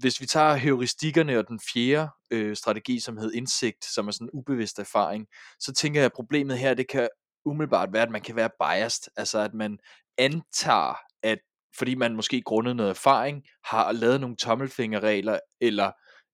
hvis 0.00 0.20
vi 0.20 0.26
tager 0.26 0.54
heuristikkerne 0.54 1.38
og 1.38 1.48
den 1.48 1.60
fjerde 1.74 2.10
øh, 2.30 2.56
strategi, 2.56 3.00
som 3.00 3.16
hedder 3.16 3.36
indsigt, 3.36 3.84
som 3.84 4.08
er 4.08 4.12
sådan 4.12 4.26
en 4.26 4.38
ubevidst 4.38 4.78
erfaring, 4.78 5.26
så 5.60 5.72
tænker 5.72 6.00
jeg, 6.00 6.06
at 6.06 6.12
problemet 6.12 6.58
her, 6.58 6.74
det 6.74 6.88
kan 6.88 7.08
umiddelbart 7.44 7.92
være, 7.92 8.02
at 8.02 8.10
man 8.10 8.22
kan 8.22 8.36
være 8.36 8.50
biased, 8.60 9.12
altså 9.16 9.38
at 9.38 9.54
man 9.54 9.78
antager, 10.18 10.94
at 11.22 11.38
fordi 11.78 11.94
man 11.94 12.16
måske 12.16 12.42
grundet 12.42 12.76
noget 12.76 12.90
erfaring, 12.90 13.42
har 13.64 13.92
lavet 13.92 14.20
nogle 14.20 14.36
tommelfingerregler, 14.36 15.38
eller 15.60 15.92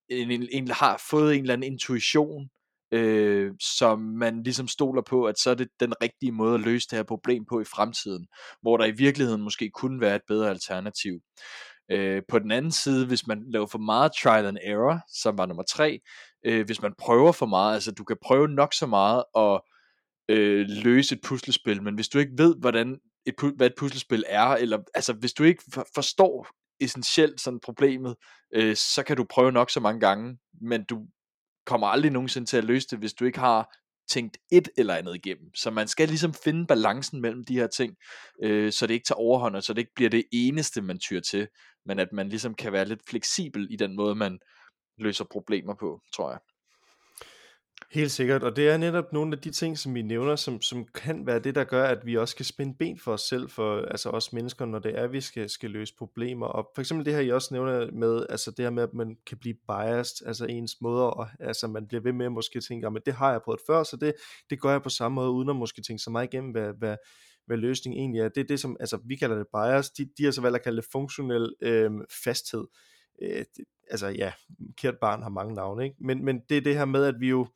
en, 0.08 0.30
en, 0.30 0.48
en, 0.50 0.68
har 0.68 1.04
fået 1.10 1.34
en 1.34 1.40
eller 1.40 1.54
anden 1.54 1.72
intuition, 1.72 2.48
øh, 2.94 3.52
som 3.60 3.98
man 3.98 4.42
ligesom 4.42 4.68
stoler 4.68 5.02
på, 5.02 5.24
at 5.24 5.38
så 5.38 5.50
er 5.50 5.54
det 5.54 5.68
den 5.80 5.94
rigtige 6.02 6.32
måde 6.32 6.54
at 6.54 6.60
løse 6.60 6.88
det 6.90 6.96
her 6.96 7.02
problem 7.02 7.44
på 7.50 7.60
i 7.60 7.64
fremtiden, 7.64 8.26
hvor 8.62 8.76
der 8.76 8.84
i 8.84 8.90
virkeligheden 8.90 9.42
måske 9.42 9.70
kunne 9.70 10.00
være 10.00 10.16
et 10.16 10.22
bedre 10.28 10.50
alternativ. 10.50 11.20
Øh, 11.90 12.22
på 12.28 12.38
den 12.38 12.50
anden 12.50 12.72
side, 12.72 13.06
hvis 13.06 13.26
man 13.26 13.44
laver 13.52 13.66
for 13.66 13.78
meget 13.78 14.12
trial 14.22 14.46
and 14.46 14.58
error, 14.62 15.00
som 15.22 15.38
var 15.38 15.46
nummer 15.46 15.62
tre, 15.62 16.00
øh, 16.46 16.66
hvis 16.66 16.82
man 16.82 16.92
prøver 16.98 17.32
for 17.32 17.46
meget, 17.46 17.74
altså 17.74 17.92
du 17.92 18.04
kan 18.04 18.16
prøve 18.22 18.48
nok 18.48 18.74
så 18.74 18.86
meget 18.86 19.24
at 19.36 19.60
øh, 20.28 20.66
løse 20.68 21.14
et 21.14 21.20
puslespil, 21.24 21.82
men 21.82 21.94
hvis 21.94 22.08
du 22.08 22.18
ikke 22.18 22.32
ved, 22.38 22.56
hvordan 22.60 22.98
et, 23.26 23.34
hvad 23.56 23.66
et 23.66 23.74
puslespil 23.78 24.24
er, 24.28 24.46
eller 24.46 24.78
altså 24.94 25.12
hvis 25.12 25.32
du 25.32 25.44
ikke 25.44 25.62
for, 25.72 25.86
forstår 25.94 26.46
essentielt 26.80 27.40
sådan 27.40 27.60
problemet, 27.60 28.16
øh, 28.54 28.76
så 28.76 29.02
kan 29.06 29.16
du 29.16 29.24
prøve 29.30 29.52
nok 29.52 29.70
så 29.70 29.80
mange 29.80 30.00
gange, 30.00 30.38
men 30.60 30.84
du 30.84 31.06
kommer 31.66 31.86
aldrig 31.86 32.12
nogensinde 32.12 32.46
til 32.46 32.56
at 32.56 32.64
løse 32.64 32.88
det, 32.90 32.98
hvis 32.98 33.12
du 33.12 33.24
ikke 33.24 33.38
har 33.38 33.74
tænkt 34.10 34.38
et 34.52 34.68
eller 34.76 34.94
andet 34.94 35.14
igennem. 35.14 35.54
Så 35.54 35.70
man 35.70 35.88
skal 35.88 36.08
ligesom 36.08 36.34
finde 36.34 36.66
balancen 36.66 37.20
mellem 37.20 37.44
de 37.44 37.54
her 37.54 37.66
ting, 37.66 37.96
øh, 38.42 38.72
så 38.72 38.86
det 38.86 38.94
ikke 38.94 39.06
tager 39.06 39.18
overhånd, 39.18 39.56
og 39.56 39.62
så 39.62 39.72
det 39.72 39.78
ikke 39.78 39.94
bliver 39.94 40.10
det 40.10 40.24
eneste, 40.32 40.82
man 40.82 40.98
tyr 40.98 41.20
til, 41.20 41.48
men 41.86 41.98
at 41.98 42.12
man 42.12 42.28
ligesom 42.28 42.54
kan 42.54 42.72
være 42.72 42.84
lidt 42.84 43.08
fleksibel 43.08 43.68
i 43.70 43.76
den 43.76 43.96
måde, 43.96 44.14
man 44.14 44.38
løser 44.98 45.24
problemer 45.30 45.74
på, 45.74 46.00
tror 46.16 46.30
jeg. 46.30 46.38
Helt 47.90 48.10
sikkert, 48.10 48.42
og 48.42 48.56
det 48.56 48.68
er 48.68 48.76
netop 48.76 49.12
nogle 49.12 49.32
af 49.32 49.38
de 49.38 49.50
ting, 49.50 49.78
som 49.78 49.94
vi 49.94 50.02
nævner, 50.02 50.36
som, 50.36 50.62
som 50.62 50.84
kan 50.94 51.26
være 51.26 51.38
det, 51.38 51.54
der 51.54 51.64
gør, 51.64 51.84
at 51.84 52.06
vi 52.06 52.16
også 52.16 52.36
kan 52.36 52.44
spænde 52.44 52.74
ben 52.78 52.98
for 52.98 53.12
os 53.12 53.20
selv, 53.20 53.50
for 53.50 53.80
altså 53.80 54.08
os 54.10 54.32
mennesker, 54.32 54.64
når 54.64 54.78
det 54.78 54.98
er, 54.98 55.02
at 55.02 55.12
vi 55.12 55.20
skal, 55.20 55.50
skal 55.50 55.70
løse 55.70 55.94
problemer. 55.98 56.46
Og 56.46 56.70
for 56.74 56.82
eksempel 56.82 57.06
det 57.06 57.14
her, 57.14 57.20
I 57.20 57.30
også 57.30 57.54
nævner 57.54 57.90
med, 57.92 58.26
altså 58.28 58.50
det 58.50 58.64
her 58.64 58.70
med, 58.70 58.82
at 58.82 58.94
man 58.94 59.16
kan 59.26 59.38
blive 59.38 59.54
biased, 59.68 60.26
altså 60.26 60.46
ens 60.46 60.76
måder, 60.80 61.04
og 61.04 61.28
altså 61.40 61.66
man 61.66 61.86
bliver 61.86 62.02
ved 62.02 62.12
med 62.12 62.26
at 62.26 62.32
måske 62.32 62.60
tænke, 62.60 62.86
ah, 62.86 62.92
men 62.92 63.02
det 63.06 63.14
har 63.14 63.30
jeg 63.30 63.40
prøvet 63.44 63.60
før, 63.66 63.82
så 63.82 63.96
det, 63.96 64.14
det 64.50 64.60
gør 64.60 64.70
jeg 64.70 64.82
på 64.82 64.88
samme 64.88 65.14
måde, 65.14 65.30
uden 65.30 65.48
at 65.48 65.56
måske 65.56 65.82
tænke 65.82 66.02
så 66.02 66.10
meget 66.10 66.32
igennem, 66.32 66.50
hvad, 66.50 66.72
hvad, 66.78 66.96
hvad 67.46 67.56
løsningen 67.56 68.00
egentlig 68.00 68.20
er. 68.20 68.28
Det 68.28 68.40
er 68.40 68.44
det, 68.44 68.60
som, 68.60 68.76
altså 68.80 68.98
vi 69.04 69.16
kalder 69.16 69.36
det 69.36 69.46
bias, 69.54 69.90
de, 69.90 70.08
de 70.18 70.24
har 70.24 70.30
så 70.30 70.40
valgt 70.40 70.56
at 70.56 70.62
kalde 70.62 70.76
det 70.76 70.86
funktionel 70.92 71.54
øh, 71.62 71.90
fasthed. 72.24 72.64
Øh, 73.22 73.44
det, 73.56 73.64
altså 73.90 74.06
ja, 74.06 74.32
kært 74.76 74.98
barn 75.00 75.22
har 75.22 75.30
mange 75.30 75.54
navne, 75.54 75.84
ikke? 75.84 75.96
Men, 76.00 76.24
men 76.24 76.40
det 76.48 76.56
er 76.56 76.60
det 76.60 76.76
her 76.76 76.84
med, 76.84 77.04
at 77.04 77.14
vi 77.20 77.28
jo, 77.28 77.46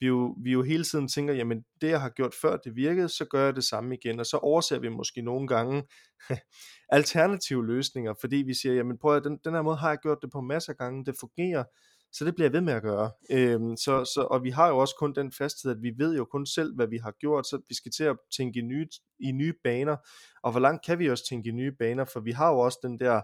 vi, 0.00 0.06
jo, 0.06 0.34
vi 0.44 0.52
jo 0.52 0.62
hele 0.62 0.84
tiden 0.84 1.08
tænker, 1.08 1.34
jamen 1.34 1.64
det 1.80 1.88
jeg 1.88 2.00
har 2.00 2.08
gjort 2.08 2.34
før, 2.42 2.56
det 2.56 2.76
virkede, 2.76 3.08
så 3.08 3.24
gør 3.24 3.44
jeg 3.44 3.56
det 3.56 3.64
samme 3.64 3.94
igen, 3.94 4.20
og 4.20 4.26
så 4.26 4.36
overser 4.36 4.78
vi 4.78 4.88
måske 4.88 5.22
nogle 5.22 5.46
gange 5.46 5.82
alternative 6.88 7.66
løsninger, 7.66 8.14
fordi 8.20 8.36
vi 8.36 8.54
siger, 8.54 8.74
jamen 8.74 8.98
prøv 8.98 9.16
at 9.16 9.24
den, 9.24 9.38
den 9.44 9.54
her 9.54 9.62
måde 9.62 9.76
har 9.76 9.88
jeg 9.88 9.98
gjort 10.02 10.18
det 10.22 10.30
på 10.30 10.40
masser 10.40 10.72
af 10.72 10.76
gange, 10.76 11.04
det 11.04 11.14
fungerer, 11.20 11.64
så 12.12 12.24
det 12.24 12.34
bliver 12.34 12.46
jeg 12.46 12.52
ved 12.52 12.60
med 12.60 12.72
at 12.72 12.82
gøre. 12.82 13.10
Øhm, 13.30 13.76
så, 13.76 14.04
så, 14.14 14.26
og 14.30 14.44
vi 14.44 14.50
har 14.50 14.68
jo 14.68 14.78
også 14.78 14.94
kun 14.98 15.14
den 15.14 15.32
fasthed, 15.32 15.70
at 15.70 15.82
vi 15.82 15.92
ved 15.98 16.16
jo 16.16 16.24
kun 16.24 16.46
selv, 16.46 16.74
hvad 16.76 16.86
vi 16.86 16.96
har 16.96 17.14
gjort, 17.20 17.46
så 17.46 17.60
vi 17.68 17.74
skal 17.74 17.92
til 17.92 18.04
at 18.04 18.16
tænke 18.36 18.58
i 18.58 18.62
nye, 18.62 18.88
i 19.20 19.32
nye 19.32 19.54
baner, 19.64 19.96
og 20.42 20.50
hvor 20.50 20.60
langt 20.60 20.84
kan 20.86 20.98
vi 20.98 21.10
også 21.10 21.24
tænke 21.28 21.48
i 21.48 21.52
nye 21.52 21.72
baner, 21.78 22.04
for 22.04 22.20
vi 22.20 22.32
har 22.32 22.50
jo 22.50 22.58
også 22.58 22.78
den 22.82 23.00
der 23.00 23.20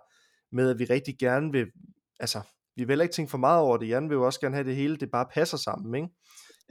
med, 0.55 0.71
at 0.71 0.79
vi 0.79 0.85
rigtig 0.85 1.14
gerne 1.19 1.53
vil, 1.53 1.67
altså, 2.21 2.40
vi 2.77 2.85
vil 2.85 3.01
ikke 3.01 3.12
tænke 3.12 3.31
for 3.31 3.38
meget 3.38 3.61
over 3.62 3.77
det. 3.77 3.88
Jan 3.88 4.09
vil 4.09 4.14
jo 4.14 4.27
også 4.27 4.40
gerne 4.40 4.55
have 4.55 4.67
det 4.69 4.77
hele, 4.77 4.97
det 4.97 5.11
bare 5.11 5.27
passer 5.35 5.57
sammen, 5.57 5.95
ikke? 5.95 6.09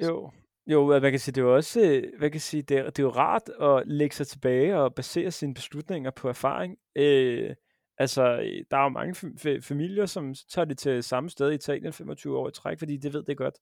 Jo, 0.01 0.31
jo, 0.67 0.99
hvad 0.99 1.11
kan 1.11 1.19
sige, 1.19 1.33
det 1.33 1.41
er 1.41 1.45
jo 1.45 1.55
også, 1.55 2.03
hvad 2.17 2.29
kan 2.29 2.41
sige, 2.41 2.61
det 2.63 2.77
er, 2.77 2.83
det 2.83 2.99
er 2.99 3.03
jo 3.03 3.09
rart 3.09 3.49
at 3.61 3.87
lægge 3.87 4.15
sig 4.15 4.27
tilbage 4.27 4.79
og 4.79 4.95
basere 4.95 5.31
sine 5.31 5.53
beslutninger 5.53 6.11
på 6.11 6.29
erfaring. 6.29 6.77
Øh, 6.95 7.55
altså, 7.97 8.23
der 8.71 8.77
er 8.77 8.83
jo 8.83 8.89
mange 8.89 9.15
f- 9.15 9.59
familier, 9.61 10.05
som 10.05 10.35
tager 10.53 10.65
det 10.65 10.77
til 10.77 11.03
samme 11.03 11.29
sted 11.29 11.51
i 11.51 11.55
Italien 11.55 11.93
25 11.93 12.37
år 12.37 12.49
i 12.49 12.51
træk, 12.51 12.79
fordi 12.79 12.97
det 12.97 13.13
ved 13.13 13.23
det 13.23 13.37
godt. 13.37 13.55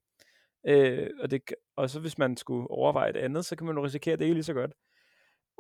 Øh, 0.67 1.10
og, 1.19 1.31
det, 1.31 1.41
og 1.77 1.89
så 1.89 1.99
hvis 1.99 2.17
man 2.17 2.38
skulle 2.38 2.71
overveje 2.71 3.10
et 3.10 3.17
andet, 3.17 3.45
så 3.45 3.55
kan 3.55 3.67
man 3.67 3.75
jo 3.75 3.86
risikere, 3.86 4.13
at 4.13 4.19
det 4.19 4.25
ikke 4.25 4.34
lige 4.34 4.43
så 4.43 4.53
godt. 4.53 4.71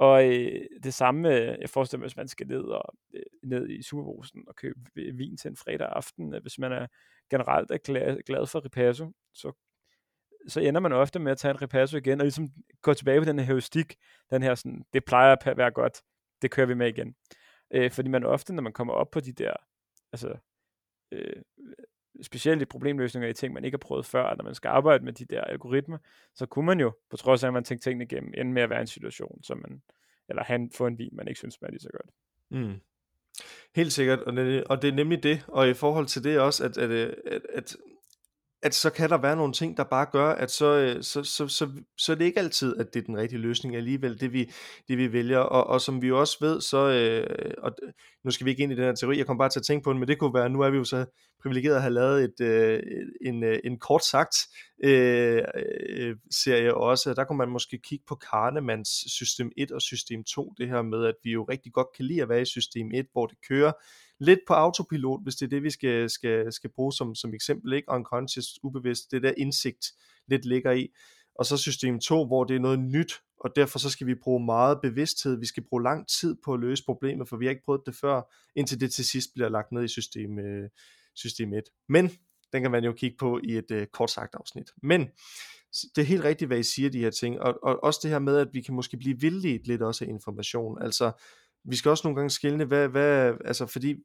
Og 0.01 0.25
øh, 0.25 0.65
det 0.83 0.93
samme, 0.93 1.35
øh, 1.35 1.57
jeg 1.61 1.69
forestiller 1.69 1.99
mig, 1.99 2.05
hvis 2.05 2.15
man 2.15 2.27
skal 2.27 2.47
ned, 2.47 2.63
og, 2.63 2.95
øh, 3.13 3.23
ned 3.43 3.69
i 3.69 3.81
Superbrusen 3.81 4.43
og 4.47 4.55
købe 4.55 4.79
vin 4.95 5.37
til 5.37 5.49
en 5.49 5.57
fredag 5.57 5.87
aften, 5.91 6.33
øh, 6.33 6.41
hvis 6.41 6.59
man 6.59 6.71
er 6.71 6.87
generelt 7.29 7.71
er 7.71 7.77
glad, 7.77 8.23
glad 8.23 8.47
for 8.47 8.65
ripasso, 8.65 9.11
så, 9.33 9.51
så 10.47 10.59
ender 10.59 10.81
man 10.81 10.91
ofte 10.91 11.19
med 11.19 11.31
at 11.31 11.37
tage 11.37 11.51
en 11.51 11.61
ripasso 11.61 11.97
igen, 11.97 12.19
og 12.19 12.25
ligesom 12.25 12.49
gå 12.81 12.93
tilbage 12.93 13.19
på 13.19 13.25
den 13.25 13.39
her 13.39 13.45
heuristik, 13.45 13.95
den 14.29 14.43
her 14.43 14.55
sådan, 14.55 14.85
det 14.93 15.05
plejer 15.05 15.35
at 15.35 15.57
være 15.57 15.71
godt, 15.71 16.01
det 16.41 16.51
kører 16.51 16.67
vi 16.67 16.73
med 16.73 16.87
igen. 16.87 17.15
Øh, 17.71 17.91
fordi 17.91 18.09
man 18.09 18.23
ofte, 18.23 18.53
når 18.53 18.63
man 18.63 18.73
kommer 18.73 18.93
op 18.93 19.11
på 19.11 19.19
de 19.19 19.33
der, 19.33 19.53
altså, 20.13 20.37
øh, 21.11 21.41
specielt 22.21 22.61
i 22.61 22.65
problemløsninger 22.65 23.29
i 23.29 23.33
ting, 23.33 23.53
man 23.53 23.65
ikke 23.65 23.75
har 23.75 23.79
prøvet 23.87 24.05
før, 24.05 24.35
når 24.35 24.43
man 24.43 24.55
skal 24.55 24.69
arbejde 24.69 25.05
med 25.05 25.13
de 25.13 25.25
der 25.25 25.41
algoritmer, 25.41 25.97
så 26.35 26.45
kunne 26.45 26.65
man 26.65 26.79
jo, 26.79 26.91
på 27.09 27.17
trods 27.17 27.43
af, 27.43 27.47
at 27.47 27.53
man 27.53 27.63
tænkte 27.63 27.89
tingene 27.89 28.03
igennem, 28.03 28.33
ende 28.37 28.51
med 28.51 28.61
at 28.61 28.69
være 28.69 28.79
i 28.79 28.81
en 28.81 28.87
situation, 28.87 29.43
som 29.43 29.57
man, 29.57 29.81
eller 30.29 30.43
han 30.43 30.71
få 30.71 30.87
en 30.87 30.97
vin, 30.97 31.09
man 31.13 31.27
ikke 31.27 31.37
synes 31.37 31.53
smager 31.53 31.71
lige 31.71 31.81
så 31.81 31.89
godt. 31.91 32.09
Mm. 32.49 32.79
Helt 33.75 33.93
sikkert, 33.93 34.19
og 34.19 34.33
det, 34.33 34.63
og 34.63 34.81
det 34.81 34.87
er 34.87 34.93
nemlig 34.93 35.23
det, 35.23 35.45
og 35.47 35.69
i 35.69 35.73
forhold 35.73 36.05
til 36.05 36.23
det 36.23 36.39
også, 36.39 36.65
at, 36.65 36.77
at, 36.77 36.91
at, 36.91 37.41
at 37.49 37.75
at 38.63 38.75
så 38.75 38.89
kan 38.89 39.09
der 39.09 39.17
være 39.17 39.35
nogle 39.35 39.53
ting, 39.53 39.77
der 39.77 39.83
bare 39.83 40.05
gør, 40.11 40.29
at 40.29 40.51
så, 40.51 40.65
øh, 40.65 41.03
så, 41.03 41.23
så, 41.23 41.47
så, 41.47 41.69
så 41.97 42.11
er 42.11 42.15
det 42.15 42.25
ikke 42.25 42.39
altid, 42.39 42.77
at 42.77 42.93
det 42.93 42.99
er 42.99 43.05
den 43.05 43.17
rigtige 43.17 43.39
løsning 43.39 43.75
alligevel, 43.75 44.19
det 44.19 44.33
vi, 44.33 44.51
det 44.87 44.97
vi 44.97 45.13
vælger. 45.13 45.39
Og, 45.39 45.67
og 45.67 45.81
som 45.81 46.01
vi 46.01 46.07
jo 46.07 46.19
også 46.19 46.37
ved, 46.41 46.61
så, 46.61 46.77
øh, 46.77 47.53
og 47.57 47.71
nu 48.23 48.31
skal 48.31 48.45
vi 48.45 48.51
ikke 48.51 48.63
ind 48.63 48.71
i 48.71 48.75
den 48.75 48.83
her 48.83 48.95
teori, 48.95 49.17
jeg 49.17 49.25
kommer 49.25 49.43
bare 49.43 49.49
til 49.49 49.59
at 49.59 49.65
tænke 49.65 49.83
på 49.83 49.91
den, 49.91 49.99
men 49.99 50.07
det 50.07 50.19
kunne 50.19 50.33
være, 50.33 50.49
nu 50.49 50.61
er 50.61 50.69
vi 50.69 50.77
jo 50.77 50.83
så 50.83 51.05
privilegeret 51.41 51.75
at 51.75 51.81
have 51.81 51.93
lavet 51.93 52.23
et, 52.23 52.41
øh, 52.41 52.79
en, 53.25 53.43
øh, 53.43 53.59
en 53.63 53.79
kort 53.79 54.05
sagt 54.05 54.35
øh, 54.83 55.43
øh, 55.89 56.15
serie 56.31 56.75
også. 56.75 57.13
Der 57.13 57.23
kunne 57.23 57.37
man 57.37 57.49
måske 57.49 57.79
kigge 57.83 58.05
på 58.07 58.15
Kahnemans 58.15 58.89
system 59.07 59.51
1 59.57 59.71
og 59.71 59.81
system 59.81 60.23
2, 60.23 60.53
det 60.57 60.67
her 60.67 60.81
med, 60.81 61.05
at 61.05 61.15
vi 61.23 61.31
jo 61.31 61.43
rigtig 61.43 61.73
godt 61.73 61.87
kan 61.95 62.05
lide 62.05 62.21
at 62.21 62.29
være 62.29 62.41
i 62.41 62.45
system 62.45 62.91
1, 62.93 63.05
hvor 63.13 63.25
det 63.25 63.37
kører 63.49 63.71
lidt 64.21 64.39
på 64.47 64.53
autopilot, 64.53 65.23
hvis 65.23 65.35
det 65.35 65.45
er 65.45 65.49
det, 65.49 65.63
vi 65.63 65.69
skal, 65.69 66.09
skal, 66.09 66.53
skal 66.53 66.69
bruge 66.75 66.93
som, 66.93 67.15
som 67.15 67.33
eksempel, 67.33 67.73
ikke? 67.73 67.91
Unconscious, 67.91 68.59
ubevidst, 68.63 69.11
det 69.11 69.23
der 69.23 69.33
indsigt 69.37 69.85
lidt 70.27 70.45
ligger 70.45 70.71
i. 70.71 70.87
Og 71.35 71.45
så 71.45 71.57
system 71.57 71.99
2, 71.99 72.25
hvor 72.25 72.43
det 72.43 72.55
er 72.55 72.59
noget 72.59 72.79
nyt, 72.79 73.13
og 73.39 73.55
derfor 73.55 73.79
så 73.79 73.89
skal 73.89 74.07
vi 74.07 74.15
bruge 74.15 74.45
meget 74.45 74.79
bevidsthed, 74.81 75.39
vi 75.39 75.45
skal 75.45 75.63
bruge 75.63 75.83
lang 75.83 76.07
tid 76.07 76.35
på 76.45 76.53
at 76.53 76.59
løse 76.59 76.83
problemet, 76.85 77.29
for 77.29 77.37
vi 77.37 77.45
har 77.45 77.49
ikke 77.49 77.65
prøvet 77.65 77.81
det 77.85 77.95
før, 77.95 78.21
indtil 78.55 78.79
det 78.79 78.93
til 78.93 79.05
sidst 79.05 79.29
bliver 79.33 79.49
lagt 79.49 79.71
ned 79.71 79.83
i 79.83 79.87
system, 79.87 80.39
øh, 80.39 80.69
system 81.15 81.53
1. 81.53 81.63
Men, 81.89 82.11
den 82.53 82.61
kan 82.61 82.71
man 82.71 82.83
jo 82.83 82.93
kigge 82.93 83.17
på 83.19 83.39
i 83.43 83.57
et 83.57 83.71
øh, 83.71 83.87
kort 83.87 84.11
sagt 84.11 84.35
afsnit. 84.35 84.69
Men, 84.83 85.09
det 85.95 86.01
er 86.01 86.05
helt 86.05 86.23
rigtigt, 86.23 86.49
hvad 86.49 86.59
I 86.59 86.63
siger, 86.63 86.89
de 86.89 86.99
her 86.99 87.09
ting, 87.09 87.39
og, 87.39 87.59
og 87.63 87.83
også 87.83 87.99
det 88.03 88.11
her 88.11 88.19
med, 88.19 88.37
at 88.37 88.47
vi 88.53 88.61
kan 88.61 88.73
måske 88.73 88.97
blive 88.97 89.19
vildt 89.19 89.67
lidt 89.67 89.81
også 89.81 90.05
af 90.05 90.09
information, 90.09 90.81
altså 90.81 91.11
vi 91.65 91.75
skal 91.75 91.89
også 91.89 92.07
nogle 92.07 92.15
gange 92.15 92.29
skille, 92.29 92.65
hvad, 92.65 92.87
hvad, 92.87 93.33
altså 93.45 93.65
fordi 93.65 93.95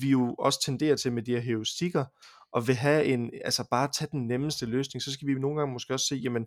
vi 0.00 0.10
jo 0.10 0.34
også 0.34 0.62
tenderer 0.64 0.96
til 0.96 1.12
med 1.12 1.22
de 1.22 1.32
her 1.32 1.40
heuristikker, 1.40 2.04
og 2.52 2.68
vil 2.68 2.74
have 2.74 3.04
en, 3.04 3.30
altså 3.44 3.68
bare 3.70 3.88
tage 3.98 4.08
den 4.12 4.26
nemmeste 4.26 4.66
løsning, 4.66 5.02
så 5.02 5.12
skal 5.12 5.28
vi 5.28 5.34
nogle 5.34 5.58
gange 5.58 5.72
måske 5.72 5.94
også 5.94 6.06
se, 6.06 6.14
jamen, 6.14 6.46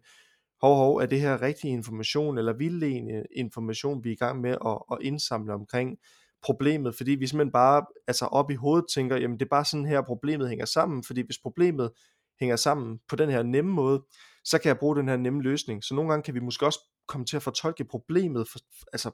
hov, 0.62 0.76
hov, 0.76 0.96
er 0.96 1.06
det 1.06 1.22
her 1.22 1.42
rigtig 1.42 1.70
information, 1.70 2.38
eller 2.38 2.54
vildledende 2.54 3.24
information, 3.36 4.04
vi 4.04 4.10
er 4.10 4.14
i 4.14 4.16
gang 4.16 4.42
med 4.42 4.52
at, 4.66 4.78
at 4.92 4.98
indsamle 5.02 5.54
omkring 5.54 5.98
problemet, 6.44 6.96
fordi 6.96 7.12
vi 7.12 7.28
simpelthen 7.28 7.52
bare, 7.52 7.86
altså 8.08 8.26
op 8.26 8.52
i 8.52 8.56
hovedet 8.56 8.86
tænker, 8.94 9.18
jamen 9.18 9.40
det 9.40 9.46
er 9.46 9.50
bare 9.50 9.66
sådan 9.66 9.86
her, 9.86 10.02
problemet 10.02 10.50
hænger 10.50 10.66
sammen, 10.66 11.04
fordi 11.04 11.22
hvis 11.22 11.40
problemet 11.40 11.92
hænger 12.40 12.56
sammen 12.56 13.00
på 13.10 13.16
den 13.16 13.30
her 13.30 13.44
nemme 13.44 13.72
måde, 13.72 14.04
så 14.44 14.58
kan 14.58 14.70
jeg 14.70 14.78
bruge 14.78 14.96
den 14.96 15.10
her 15.10 15.18
nemme 15.18 15.42
løsning. 15.42 15.84
Så 15.84 15.96
nogle 15.96 16.10
gange 16.10 16.24
kan 16.24 16.34
vi 16.34 16.40
måske 16.40 16.66
også 16.66 16.80
komme 17.08 17.26
til 17.26 17.36
at 17.36 17.44
fortolke 17.44 17.86
problemet 17.86 18.48
for, 18.50 18.60
altså 18.94 19.12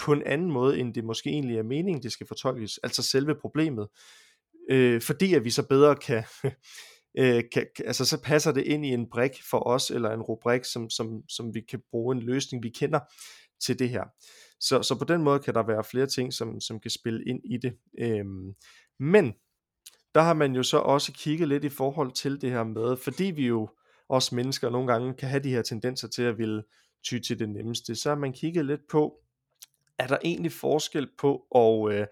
på 0.00 0.12
en 0.12 0.22
anden 0.26 0.50
måde, 0.50 0.78
end 0.78 0.94
det 0.94 1.04
måske 1.04 1.30
egentlig 1.30 1.58
er 1.58 1.62
meningen, 1.62 2.02
det 2.02 2.12
skal 2.12 2.26
fortolkes, 2.26 2.78
altså 2.78 3.02
selve 3.02 3.34
problemet. 3.34 3.88
Øh, 4.70 5.00
fordi 5.00 5.34
at 5.34 5.44
vi 5.44 5.50
så 5.50 5.66
bedre 5.66 5.96
kan, 5.96 6.24
øh, 7.18 7.42
kan, 7.52 7.66
altså 7.84 8.04
så 8.04 8.22
passer 8.22 8.52
det 8.52 8.62
ind 8.62 8.86
i 8.86 8.88
en 8.88 9.10
brik 9.10 9.32
for 9.50 9.66
os, 9.66 9.90
eller 9.90 10.10
en 10.10 10.22
rubrik, 10.22 10.64
som, 10.64 10.90
som, 10.90 11.22
som 11.28 11.54
vi 11.54 11.60
kan 11.60 11.82
bruge 11.90 12.16
en 12.16 12.22
løsning, 12.22 12.62
vi 12.62 12.68
kender 12.68 13.00
til 13.64 13.78
det 13.78 13.88
her. 13.88 14.04
Så, 14.60 14.82
så 14.82 14.98
på 14.98 15.04
den 15.04 15.22
måde 15.22 15.38
kan 15.38 15.54
der 15.54 15.66
være 15.66 15.84
flere 15.84 16.06
ting, 16.06 16.32
som, 16.32 16.60
som 16.60 16.80
kan 16.80 16.90
spille 16.90 17.24
ind 17.24 17.40
i 17.44 17.56
det. 17.56 17.76
Øh, 17.98 18.24
men 18.98 19.32
der 20.14 20.20
har 20.20 20.34
man 20.34 20.54
jo 20.54 20.62
så 20.62 20.78
også 20.78 21.12
kigget 21.12 21.48
lidt 21.48 21.64
i 21.64 21.68
forhold 21.68 22.12
til 22.12 22.40
det 22.40 22.50
her 22.50 22.64
med, 22.64 22.96
fordi 22.96 23.24
vi 23.24 23.46
jo 23.46 23.68
os 24.08 24.32
mennesker 24.32 24.70
nogle 24.70 24.92
gange 24.92 25.14
kan 25.14 25.28
have 25.28 25.42
de 25.42 25.50
her 25.50 25.62
tendenser 25.62 26.08
til 26.08 26.22
at 26.22 26.38
ville 26.38 26.62
ty 27.04 27.18
til 27.18 27.38
det 27.38 27.48
nemmeste, 27.48 27.96
så 27.96 28.08
har 28.08 28.16
man 28.16 28.32
kigget 28.32 28.66
lidt 28.66 28.80
på, 28.90 29.14
er 30.00 30.06
der 30.06 30.18
egentlig 30.24 30.52
forskel 30.52 31.08
på 31.18 31.42
at 31.54 31.94
øh, 31.94 32.06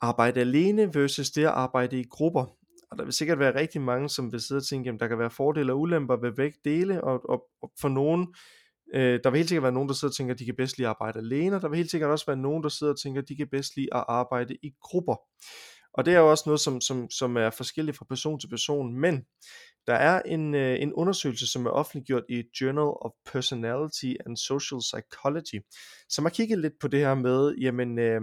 arbejde 0.00 0.40
alene 0.40 0.94
versus 0.94 1.30
det 1.30 1.44
at 1.44 1.50
arbejde 1.50 2.00
i 2.00 2.04
grupper? 2.10 2.44
Og 2.90 2.98
der 2.98 3.04
vil 3.04 3.12
sikkert 3.12 3.38
være 3.38 3.54
rigtig 3.54 3.80
mange, 3.80 4.08
som 4.08 4.32
vil 4.32 4.40
sidde 4.40 4.58
og 4.58 4.66
tænke, 4.66 4.90
at 4.90 5.00
der 5.00 5.08
kan 5.08 5.18
være 5.18 5.30
fordele 5.30 5.72
og 5.72 5.80
ulemper 5.80 6.16
ved 6.16 6.32
begge 6.32 6.58
dele, 6.64 7.04
og, 7.04 7.30
og, 7.30 7.42
og 7.62 7.72
for 7.80 7.88
nogen, 7.88 8.34
øh, 8.94 9.20
der 9.24 9.30
vil 9.30 9.38
helt 9.38 9.48
sikkert 9.48 9.62
være 9.62 9.72
nogen, 9.72 9.88
der 9.88 9.94
sidder 9.94 10.12
og 10.12 10.16
tænker, 10.16 10.34
at 10.34 10.38
de 10.38 10.44
kan 10.44 10.56
bedst 10.56 10.78
lide 10.78 10.88
at 10.88 10.90
arbejde 10.90 11.18
alene, 11.18 11.56
og 11.56 11.62
der 11.62 11.68
vil 11.68 11.76
helt 11.76 11.90
sikkert 11.90 12.10
også 12.10 12.26
være 12.26 12.36
nogen, 12.36 12.62
der 12.62 12.68
sidder 12.68 12.92
og 12.92 13.00
tænker, 13.00 13.22
at 13.22 13.28
de 13.28 13.36
kan 13.36 13.48
bedst 13.50 13.76
lide 13.76 13.88
at 13.94 14.04
arbejde 14.08 14.56
i 14.62 14.70
grupper. 14.82 15.16
Og 15.94 16.04
det 16.04 16.14
er 16.14 16.18
jo 16.18 16.30
også 16.30 16.44
noget, 16.46 16.60
som, 16.60 16.80
som, 16.80 17.10
som 17.10 17.36
er 17.36 17.50
forskelligt 17.50 17.96
fra 17.96 18.06
person 18.08 18.40
til 18.40 18.48
person, 18.48 18.94
men 19.00 19.24
der 19.86 19.94
er 19.94 20.22
en, 20.22 20.54
øh, 20.54 20.82
en 20.82 20.92
undersøgelse, 20.92 21.46
som 21.46 21.66
er 21.66 21.70
offentliggjort 21.70 22.22
i 22.28 22.42
Journal 22.60 22.92
of 23.00 23.10
Personality 23.32 24.12
and 24.26 24.36
Social 24.36 24.80
Psychology, 24.80 25.64
som 26.08 26.24
har 26.24 26.30
kigget 26.30 26.58
lidt 26.58 26.74
på 26.80 26.88
det 26.88 27.00
her 27.00 27.14
med, 27.14 27.54
jamen, 27.54 27.98
øh, 27.98 28.20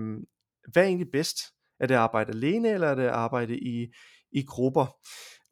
hvad 0.72 0.84
er 0.84 0.88
egentlig 0.88 1.12
bedst? 1.12 1.38
Er 1.80 1.88
det 1.88 1.96
at 1.96 2.00
arbejde 2.00 2.32
alene, 2.32 2.70
eller 2.70 2.88
er 2.88 2.96
det 2.96 3.04
at 3.04 3.10
arbejde 3.10 3.58
i, 3.60 3.88
i 4.32 4.44
grupper? 4.48 4.86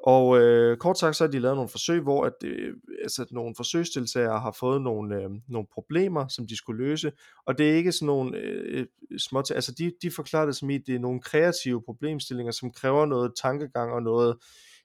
Og 0.03 0.39
øh, 0.39 0.77
kort 0.77 0.99
sagt, 0.99 1.15
så 1.15 1.23
har 1.23 1.31
de 1.31 1.39
lavet 1.39 1.55
nogle 1.55 1.69
forsøg, 1.69 2.01
hvor 2.01 2.25
at, 2.25 2.33
øh, 2.43 2.75
altså, 3.01 3.25
nogle 3.31 3.55
forsøgsdeltagere 3.55 4.39
har 4.39 4.55
fået 4.59 4.81
nogle, 4.81 5.15
øh, 5.15 5.29
nogle 5.47 5.67
problemer, 5.73 6.27
som 6.27 6.47
de 6.47 6.57
skulle 6.57 6.83
løse, 6.83 7.11
og 7.45 7.57
det 7.57 7.71
er 7.71 7.75
ikke 7.75 7.91
sådan 7.91 8.05
nogle 8.05 8.37
øh, 8.37 8.87
små, 9.17 9.39
altså 9.39 9.71
de, 9.71 9.93
de 10.01 10.11
forklarer 10.11 10.45
det 10.45 10.55
som 10.55 10.69
i, 10.69 10.77
det 10.77 10.95
er 10.95 10.99
nogle 10.99 11.21
kreative 11.21 11.83
problemstillinger, 11.85 12.51
som 12.51 12.71
kræver 12.71 13.05
noget 13.05 13.31
tankegang 13.41 13.91
og 13.91 14.03
noget, 14.03 14.37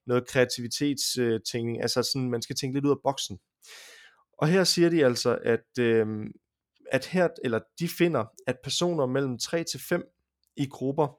noget 0.06 0.28
kreativitetstænkning, 0.28 1.82
altså 1.82 2.02
sådan, 2.02 2.30
man 2.30 2.42
skal 2.42 2.56
tænke 2.56 2.76
lidt 2.76 2.86
ud 2.86 2.90
af 2.90 3.02
boksen. 3.02 3.38
Og 4.38 4.48
her 4.48 4.64
siger 4.64 4.88
de 4.88 5.04
altså, 5.04 5.38
at, 5.42 5.78
øh, 5.80 6.06
at 6.92 7.06
her, 7.06 7.28
eller 7.44 7.60
de 7.78 7.88
finder, 7.88 8.24
at 8.46 8.56
personer 8.64 9.06
mellem 9.06 9.38
3 9.38 9.64
til 9.64 9.80
5 9.80 10.02
i 10.56 10.66
grupper, 10.66 11.18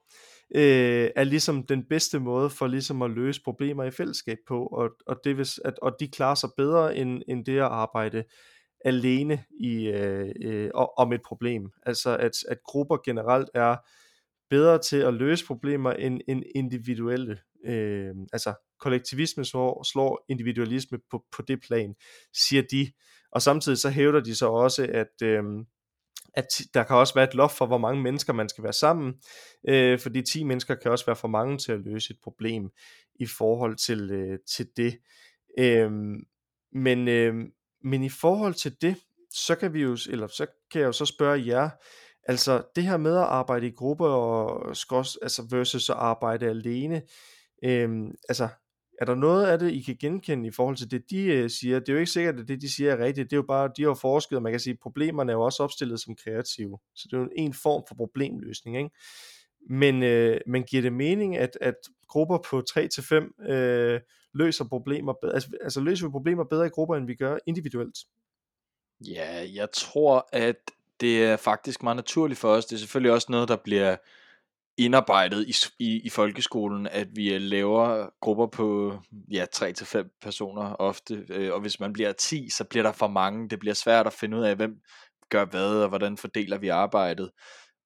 øh, 0.56 1.10
er 1.16 1.24
ligesom 1.24 1.64
den 1.64 1.84
bedste 1.90 2.20
måde 2.20 2.50
for 2.50 2.68
ligesom 2.68 3.02
at 3.02 3.12
løse 3.12 3.42
problemer 3.44 3.84
i 3.84 3.92
fællesskab 3.92 4.38
på, 4.48 4.66
og, 4.66 4.90
og, 5.08 5.16
det 5.24 5.38
vil, 5.38 5.48
at, 5.66 5.80
og 5.80 5.96
de 6.00 6.08
klarer 6.08 6.36
sig 6.36 6.50
bedre 6.58 6.96
end, 6.96 7.22
end 7.28 7.46
det 7.46 7.58
at 7.58 7.64
arbejde 7.64 8.24
alene 8.86 9.44
i, 9.60 9.88
øh, 9.88 10.30
øh, 10.42 10.70
om 10.98 11.14
et 11.14 11.22
problem. 11.26 11.72
Altså 11.86 12.18
at, 12.18 12.32
at 12.50 12.58
grupper 12.66 12.98
generelt 13.06 13.50
er 13.54 13.76
bedre 14.50 14.80
til 14.80 14.98
at 14.98 15.14
løse 15.14 15.46
problemer 15.46 15.92
end, 15.92 16.22
end 16.28 16.44
individuelle. 16.56 17.40
Øh, 17.66 18.16
altså 18.34 18.54
kollektivisme 18.80 19.46
slår, 19.46 19.84
slår 19.84 20.26
individualisme 20.30 21.00
på, 21.12 21.24
på 21.36 21.42
det 21.42 21.62
plan, 21.62 21.96
siger 22.34 22.64
de. 22.72 22.92
Og 23.32 23.42
samtidig 23.42 23.78
så 23.78 23.90
hævder 23.90 24.20
de 24.20 24.36
så 24.36 24.48
også, 24.48 24.88
at 24.94 25.22
øh, 25.28 25.44
at 26.34 26.62
der 26.74 26.84
kan 26.84 26.96
også 26.96 27.14
være 27.14 27.28
et 27.28 27.34
loft 27.34 27.58
for, 27.58 27.66
hvor 27.66 27.78
mange 27.78 28.02
mennesker 28.02 28.34
man 28.34 28.50
skal 28.50 28.64
være 28.64 28.74
sammen, 28.74 29.14
øh, 29.68 30.00
fordi 30.00 30.22
10 30.22 30.44
mennesker 30.44 30.76
kan 30.76 30.92
også 30.92 31.06
være 31.06 31.16
for 31.16 31.28
mange 31.28 31.58
til 31.58 31.72
at 31.72 31.80
løse 31.80 32.12
et 32.12 32.20
problem 32.24 32.70
i 33.16 33.26
forhold 33.26 33.76
til, 33.76 34.12
øh, 34.12 34.40
til 34.56 34.68
det. 34.78 34.98
Øh, 35.58 35.92
men, 36.74 37.08
øh, 37.08 37.36
men 37.84 38.04
i 38.04 38.10
forhold 38.10 38.54
til 38.54 38.82
det, 38.82 38.96
så 39.32 39.56
kan 39.56 39.74
vi 39.74 39.82
jo, 39.82 39.98
eller 40.10 40.28
så 40.28 40.46
kan 40.72 40.82
jeg 40.82 40.88
jo 40.88 40.92
så 40.92 41.06
spørge 41.06 41.48
jer, 41.48 41.70
altså 42.24 42.64
det 42.76 42.84
her 42.84 42.98
med 42.98 43.16
at 43.16 43.24
arbejde 43.24 43.68
i 43.68 43.72
gruppe 43.72 44.06
og 44.06 44.76
skos, 44.76 45.18
altså 45.22 45.48
versus 45.50 45.90
at 45.90 45.96
arbejde 45.96 46.46
alene, 46.50 47.02
øh, 47.64 47.90
altså 48.30 48.48
er 49.00 49.06
der 49.06 49.16
noget 49.16 49.46
af 49.46 49.60
det, 49.60 49.72
I 49.72 49.82
kan 49.82 49.98
genkende 50.00 50.48
i 50.48 50.52
forhold 50.52 50.76
til 50.76 50.92
det, 50.92 51.10
de 51.10 51.24
øh, 51.24 51.50
siger? 51.50 51.80
Det 51.80 51.90
er 51.90 51.94
jo 51.94 52.00
ikke 52.00 52.12
sikkert, 52.12 52.40
at 52.40 52.48
det, 52.48 52.62
de 52.62 52.72
siger, 52.72 52.92
er 52.92 53.06
rigtigt. 53.06 53.30
Det 53.30 53.36
er 53.36 53.38
jo 53.38 53.46
bare, 53.48 53.72
de 53.78 53.84
har 53.84 53.94
forsket, 53.94 54.36
og 54.36 54.42
man 54.42 54.54
kan 54.54 54.60
sige, 54.60 54.74
at 54.74 54.80
problemerne 54.80 55.32
er 55.32 55.36
jo 55.36 55.42
også 55.42 55.64
opstillet 55.64 56.00
som 56.00 56.16
kreative. 56.16 56.80
Så 56.96 57.08
det 57.12 57.18
er 57.18 57.22
jo 57.22 57.30
en 57.36 57.54
form 57.54 57.84
for 57.88 57.96
problemløsning. 57.96 58.78
Ikke? 58.78 58.90
Men, 59.70 60.04
øh, 60.04 60.42
men 60.48 60.64
giver 60.64 60.82
det 60.82 60.94
mening, 60.94 61.38
at, 61.38 61.58
at 61.62 61.76
grupper 62.08 62.38
på 62.38 62.64
3-5 62.70 63.52
øh, 63.52 64.00
løser 64.34 64.66
problemer 64.66 65.14
bedre, 65.22 65.34
altså, 65.34 65.50
altså 65.62 65.82
løser 65.82 66.08
vi 66.08 66.12
problemer 66.12 66.44
bedre 66.44 66.66
i 66.66 66.70
grupper, 66.70 66.96
end 66.96 67.08
vi 67.08 67.16
gør 67.16 67.38
individuelt? 67.46 67.98
Ja, 69.08 69.46
jeg 69.54 69.68
tror, 69.74 70.30
at 70.34 70.56
det 71.02 71.24
er 71.24 71.38
faktisk 71.38 71.84
meget 71.84 71.96
naturligt 71.96 72.40
for 72.40 72.50
os. 72.50 72.66
Det 72.66 72.76
er 72.76 72.80
selvfølgelig 72.80 73.12
også 73.12 73.28
noget, 73.30 73.50
der 73.50 73.56
bliver 73.56 73.96
indarbejdet 74.80 75.48
i, 75.48 75.84
i, 75.84 76.02
i 76.06 76.10
folkeskolen, 76.10 76.88
at 76.88 77.08
vi 77.16 77.34
øh, 77.34 77.42
laver 77.42 78.10
grupper 78.22 78.48
på 78.48 78.98
ja, 79.32 79.46
3-5 79.56 80.18
personer 80.22 80.74
ofte, 80.74 81.26
øh, 81.30 81.54
og 81.54 81.62
hvis 81.62 81.80
man 81.80 81.94
bliver 81.94 82.12
10, 82.12 82.50
så 82.50 82.64
bliver 82.64 82.84
der 82.84 82.92
for 82.92 83.08
mange, 83.08 83.50
det 83.50 83.60
bliver 83.60 83.74
svært 83.74 84.08
at 84.08 84.14
finde 84.14 84.38
ud 84.38 84.44
af, 84.44 84.56
hvem 84.56 84.76
gør 85.30 85.46
hvad, 85.46 85.82
og 85.82 85.90
hvordan 85.90 86.18
fordeler 86.18 86.58
vi 86.58 86.68
arbejdet. 86.68 87.30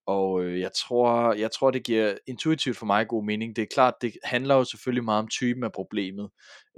Og 0.07 0.43
øh, 0.43 0.59
jeg 0.59 0.71
tror, 0.73 1.33
jeg 1.33 1.51
tror, 1.51 1.71
det 1.71 1.83
giver 1.83 2.15
intuitivt 2.27 2.77
for 2.77 2.85
mig 2.85 3.07
god 3.07 3.25
mening. 3.25 3.55
Det 3.55 3.61
er 3.61 3.73
klart, 3.73 3.93
det 4.01 4.13
handler 4.23 4.55
jo 4.55 4.63
selvfølgelig 4.63 5.03
meget 5.03 5.19
om 5.19 5.27
typen 5.27 5.63
af 5.63 5.71
problemet. 5.71 6.29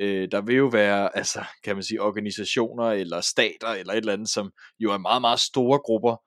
Øh, 0.02 0.28
der 0.32 0.42
vil 0.42 0.56
jo 0.56 0.66
være, 0.66 1.18
altså, 1.18 1.44
kan 1.64 1.76
man 1.76 1.84
sige, 1.84 2.02
organisationer 2.02 2.86
eller 2.86 3.22
stater 3.22 3.68
eller 3.68 3.94
et 3.94 3.98
eller 3.98 4.14
andet, 4.14 4.30
som 4.30 4.52
jo 4.80 4.92
er 4.92 4.98
meget, 4.98 5.22
meget 5.22 5.40
store 5.40 5.80
grupper, 5.80 6.18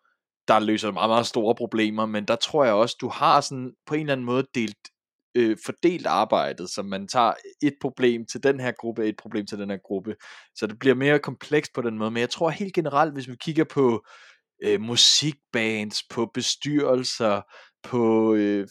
der 0.48 0.58
løser 0.58 0.92
meget, 0.92 1.10
meget 1.10 1.26
store 1.26 1.54
problemer, 1.54 2.06
men 2.06 2.24
der 2.24 2.36
tror 2.36 2.64
jeg 2.64 2.74
også, 2.74 2.96
du 3.00 3.08
har 3.08 3.40
sådan 3.40 3.72
på 3.86 3.94
en 3.94 4.00
eller 4.00 4.12
anden 4.12 4.26
måde 4.26 4.46
delt, 4.54 4.88
øh, 5.34 5.56
fordelt 5.66 6.06
arbejdet, 6.06 6.70
så 6.70 6.82
man 6.82 7.08
tager 7.08 7.32
et 7.62 7.74
problem 7.80 8.26
til 8.26 8.42
den 8.42 8.60
her 8.60 8.72
gruppe, 8.72 9.08
et 9.08 9.16
problem 9.16 9.46
til 9.46 9.58
den 9.58 9.70
her 9.70 9.78
gruppe, 9.84 10.14
så 10.54 10.66
det 10.66 10.78
bliver 10.78 10.94
mere 10.94 11.18
komplekst 11.18 11.72
på 11.74 11.82
den 11.82 11.98
måde, 11.98 12.10
men 12.10 12.20
jeg 12.20 12.30
tror 12.30 12.50
helt 12.50 12.74
generelt, 12.74 13.12
hvis 13.12 13.28
vi 13.28 13.36
kigger 13.40 13.64
på 13.64 14.04
øh, 14.62 14.80
musikbands, 14.80 16.02
på 16.10 16.30
bestyrelser, 16.34 17.42
på 17.82 18.34
øh, 18.34 18.66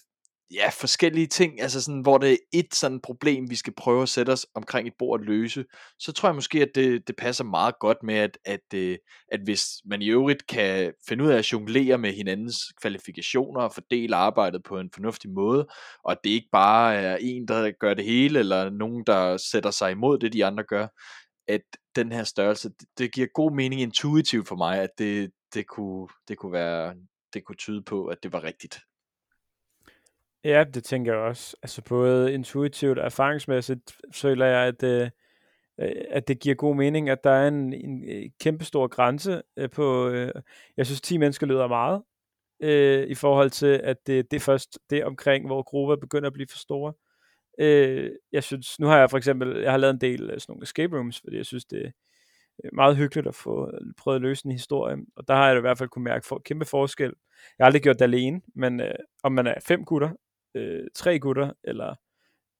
ja, 0.53 0.69
forskellige 0.69 1.27
ting, 1.27 1.61
altså 1.61 1.81
sådan, 1.81 2.01
hvor 2.01 2.17
det 2.17 2.31
er 2.31 2.37
et 2.53 2.75
sådan 2.75 3.01
problem, 3.01 3.49
vi 3.49 3.55
skal 3.55 3.73
prøve 3.77 4.01
at 4.01 4.09
sætte 4.09 4.31
os 4.31 4.47
omkring 4.55 4.87
et 4.87 4.93
bord 4.99 5.19
at 5.19 5.25
løse, 5.25 5.65
så 5.99 6.11
tror 6.11 6.29
jeg 6.29 6.35
måske, 6.35 6.61
at 6.61 6.69
det, 6.75 7.07
det 7.07 7.15
passer 7.15 7.43
meget 7.43 7.79
godt 7.79 7.97
med, 8.03 8.15
at, 8.15 8.37
at, 8.45 8.73
øh, 8.73 8.97
at 9.31 9.39
hvis 9.43 9.65
man 9.85 10.01
i 10.01 10.09
øvrigt 10.09 10.47
kan 10.47 10.93
finde 11.07 11.23
ud 11.23 11.29
af 11.29 11.37
at 11.37 11.51
jonglere 11.51 11.97
med 11.97 12.13
hinandens 12.13 12.57
kvalifikationer 12.81 13.61
og 13.61 13.73
fordele 13.73 14.15
arbejdet 14.15 14.63
på 14.63 14.79
en 14.79 14.89
fornuftig 14.93 15.31
måde, 15.31 15.67
og 16.03 16.11
at 16.11 16.17
det 16.23 16.29
ikke 16.29 16.49
bare 16.51 16.95
er 16.95 17.17
en, 17.21 17.47
der 17.47 17.71
gør 17.79 17.93
det 17.93 18.05
hele, 18.05 18.39
eller 18.39 18.69
nogen, 18.69 19.03
der 19.07 19.37
sætter 19.37 19.71
sig 19.71 19.91
imod 19.91 20.19
det, 20.19 20.33
de 20.33 20.45
andre 20.45 20.63
gør, 20.63 20.87
at 21.47 21.61
den 21.95 22.11
her 22.11 22.23
størrelse, 22.23 22.69
det, 22.69 22.87
det 22.97 23.13
giver 23.13 23.27
god 23.33 23.51
mening 23.55 23.81
intuitivt 23.81 24.47
for 24.47 24.55
mig, 24.55 24.79
at 24.79 24.89
det, 24.97 25.31
det, 25.53 25.67
kunne, 25.67 26.07
det 26.27 26.37
kunne 26.37 26.51
være, 26.51 26.95
det 27.33 27.45
kunne 27.45 27.55
tyde 27.55 27.83
på, 27.83 28.05
at 28.05 28.17
det 28.23 28.33
var 28.33 28.43
rigtigt. 28.43 28.79
Ja, 30.43 30.63
det 30.73 30.83
tænker 30.83 31.13
jeg 31.13 31.21
også. 31.21 31.57
Altså 31.63 31.81
både 31.81 32.33
intuitivt 32.33 32.99
og 32.99 33.05
erfaringsmæssigt 33.05 33.97
føler 34.13 34.45
jeg, 34.45 34.67
at, 34.67 34.83
øh, 34.83 35.09
øh 35.79 35.91
at 36.09 36.27
det 36.27 36.39
giver 36.39 36.55
god 36.55 36.75
mening, 36.75 37.09
at 37.09 37.23
der 37.23 37.31
er 37.31 37.47
en, 37.47 37.73
en 37.73 38.09
øh, 38.09 38.29
kæmpestor 38.39 38.87
grænse 38.87 39.41
øh, 39.57 39.69
på, 39.69 40.07
øh, 40.09 40.31
jeg 40.77 40.85
synes 40.85 41.01
10 41.01 41.17
mennesker 41.17 41.47
lyder 41.47 41.67
meget, 41.67 42.03
øh, 42.59 43.07
i 43.07 43.15
forhold 43.15 43.49
til, 43.49 43.81
at 43.83 43.97
det, 44.07 44.31
det 44.31 44.37
er 44.37 44.41
først 44.41 44.79
det 44.89 45.03
omkring, 45.05 45.45
hvor 45.45 45.63
grupper 45.63 45.95
begynder 45.95 46.27
at 46.27 46.33
blive 46.33 46.47
for 46.51 46.57
store. 46.57 46.93
Øh, 47.59 48.11
jeg 48.31 48.43
synes, 48.43 48.79
nu 48.79 48.87
har 48.87 48.99
jeg 48.99 49.09
for 49.09 49.17
eksempel, 49.17 49.61
jeg 49.61 49.71
har 49.71 49.77
lavet 49.77 49.93
en 49.93 50.01
del 50.01 50.21
øh, 50.21 50.39
sådan 50.39 50.51
nogle 50.53 50.63
escape 50.63 50.95
rooms, 50.97 51.19
fordi 51.19 51.37
jeg 51.37 51.45
synes, 51.45 51.65
det 51.65 51.85
er 52.63 52.69
meget 52.73 52.97
hyggeligt 52.97 53.27
at 53.27 53.35
få 53.35 53.71
prøvet 53.97 54.15
at 54.15 54.21
løse 54.21 54.45
en 54.45 54.51
historie, 54.51 54.97
og 55.15 55.27
der 55.27 55.35
har 55.35 55.47
jeg 55.47 55.57
i 55.57 55.61
hvert 55.61 55.77
fald 55.77 55.89
kunne 55.89 56.03
mærke 56.03 56.25
for, 56.25 56.41
kæmpe 56.45 56.65
forskel. 56.65 57.13
Jeg 57.57 57.63
har 57.63 57.65
aldrig 57.65 57.83
gjort 57.83 57.99
det 57.99 58.05
alene, 58.05 58.41
men 58.55 58.81
øh, 58.81 58.95
om 59.23 59.31
man 59.31 59.47
er 59.47 59.53
fem 59.67 59.85
gutter, 59.85 60.09
øh, 60.55 60.87
tre 60.95 61.19
gutter, 61.19 61.53
eller 61.63 61.95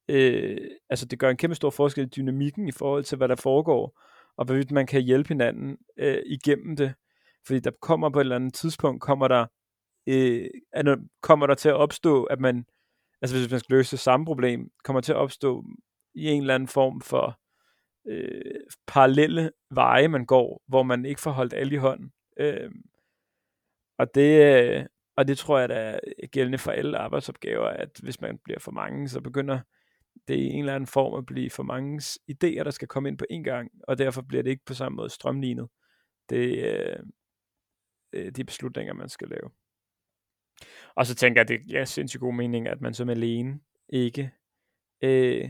øh, 0.10 0.58
altså 0.90 1.06
det 1.06 1.20
gør 1.20 1.30
en 1.30 1.38
kæmpe 1.38 1.56
stor 1.56 1.70
forskel 1.70 2.04
i 2.04 2.10
dynamikken 2.10 2.68
i 2.68 2.72
forhold 2.72 3.04
til, 3.04 3.18
hvad 3.18 3.28
der 3.28 3.36
foregår, 3.36 4.02
og 4.38 4.46
hvorvidt 4.46 4.72
man 4.72 4.88
kan 4.88 5.02
hjælpe 5.02 5.28
hinanden 5.28 5.78
øh, 5.98 6.22
igennem 6.26 6.76
det. 6.76 6.94
Fordi 7.46 7.60
der 7.60 7.72
kommer 7.82 8.10
på 8.10 8.20
et 8.20 8.24
eller 8.24 8.36
andet 8.36 8.54
tidspunkt, 8.54 9.02
kommer 9.02 9.28
der, 9.28 9.46
øh, 10.08 10.50
kommer 11.22 11.48
der 11.48 11.56
til 11.56 11.70
at 11.70 11.76
opstå, 11.76 12.24
at 12.24 12.40
man, 12.40 12.66
altså 13.22 13.38
hvis 13.38 13.52
man 13.52 13.60
skal 13.60 13.76
løse 13.76 13.92
det 13.92 14.00
samme 14.00 14.26
problem, 14.26 14.72
kommer 14.84 15.02
til 15.02 15.12
at 15.12 15.18
opstå 15.18 15.64
i 16.16 16.28
en 16.28 16.42
eller 16.42 16.56
anden 16.56 16.68
form 16.68 17.02
for 17.02 17.40
øh, 18.08 18.62
parallelle 18.88 19.52
veje, 19.72 20.08
man 20.08 20.26
går, 20.26 20.64
hvor 20.68 20.84
man 20.84 21.06
ikke 21.06 21.22
får 21.22 21.32
holdt 21.32 21.54
alle 21.54 21.74
i 21.74 21.78
hånden. 21.78 22.12
Øh, 22.40 22.72
og 23.98 24.16
det, 24.16 24.64
øh, 24.64 24.86
og 25.18 25.28
det 25.28 25.38
tror 25.38 25.60
jeg, 25.60 25.70
der 25.70 25.76
er 25.76 26.28
gældende 26.28 26.58
for 26.58 26.72
alle 26.72 26.98
arbejdsopgaver, 26.98 27.68
at 27.68 28.00
hvis 28.04 28.22
man 28.22 28.38
bliver 28.44 28.60
for 28.60 28.72
mange, 28.72 29.10
så 29.10 29.22
begynder 29.22 29.60
det 30.28 30.36
i 30.36 30.46
en 30.46 30.60
eller 30.60 30.76
anden 30.76 30.88
form 30.88 31.18
at 31.18 31.26
blive 31.26 31.50
for 31.50 31.64
mange 31.64 32.02
idéer, 32.32 32.64
der 32.64 32.72
skal 32.72 32.88
komme 32.88 33.10
ind 33.10 33.18
på 33.18 33.26
en 33.30 33.44
gang, 33.44 33.72
og 33.88 33.98
derfor 33.98 34.22
bliver 34.22 34.44
det 34.44 34.50
ikke 34.50 34.66
på 34.66 34.74
samme 34.74 34.96
måde 34.96 35.10
strømlignet. 35.10 35.68
Det 36.30 36.70
er 36.76 36.98
øh, 38.14 38.32
de 38.32 38.44
beslutninger, 38.44 38.94
man 38.94 39.10
skal 39.10 39.28
lave. 39.28 39.50
Og 40.96 41.06
så 41.06 41.16
tænker 41.16 41.42
jeg, 41.42 41.52
at 41.52 41.68
det 41.68 41.78
er 41.78 41.86
sindssygt 41.86 42.22
god 42.22 42.34
mening, 42.34 42.68
at 42.68 42.82
man 42.82 42.94
som 42.94 43.10
alene 43.10 43.60
ikke 43.90 44.32
øh, 45.02 45.50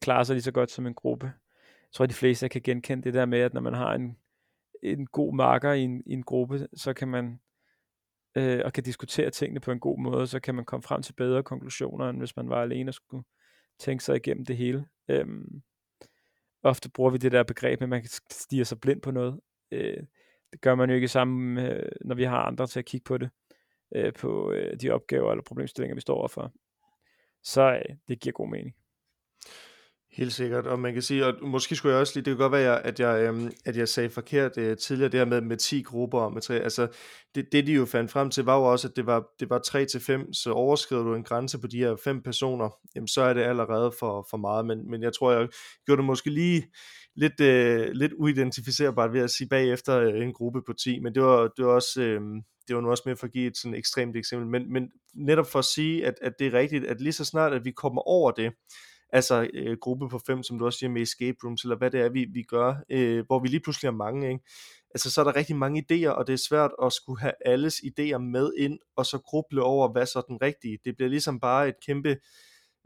klarer 0.00 0.22
sig 0.22 0.34
lige 0.34 0.42
så 0.42 0.52
godt 0.52 0.70
som 0.70 0.86
en 0.86 0.94
gruppe. 0.94 1.26
Jeg 1.26 1.92
tror, 1.92 2.02
at 2.02 2.10
de 2.10 2.14
fleste 2.14 2.48
kan 2.48 2.62
genkende 2.62 3.04
det 3.04 3.14
der 3.14 3.26
med, 3.26 3.38
at 3.38 3.54
når 3.54 3.60
man 3.60 3.74
har 3.74 3.94
en, 3.94 4.16
en 4.82 5.06
god 5.06 5.34
marker 5.34 5.72
i 5.72 5.80
en, 5.80 6.02
i 6.06 6.12
en 6.12 6.22
gruppe, 6.22 6.68
så 6.74 6.94
kan 6.94 7.08
man 7.08 7.40
øh, 8.36 8.60
og 8.64 8.72
kan 8.72 8.84
diskutere 8.84 9.30
tingene 9.30 9.60
på 9.60 9.72
en 9.72 9.80
god 9.80 9.98
måde, 9.98 10.26
så 10.26 10.40
kan 10.40 10.54
man 10.54 10.64
komme 10.64 10.82
frem 10.82 11.02
til 11.02 11.12
bedre 11.12 11.42
konklusioner, 11.42 12.08
end 12.08 12.18
hvis 12.18 12.36
man 12.36 12.48
var 12.48 12.62
alene 12.62 12.90
og 12.90 12.94
skulle 12.94 13.24
tænke 13.78 14.04
sig 14.04 14.16
igennem 14.16 14.44
det 14.44 14.56
hele. 14.56 14.86
Øhm, 15.08 15.62
ofte 16.62 16.90
bruger 16.90 17.10
vi 17.10 17.18
det 17.18 17.32
der 17.32 17.42
begreb, 17.42 17.82
at 17.82 17.88
man 17.88 18.00
kan 18.00 18.10
stige 18.30 18.64
sig 18.64 18.80
blind 18.80 19.00
på 19.00 19.10
noget. 19.10 19.40
Øh, 19.70 20.02
det 20.52 20.60
gør 20.60 20.74
man 20.74 20.90
jo 20.90 20.94
ikke 20.94 21.08
sammen, 21.08 21.58
øh, 21.66 21.88
når 22.04 22.14
vi 22.14 22.24
har 22.24 22.42
andre 22.42 22.66
til 22.66 22.78
at 22.78 22.84
kigge 22.84 23.04
på 23.04 23.18
det, 23.18 23.30
øh, 23.94 24.12
på 24.12 24.52
øh, 24.52 24.80
de 24.80 24.90
opgaver 24.90 25.30
eller 25.30 25.42
problemstillinger, 25.42 25.94
vi 25.94 26.00
står 26.00 26.14
overfor. 26.14 26.52
så 27.42 27.62
øh, 27.62 27.96
det 28.08 28.20
giver 28.20 28.32
god 28.32 28.48
mening. 28.48 28.74
Helt 30.16 30.32
sikkert, 30.32 30.66
og 30.66 30.78
man 30.78 30.92
kan 30.92 31.02
sige, 31.02 31.26
og 31.26 31.48
måske 31.48 31.76
skulle 31.76 31.92
jeg 31.92 32.00
også 32.00 32.12
lige, 32.14 32.24
det 32.24 32.30
kan 32.30 32.38
godt 32.38 32.52
være, 32.52 32.86
at 32.86 33.00
jeg, 33.00 33.22
øhm, 33.22 33.52
at 33.64 33.76
jeg 33.76 33.88
sagde 33.88 34.10
forkert 34.10 34.58
øh, 34.58 34.76
tidligere, 34.76 35.12
det 35.12 35.20
her 35.20 35.24
med, 35.24 35.40
med 35.40 35.56
10 35.56 35.82
grupper, 35.82 36.20
og 36.20 36.32
med 36.32 36.42
tre, 36.42 36.54
altså 36.54 36.88
det, 37.34 37.46
det 37.52 37.66
de 37.66 37.72
jo 37.72 37.84
fandt 37.84 38.10
frem 38.10 38.30
til, 38.30 38.44
var 38.44 38.56
jo 38.56 38.64
også, 38.64 38.88
at 38.88 38.96
det 38.96 39.06
var, 39.06 39.26
det 39.40 39.50
var 39.50 39.58
3 39.58 39.84
til 39.84 40.00
5, 40.00 40.32
så 40.32 40.52
overskrider 40.52 41.02
du 41.02 41.14
en 41.14 41.24
grænse 41.24 41.58
på 41.58 41.66
de 41.66 41.78
her 41.78 41.96
fem 42.04 42.22
personer, 42.22 42.70
jamen 42.94 43.08
så 43.08 43.22
er 43.22 43.32
det 43.32 43.42
allerede 43.42 43.92
for, 43.98 44.26
for 44.30 44.36
meget, 44.36 44.66
men, 44.66 44.90
men 44.90 45.02
jeg 45.02 45.12
tror, 45.12 45.32
jeg 45.32 45.48
gjorde 45.86 45.98
det 45.98 46.06
måske 46.06 46.30
lige 46.30 46.66
lidt, 47.16 47.40
øh, 47.40 47.90
lidt 47.92 48.12
uidentificerbart 48.12 49.12
ved 49.12 49.20
at 49.20 49.30
sige 49.30 49.48
bagefter 49.48 50.00
øh, 50.00 50.22
en 50.22 50.32
gruppe 50.32 50.62
på 50.66 50.72
10, 50.72 50.98
men 50.98 51.14
det 51.14 51.22
var, 51.22 51.50
det 51.56 51.64
var 51.64 51.72
også, 51.72 52.02
øh, 52.02 52.20
det 52.68 52.76
var 52.76 52.82
nu 52.82 52.90
også 52.90 53.02
mere 53.06 53.16
for 53.16 53.26
at 53.26 53.32
give 53.32 53.46
et 53.46 53.56
sådan 53.56 53.74
ekstremt 53.74 54.16
eksempel, 54.16 54.48
men, 54.48 54.72
men 54.72 54.88
netop 55.14 55.46
for 55.46 55.58
at 55.58 55.64
sige, 55.64 56.06
at, 56.06 56.14
at 56.22 56.32
det 56.38 56.46
er 56.46 56.52
rigtigt, 56.52 56.84
at 56.84 57.00
lige 57.00 57.12
så 57.12 57.24
snart, 57.24 57.52
at 57.52 57.64
vi 57.64 57.70
kommer 57.70 58.02
over 58.08 58.30
det, 58.30 58.52
altså 59.12 59.48
øh, 59.54 59.76
gruppe 59.80 60.08
på 60.08 60.20
fem, 60.26 60.42
som 60.42 60.58
du 60.58 60.66
også 60.66 60.78
siger 60.78 60.90
med 60.90 61.02
escape 61.02 61.36
rooms, 61.44 61.62
eller 61.62 61.76
hvad 61.76 61.90
det 61.90 62.00
er, 62.00 62.08
vi, 62.08 62.26
vi 62.32 62.42
gør, 62.42 62.74
øh, 62.90 63.26
hvor 63.26 63.38
vi 63.38 63.48
lige 63.48 63.60
pludselig 63.60 63.90
har 63.90 63.96
mange, 63.96 64.28
ikke? 64.28 64.44
altså 64.94 65.10
så 65.10 65.20
er 65.20 65.24
der 65.24 65.36
rigtig 65.36 65.56
mange 65.56 65.84
idéer, 65.84 66.08
og 66.08 66.26
det 66.26 66.32
er 66.32 66.46
svært 66.48 66.70
at 66.82 66.92
skulle 66.92 67.20
have 67.20 67.32
alles 67.44 67.74
idéer 67.74 68.18
med 68.18 68.50
ind, 68.58 68.78
og 68.96 69.06
så 69.06 69.18
gruble 69.18 69.62
over, 69.62 69.92
hvad 69.92 70.06
så 70.06 70.18
er 70.18 70.22
den 70.22 70.42
rigtige. 70.42 70.78
Det 70.84 70.96
bliver 70.96 71.08
ligesom 71.08 71.40
bare 71.40 71.68
et 71.68 71.74
kæmpe 71.86 72.16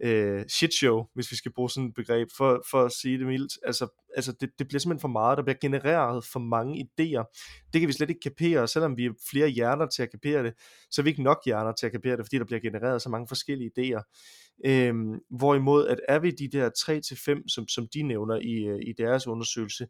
øh, 0.02 0.44
shit 0.48 0.74
show, 0.74 1.04
hvis 1.14 1.30
vi 1.30 1.36
skal 1.36 1.52
bruge 1.52 1.70
sådan 1.70 1.88
et 1.88 1.94
begreb, 1.94 2.28
for, 2.36 2.62
for 2.70 2.82
at 2.82 2.92
sige 2.92 3.18
det 3.18 3.26
mildt. 3.26 3.58
Altså, 3.62 3.88
altså 4.16 4.32
det, 4.40 4.50
det 4.58 4.68
bliver 4.68 4.80
simpelthen 4.80 5.00
for 5.00 5.08
meget, 5.08 5.38
der 5.38 5.44
bliver 5.44 5.58
genereret 5.60 6.24
for 6.24 6.40
mange 6.40 6.74
idéer. 6.84 7.40
Det 7.72 7.80
kan 7.80 7.88
vi 7.88 7.92
slet 7.92 8.10
ikke 8.10 8.20
kapere, 8.20 8.68
selvom 8.68 8.96
vi 8.96 9.04
er 9.04 9.10
flere 9.30 9.48
hjerner 9.48 9.86
til 9.86 10.02
at 10.02 10.10
kapere 10.10 10.42
det, 10.42 10.52
så 10.90 11.00
er 11.00 11.02
vi 11.02 11.10
ikke 11.10 11.22
nok 11.22 11.42
hjerner 11.44 11.72
til 11.72 11.86
at 11.86 11.92
kapere 11.92 12.16
det, 12.16 12.26
fordi 12.26 12.38
der 12.38 12.44
bliver 12.44 12.60
genereret 12.60 13.02
så 13.02 13.08
mange 13.08 13.28
forskellige 13.28 13.70
idéer. 13.78 14.02
Øhm, 14.64 15.18
hvorimod, 15.30 15.86
at 15.86 16.00
er 16.08 16.18
vi 16.18 16.30
de 16.30 16.48
der 16.48 16.70
3-5, 17.38 17.42
som, 17.48 17.68
som 17.68 17.88
de 17.94 18.02
nævner 18.02 18.36
i, 18.36 18.68
øh, 18.68 18.78
i 18.82 18.92
deres 18.98 19.26
undersøgelse, 19.26 19.86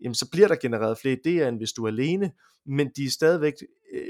jamen, 0.00 0.14
så 0.14 0.30
bliver 0.30 0.48
der 0.48 0.56
genereret 0.56 0.98
flere 0.98 1.16
idéer, 1.26 1.48
end 1.48 1.56
hvis 1.56 1.72
du 1.72 1.84
er 1.84 1.88
alene, 1.88 2.32
men 2.66 2.90
de 2.96 3.04
er 3.04 3.10
stadigvæk 3.10 3.54
øh, 3.94 4.02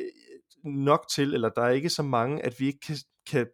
nok 0.64 1.07
til, 1.14 1.34
eller 1.34 1.49
der 1.49 1.62
er 1.62 1.70
ikke 1.70 1.90
så 1.90 2.03
mange, 2.03 2.44
at 2.44 2.61
vi 2.61 2.66
ikke 2.66 2.80
kan, 2.86 2.96
kan 3.30 3.46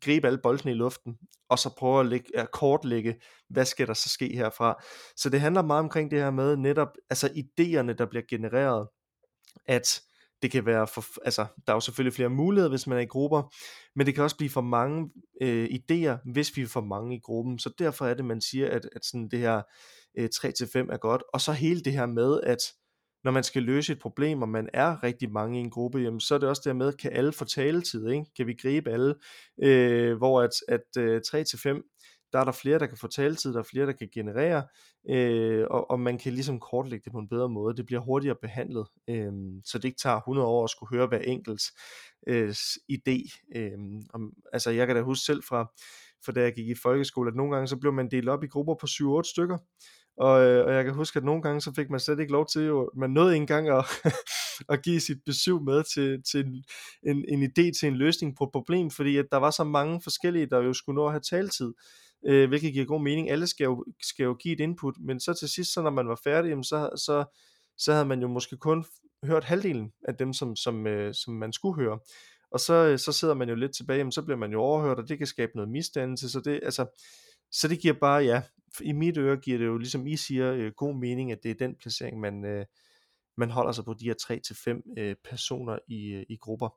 gribe 0.00 0.26
alle 0.26 0.38
boldene 0.42 0.72
i 0.72 0.74
luften, 0.74 1.16
og 1.48 1.58
så 1.58 1.74
prøve 1.78 2.00
at, 2.00 2.06
lægge, 2.06 2.38
at 2.38 2.50
kortlægge, 2.50 3.20
hvad 3.48 3.64
skal 3.64 3.86
der 3.86 3.94
så 3.94 4.08
ske 4.08 4.36
herfra. 4.36 4.82
Så 5.16 5.30
det 5.30 5.40
handler 5.40 5.62
meget 5.62 5.80
omkring 5.80 6.10
det 6.10 6.18
her 6.18 6.30
med 6.30 6.56
netop, 6.56 6.88
altså 7.10 7.26
idéerne, 7.26 7.92
der 7.92 8.06
bliver 8.10 8.24
genereret, 8.28 8.88
at 9.66 10.00
det 10.42 10.50
kan 10.50 10.66
være 10.66 10.86
for, 10.86 11.04
altså 11.24 11.46
der 11.66 11.72
er 11.72 11.76
jo 11.76 11.80
selvfølgelig 11.80 12.14
flere 12.14 12.28
muligheder, 12.28 12.70
hvis 12.70 12.86
man 12.86 12.98
er 12.98 13.02
i 13.02 13.06
grupper, 13.06 13.54
men 13.96 14.06
det 14.06 14.14
kan 14.14 14.24
også 14.24 14.36
blive 14.36 14.50
for 14.50 14.60
mange 14.60 15.10
øh, 15.42 15.64
idéer, 15.64 16.32
hvis 16.32 16.56
vi 16.56 16.62
er 16.62 16.66
for 16.66 16.80
mange 16.80 17.16
i 17.16 17.20
gruppen, 17.20 17.58
så 17.58 17.70
derfor 17.78 18.06
er 18.06 18.14
det, 18.14 18.24
man 18.24 18.40
siger, 18.40 18.70
at, 18.70 18.88
at 18.96 19.04
sådan 19.04 19.28
det 19.28 19.38
her 19.38 19.62
øh, 20.18 20.28
3-5 20.34 20.92
er 20.92 20.98
godt, 20.98 21.22
og 21.32 21.40
så 21.40 21.52
hele 21.52 21.80
det 21.80 21.92
her 21.92 22.06
med, 22.06 22.40
at 22.40 22.58
når 23.26 23.32
man 23.32 23.44
skal 23.44 23.62
løse 23.62 23.92
et 23.92 23.98
problem, 23.98 24.42
og 24.42 24.48
man 24.48 24.68
er 24.72 25.02
rigtig 25.02 25.32
mange 25.32 25.58
i 25.58 25.60
en 25.60 25.70
gruppe, 25.70 25.98
jamen, 25.98 26.20
så 26.20 26.34
er 26.34 26.38
det 26.38 26.48
også 26.48 26.62
der 26.64 26.72
med, 26.72 26.92
kan 26.92 27.12
alle 27.12 27.32
få 27.32 27.44
taletid, 27.44 28.08
ikke? 28.08 28.26
kan 28.36 28.46
vi 28.46 28.54
gribe 28.54 28.90
alle, 28.90 29.14
øh, 29.62 30.16
hvor 30.16 30.42
at, 30.42 30.50
at 30.68 31.02
øh, 31.02 31.20
3-5, 31.26 32.28
der 32.32 32.38
er 32.38 32.44
der 32.44 32.52
flere, 32.52 32.78
der 32.78 32.86
kan 32.86 32.96
få 32.96 33.06
taletid, 33.08 33.52
der 33.52 33.58
er 33.58 33.62
flere, 33.70 33.86
der 33.86 33.92
kan 33.92 34.08
generere, 34.14 34.66
øh, 35.10 35.66
og, 35.70 35.90
og 35.90 36.00
man 36.00 36.18
kan 36.18 36.32
ligesom 36.32 36.60
kortlægge 36.60 37.04
det 37.04 37.12
på 37.12 37.18
en 37.18 37.28
bedre 37.28 37.48
måde. 37.48 37.76
Det 37.76 37.86
bliver 37.86 38.00
hurtigere 38.00 38.36
behandlet, 38.42 38.86
øh, 39.08 39.32
så 39.64 39.78
det 39.78 39.84
ikke 39.84 40.00
tager 40.02 40.16
100 40.16 40.48
år 40.48 40.64
at 40.64 40.70
skulle 40.70 40.98
høre 40.98 41.06
hver 41.06 41.18
enkelt 41.18 41.62
øh, 42.26 42.54
idé. 42.92 43.46
Øh, 43.56 43.78
om, 44.14 44.32
altså 44.52 44.70
jeg 44.70 44.86
kan 44.86 44.96
da 44.96 45.02
huske 45.02 45.24
selv 45.24 45.42
fra, 45.42 45.72
fra 46.24 46.32
da 46.32 46.40
jeg 46.40 46.54
gik 46.54 46.68
i 46.68 46.74
folkeskole, 46.74 47.28
at 47.28 47.36
nogle 47.36 47.54
gange 47.54 47.68
så 47.68 47.76
blev 47.76 47.92
man 47.92 48.10
delt 48.10 48.28
op 48.28 48.44
i 48.44 48.46
grupper 48.46 48.74
på 48.74 48.86
7-8 48.86 49.30
stykker, 49.30 49.58
og, 50.16 50.44
øh, 50.46 50.66
og 50.66 50.74
jeg 50.74 50.84
kan 50.84 50.94
huske, 50.94 51.16
at 51.16 51.24
nogle 51.24 51.42
gange 51.42 51.60
så 51.60 51.72
fik 51.72 51.90
man 51.90 52.00
slet 52.00 52.20
ikke 52.20 52.32
lov 52.32 52.46
til, 52.46 52.62
jo, 52.62 52.90
man 52.96 53.10
nåede 53.10 53.34
ikke 53.34 53.42
engang 53.42 53.68
at, 53.68 53.84
at 54.72 54.82
give 54.82 55.00
sit 55.00 55.18
besøg 55.26 55.62
med 55.62 55.82
til, 55.94 56.22
til 56.22 56.46
en, 56.46 56.64
en 57.02 57.24
en 57.28 57.42
idé 57.42 57.78
til 57.78 57.88
en 57.88 57.96
løsning 57.96 58.36
på 58.36 58.44
et 58.44 58.50
problem, 58.52 58.90
fordi 58.90 59.16
at 59.16 59.26
der 59.30 59.36
var 59.36 59.50
så 59.50 59.64
mange 59.64 60.00
forskellige, 60.02 60.46
der 60.46 60.62
jo 60.62 60.72
skulle 60.72 60.96
nå 60.96 61.06
at 61.06 61.12
have 61.12 61.20
taletid, 61.20 61.74
øh, 62.26 62.48
hvilket 62.48 62.72
giver 62.72 62.86
god 62.86 63.02
mening. 63.02 63.30
Alle 63.30 63.46
skal 63.46 63.64
jo, 63.64 63.84
skal 64.02 64.24
jo 64.24 64.34
give 64.34 64.54
et 64.54 64.60
input, 64.60 64.94
men 65.00 65.20
så 65.20 65.34
til 65.34 65.48
sidst, 65.48 65.72
så 65.72 65.82
når 65.82 65.90
man 65.90 66.08
var 66.08 66.20
færdig, 66.24 66.48
jamen, 66.48 66.64
så, 66.64 66.90
så, 66.96 67.24
så 67.78 67.92
havde 67.92 68.06
man 68.06 68.20
jo 68.20 68.28
måske 68.28 68.56
kun 68.56 68.84
hørt 69.24 69.44
halvdelen 69.44 69.92
af 70.08 70.14
dem, 70.14 70.32
som, 70.32 70.56
som, 70.56 70.86
øh, 70.86 71.14
som 71.14 71.34
man 71.34 71.52
skulle 71.52 71.82
høre. 71.84 71.98
Og 72.50 72.60
så, 72.60 72.74
øh, 72.74 72.98
så 72.98 73.12
sidder 73.12 73.34
man 73.34 73.48
jo 73.48 73.54
lidt 73.54 73.76
tilbage, 73.76 73.98
jamen, 73.98 74.12
så 74.12 74.22
bliver 74.22 74.38
man 74.38 74.52
jo 74.52 74.60
overhørt, 74.60 74.98
og 74.98 75.08
det 75.08 75.18
kan 75.18 75.26
skabe 75.26 75.52
noget 75.54 75.70
misdannelse, 75.70 76.30
så 76.30 76.40
det, 76.40 76.60
altså, 76.62 76.86
så 77.52 77.68
det 77.68 77.80
giver 77.80 77.94
bare, 77.94 78.22
ja, 78.22 78.42
i 78.80 78.92
mit 78.92 79.18
øre 79.18 79.36
giver 79.36 79.58
det 79.58 79.66
jo, 79.66 79.78
ligesom 79.78 80.06
I 80.06 80.16
siger, 80.16 80.52
øh, 80.52 80.72
god 80.76 80.94
mening, 80.94 81.32
at 81.32 81.38
det 81.42 81.50
er 81.50 81.54
den 81.54 81.74
placering, 81.80 82.20
man, 82.20 82.44
øh, 82.44 82.66
man 83.36 83.50
holder 83.50 83.72
sig 83.72 83.84
på 83.84 83.94
de 83.94 84.04
her 84.04 84.14
3-5 84.22 84.94
øh, 84.98 85.16
personer 85.24 85.78
i, 85.88 86.12
øh, 86.12 86.24
i 86.28 86.36
grupper. 86.36 86.68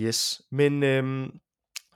Yes, 0.00 0.42
men 0.50 0.82
øh, 0.82 1.28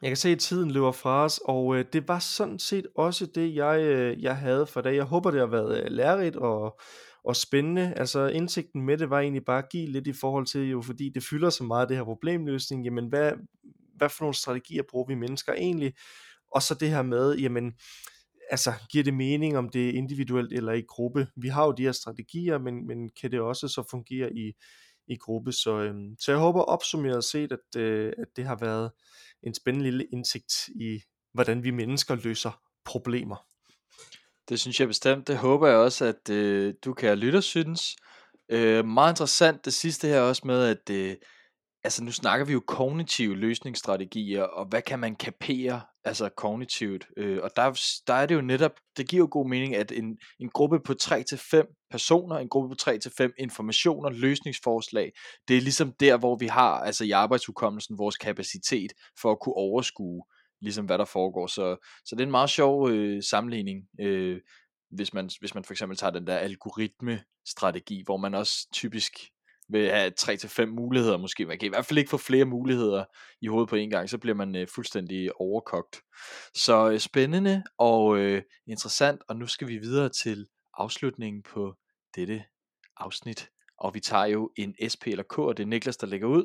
jeg 0.02 0.10
kan 0.10 0.16
se, 0.16 0.28
at 0.28 0.38
tiden 0.38 0.70
løber 0.70 0.92
fra 0.92 1.24
os, 1.24 1.40
og 1.44 1.76
øh, 1.76 1.84
det 1.92 2.08
var 2.08 2.18
sådan 2.18 2.58
set 2.58 2.86
også 2.96 3.26
det, 3.26 3.54
jeg, 3.54 3.80
øh, 3.80 4.22
jeg 4.22 4.36
havde 4.36 4.66
for 4.66 4.80
dag. 4.80 4.94
Jeg 4.94 5.04
håber, 5.04 5.30
det 5.30 5.40
har 5.40 5.46
været 5.46 5.84
øh, 5.84 5.90
lærerigt 5.90 6.36
og, 6.36 6.80
og 7.24 7.36
spændende. 7.36 7.94
Altså 7.96 8.26
indsigten 8.26 8.82
med 8.82 8.98
det 8.98 9.10
var 9.10 9.20
egentlig 9.20 9.44
bare 9.44 9.58
at 9.58 9.70
give 9.70 9.86
lidt 9.86 10.06
i 10.06 10.12
forhold 10.12 10.46
til, 10.46 10.70
jo 10.70 10.82
fordi 10.82 11.08
det 11.08 11.24
fylder 11.30 11.50
så 11.50 11.64
meget 11.64 11.88
det 11.88 11.96
her 11.96 12.04
problemløsning, 12.04 12.84
jamen 12.84 13.08
hvad, 13.08 13.32
hvad 13.96 14.08
for 14.08 14.24
nogle 14.24 14.34
strategier 14.34 14.82
bruger 14.90 15.06
vi 15.06 15.14
mennesker 15.14 15.52
egentlig? 15.52 15.94
Og 16.54 16.62
så 16.62 16.74
det 16.74 16.90
her 16.90 17.02
med, 17.02 17.36
jamen, 17.36 17.72
altså, 18.50 18.72
giver 18.90 19.04
det 19.04 19.14
mening, 19.14 19.58
om 19.58 19.68
det 19.68 19.88
er 19.88 19.92
individuelt 19.92 20.52
eller 20.52 20.72
i 20.72 20.82
gruppe? 20.88 21.26
Vi 21.36 21.48
har 21.48 21.64
jo 21.64 21.72
de 21.72 21.82
her 21.82 21.92
strategier, 21.92 22.58
men, 22.58 22.86
men 22.86 23.10
kan 23.20 23.30
det 23.30 23.40
også 23.40 23.68
så 23.68 23.82
fungere 23.90 24.32
i, 24.32 24.52
i 25.08 25.16
gruppe? 25.16 25.52
Så, 25.52 25.78
øhm, 25.78 26.16
så 26.20 26.32
jeg 26.32 26.38
håber 26.38 26.62
opsummeret 26.62 27.24
set, 27.24 27.52
at, 27.52 27.80
øh, 27.80 28.12
at 28.18 28.28
det 28.36 28.44
har 28.44 28.56
været 28.60 28.90
en 29.42 29.54
spændende 29.54 29.90
lille 29.90 30.06
indsigt 30.12 30.68
i, 30.68 31.00
hvordan 31.34 31.64
vi 31.64 31.70
mennesker 31.70 32.14
løser 32.14 32.60
problemer. 32.84 33.46
Det 34.48 34.60
synes 34.60 34.80
jeg 34.80 34.88
bestemt. 34.88 35.28
Det 35.28 35.36
håber 35.36 35.68
jeg 35.68 35.76
også, 35.76 36.04
at 36.04 36.30
øh, 36.30 36.74
du 36.84 36.94
kan 36.94 37.18
lytte 37.18 37.42
synes. 37.42 37.96
Øh, 38.48 38.84
meget 38.84 39.12
interessant 39.12 39.64
det 39.64 39.74
sidste 39.74 40.08
her 40.08 40.20
også 40.20 40.42
med, 40.44 40.64
at 40.64 40.90
øh, 40.90 41.16
altså 41.84 42.04
nu 42.04 42.12
snakker 42.12 42.46
vi 42.46 42.52
jo 42.52 42.62
kognitive 42.66 43.36
løsningsstrategier, 43.36 44.42
og 44.42 44.66
hvad 44.66 44.82
kan 44.82 44.98
man 44.98 45.16
kapere, 45.16 45.80
altså 46.04 46.28
kognitivt, 46.28 47.06
øh, 47.16 47.38
og 47.42 47.50
der, 47.56 47.80
der 48.06 48.14
er 48.14 48.26
det 48.26 48.34
jo 48.34 48.40
netop, 48.40 48.72
det 48.96 49.08
giver 49.08 49.20
jo 49.22 49.28
god 49.30 49.48
mening, 49.48 49.76
at 49.76 49.92
en, 49.92 50.18
en 50.40 50.48
gruppe 50.48 50.80
på 50.80 50.94
3-5 51.02 51.86
personer, 51.90 52.36
en 52.36 52.48
gruppe 52.48 52.68
på 52.68 52.90
3-5 52.90 53.32
informationer, 53.38 54.10
løsningsforslag, 54.10 55.12
det 55.48 55.56
er 55.56 55.60
ligesom 55.60 55.92
der, 56.00 56.16
hvor 56.16 56.36
vi 56.36 56.46
har, 56.46 56.72
altså 56.72 57.04
i 57.04 57.10
arbejdshukommelsen, 57.10 57.98
vores 57.98 58.16
kapacitet 58.16 58.92
for 59.20 59.32
at 59.32 59.40
kunne 59.40 59.56
overskue, 59.56 60.24
ligesom 60.60 60.86
hvad 60.86 60.98
der 60.98 61.04
foregår, 61.04 61.46
så, 61.46 61.76
så 62.04 62.14
det 62.14 62.20
er 62.20 62.26
en 62.26 62.30
meget 62.30 62.50
sjov 62.50 62.90
øh, 62.90 63.22
sammenligning, 63.22 63.84
øh, 64.00 64.40
hvis 64.90 65.14
man, 65.14 65.30
hvis 65.40 65.54
man 65.54 65.64
for 65.64 65.72
eksempel 65.72 65.98
tager 65.98 66.10
den 66.10 66.26
der 66.26 66.36
algoritme-strategi, 66.36 68.02
hvor 68.06 68.16
man 68.16 68.34
også 68.34 68.68
typisk 68.72 69.12
vil 69.68 69.90
have 69.90 70.12
3-5 70.20 70.66
muligheder 70.66 71.16
måske. 71.16 71.46
Man 71.46 71.58
kan 71.58 71.66
i 71.66 71.68
hvert 71.68 71.86
fald 71.86 71.98
ikke 71.98 72.10
få 72.10 72.16
flere 72.16 72.44
muligheder 72.44 73.04
i 73.40 73.46
hovedet 73.46 73.68
på 73.68 73.76
en 73.76 73.90
gang, 73.90 74.10
så 74.10 74.18
bliver 74.18 74.34
man 74.34 74.56
øh, 74.56 74.68
fuldstændig 74.74 75.40
overkogt. 75.40 75.96
Så 76.54 76.90
øh, 76.90 76.98
spændende 76.98 77.62
og 77.78 78.18
øh, 78.18 78.42
interessant, 78.66 79.22
og 79.28 79.36
nu 79.36 79.46
skal 79.46 79.68
vi 79.68 79.78
videre 79.78 80.08
til 80.08 80.46
afslutningen 80.74 81.42
på 81.42 81.74
dette 82.16 82.44
afsnit. 82.96 83.48
Og 83.78 83.94
vi 83.94 84.00
tager 84.00 84.24
jo 84.24 84.50
en 84.56 84.74
SP 84.92 85.02
eller 85.06 85.24
K, 85.24 85.38
og 85.38 85.56
det 85.56 85.62
er 85.62 85.66
Niklas, 85.66 85.96
der 85.96 86.06
lægger 86.06 86.28
ud. 86.28 86.44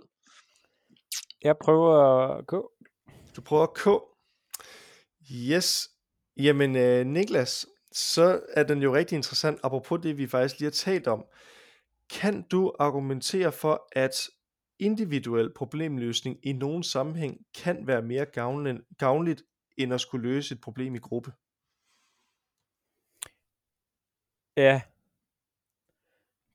Jeg 1.44 1.56
prøver 1.62 2.42
K. 2.42 2.52
Du 3.36 3.42
prøver 3.42 3.66
K. 3.66 4.02
Yes. 5.32 5.90
Jamen, 6.38 6.76
øh, 6.76 7.06
Niklas, 7.06 7.66
så 7.92 8.42
er 8.54 8.64
den 8.64 8.82
jo 8.82 8.96
rigtig 8.96 9.16
interessant, 9.16 9.60
apropos 9.64 10.00
det, 10.04 10.18
vi 10.18 10.28
faktisk 10.28 10.60
lige 10.60 10.68
har 10.68 10.72
talt 10.72 11.08
om. 11.08 11.26
Kan 12.10 12.42
du 12.42 12.74
argumentere 12.80 13.52
for, 13.52 13.88
at 13.92 14.30
individuel 14.80 15.54
problemløsning 15.54 16.40
i 16.44 16.54
nogen 16.54 16.84
sammenhæng 16.84 17.46
kan 17.64 17.88
være 17.88 18.02
mere 18.02 18.26
gavnligt 19.00 19.44
end 19.78 19.94
at 19.94 20.02
skulle 20.02 20.30
løse 20.30 20.56
et 20.56 20.62
problem 20.62 20.96
i 20.96 21.00
gruppe? 21.00 21.32
Ja, 24.58 24.82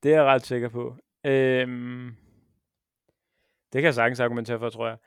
det 0.03 0.13
er 0.13 0.17
jeg 0.17 0.25
ret 0.25 0.47
sikker 0.47 0.69
på. 0.69 0.97
Øhm, 1.27 2.17
det 3.73 3.79
kan 3.81 3.85
jeg 3.85 3.95
sagtens 3.95 4.21
argumentere 4.21 4.59
for, 4.59 4.71
tror 4.71 4.89
jeg. 4.89 4.99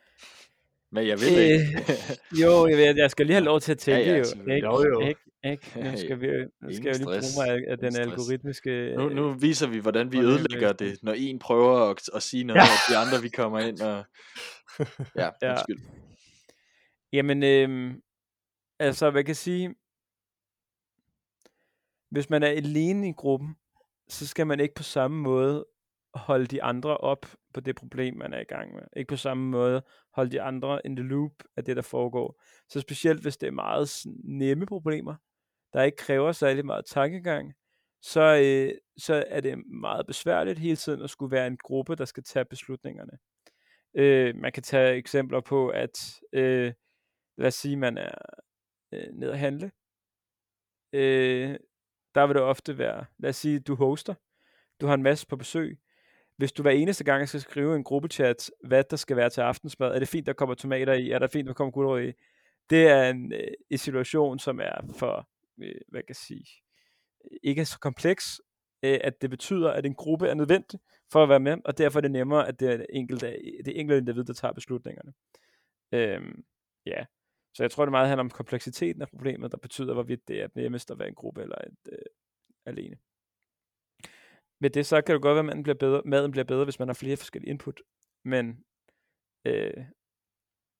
Men 0.95 1.07
jeg 1.07 1.19
ved 1.19 1.39
ikke. 1.39 1.93
Øh, 2.33 2.41
jo, 2.41 2.67
jeg, 2.67 2.77
ved, 2.77 2.95
jeg 2.95 3.11
skal 3.11 3.25
lige 3.25 3.33
have 3.33 3.45
lov 3.45 3.59
til 3.59 3.71
at 3.71 3.77
tænke, 3.77 4.09
ja, 4.09 4.17
ja, 4.17 4.17
jo. 4.17 4.51
Ikke? 4.53 4.67
Jo, 4.67 4.85
jo. 4.93 4.99
Ikke? 4.99 5.21
Ikke? 5.43 5.91
Nu 5.91 5.97
skal, 5.97 6.21
vi, 6.21 6.27
nu 6.61 6.73
skal 6.73 6.85
jeg 6.85 6.95
lige 6.95 7.05
bruge 7.05 7.35
mig 7.37 7.67
af, 7.67 7.77
den 7.77 7.95
algoritmiske... 7.95 8.93
Nu, 8.97 9.09
nu 9.09 9.33
viser 9.33 9.67
vi, 9.67 9.79
hvordan 9.79 10.11
vi 10.11 10.19
ødelægger 10.19 10.73
det, 10.73 11.03
når 11.03 11.13
en 11.13 11.39
prøver 11.39 11.89
at, 11.89 12.09
at 12.15 12.23
sige 12.23 12.43
noget, 12.43 12.59
ja. 12.59 12.63
og 12.63 12.79
de 12.89 12.97
andre 12.97 13.21
vi 13.21 13.29
kommer 13.29 13.59
ind 13.59 13.81
og... 13.81 14.03
Ja, 15.21 15.29
ja. 15.41 15.51
undskyld. 15.51 15.79
Jamen, 17.13 17.43
øh, 17.43 17.93
altså, 18.79 19.11
hvad 19.11 19.23
kan 19.23 19.27
jeg 19.27 19.35
sige? 19.35 19.75
Hvis 22.11 22.29
man 22.29 22.43
er 22.43 22.47
alene 22.47 23.09
i 23.09 23.13
gruppen, 23.13 23.55
så 24.09 24.27
skal 24.27 24.47
man 24.47 24.59
ikke 24.59 24.75
på 24.75 24.83
samme 24.83 25.17
måde 25.21 25.65
holde 26.13 26.45
de 26.45 26.63
andre 26.63 26.97
op 26.97 27.25
på 27.55 27.61
det 27.61 27.75
problem, 27.75 28.17
man 28.17 28.33
er 28.33 28.39
i 28.39 28.43
gang 28.43 28.73
med. 28.73 28.81
Ikke 28.97 29.09
på 29.09 29.17
samme 29.17 29.49
måde 29.49 29.83
holde 30.13 30.31
de 30.31 30.41
andre 30.41 30.81
in 30.85 30.95
the 30.95 31.05
loop 31.05 31.31
af 31.57 31.63
det, 31.63 31.75
der 31.75 31.81
foregår. 31.81 32.41
Så 32.69 32.79
specielt 32.79 33.21
hvis 33.21 33.37
det 33.37 33.47
er 33.47 33.51
meget 33.51 33.89
nemme 34.23 34.65
problemer, 34.65 35.15
der 35.73 35.83
ikke 35.83 35.97
kræver 35.97 36.31
særlig 36.31 36.65
meget 36.65 36.85
tankegang, 36.85 37.53
så, 38.01 38.21
øh, 38.21 38.77
så 38.97 39.25
er 39.27 39.41
det 39.41 39.67
meget 39.67 40.07
besværligt 40.07 40.59
hele 40.59 40.75
tiden 40.75 41.01
at 41.01 41.09
skulle 41.09 41.31
være 41.31 41.47
en 41.47 41.57
gruppe, 41.57 41.95
der 41.95 42.05
skal 42.05 42.23
tage 42.23 42.45
beslutningerne. 42.45 43.17
Øh, 43.97 44.35
man 44.35 44.51
kan 44.51 44.63
tage 44.63 44.95
eksempler 44.95 45.41
på, 45.41 45.69
at 45.69 46.21
øh, 46.33 46.73
lad 47.37 47.47
os 47.47 47.55
sige, 47.55 47.77
man 47.77 47.97
er 47.97 48.15
øh, 48.91 49.07
ned 49.13 49.29
at 49.29 49.39
handle. 49.39 49.71
Øh, 50.93 51.59
der 52.15 52.27
vil 52.27 52.35
det 52.35 52.43
ofte 52.43 52.77
være, 52.77 53.05
lad 53.17 53.29
os 53.29 53.35
sige, 53.35 53.59
du 53.59 53.75
hoster, 53.75 54.13
du 54.81 54.87
har 54.87 54.93
en 54.93 55.03
masse 55.03 55.27
på 55.27 55.35
besøg, 55.35 55.79
hvis 56.37 56.51
du 56.51 56.61
hver 56.61 56.71
eneste 56.71 57.03
gang 57.03 57.27
skal 57.27 57.41
skrive 57.41 57.75
en 57.75 57.83
gruppechat, 57.83 58.51
hvad 58.63 58.83
der 58.83 58.97
skal 58.97 59.17
være 59.17 59.29
til 59.29 59.41
aftensmad, 59.41 59.95
er 59.95 59.99
det 59.99 60.07
fint, 60.07 60.27
der 60.27 60.33
kommer 60.33 60.55
tomater 60.55 60.93
i, 60.93 61.11
er 61.11 61.19
det 61.19 61.31
fint, 61.31 61.47
der 61.47 61.53
kommer 61.53 61.71
gulerod 61.71 62.01
i, 62.01 62.11
det 62.69 62.87
er 62.87 63.09
en, 63.09 63.33
øh, 63.33 63.47
en 63.69 63.77
situation, 63.77 64.39
som 64.39 64.59
er 64.59 64.93
for, 64.99 65.29
øh, 65.63 65.81
hvad 65.87 66.01
kan 66.01 66.09
jeg 66.09 66.15
sige, 66.15 66.45
ikke 67.43 67.61
er 67.61 67.65
så 67.65 67.79
kompleks, 67.79 68.41
øh, 68.83 68.99
at 69.03 69.21
det 69.21 69.29
betyder, 69.29 69.71
at 69.71 69.85
en 69.85 69.95
gruppe 69.95 70.27
er 70.27 70.33
nødvendig 70.33 70.79
for 71.11 71.23
at 71.23 71.29
være 71.29 71.39
med, 71.39 71.57
og 71.65 71.77
derfor 71.77 71.99
er 71.99 72.01
det 72.01 72.11
nemmere, 72.11 72.47
at 72.47 72.59
det 72.59 72.73
er 72.73 72.77
det 72.77 72.85
enkelte, 72.89 73.27
det 73.65 73.79
enkelte 73.79 73.97
individ, 73.97 74.23
der 74.23 74.33
tager 74.33 74.53
beslutningerne. 74.53 75.13
Øhm, 75.91 76.43
ja, 76.85 77.05
så 77.53 77.63
jeg 77.63 77.71
tror, 77.71 77.85
det 77.85 77.91
meget 77.91 78.07
handler 78.07 78.23
om 78.23 78.29
kompleksiteten 78.29 79.01
af 79.01 79.07
problemet, 79.09 79.51
der 79.51 79.57
betyder, 79.57 79.93
hvorvidt 79.93 80.27
det 80.27 80.41
er 80.41 80.47
nemmest 80.55 80.91
at 80.91 80.99
være 80.99 81.07
en 81.07 81.15
gruppe 81.15 81.41
eller 81.41 81.57
et, 81.57 81.91
øh, 81.91 81.97
alene. 82.65 82.97
Med 84.61 84.69
det 84.69 84.85
så 84.85 85.01
kan 85.01 85.13
det 85.13 85.21
godt 85.21 85.35
være, 85.35 85.39
at 85.39 85.45
maden 85.45 85.63
bliver 85.63 85.75
bedre, 85.75 86.01
maden 86.05 86.31
bliver 86.31 86.45
bedre, 86.45 86.63
hvis 86.63 86.79
man 86.79 86.87
har 86.87 86.93
flere 86.93 87.17
forskellige 87.17 87.49
input. 87.49 87.81
Men, 88.25 88.59
øh, 89.45 89.83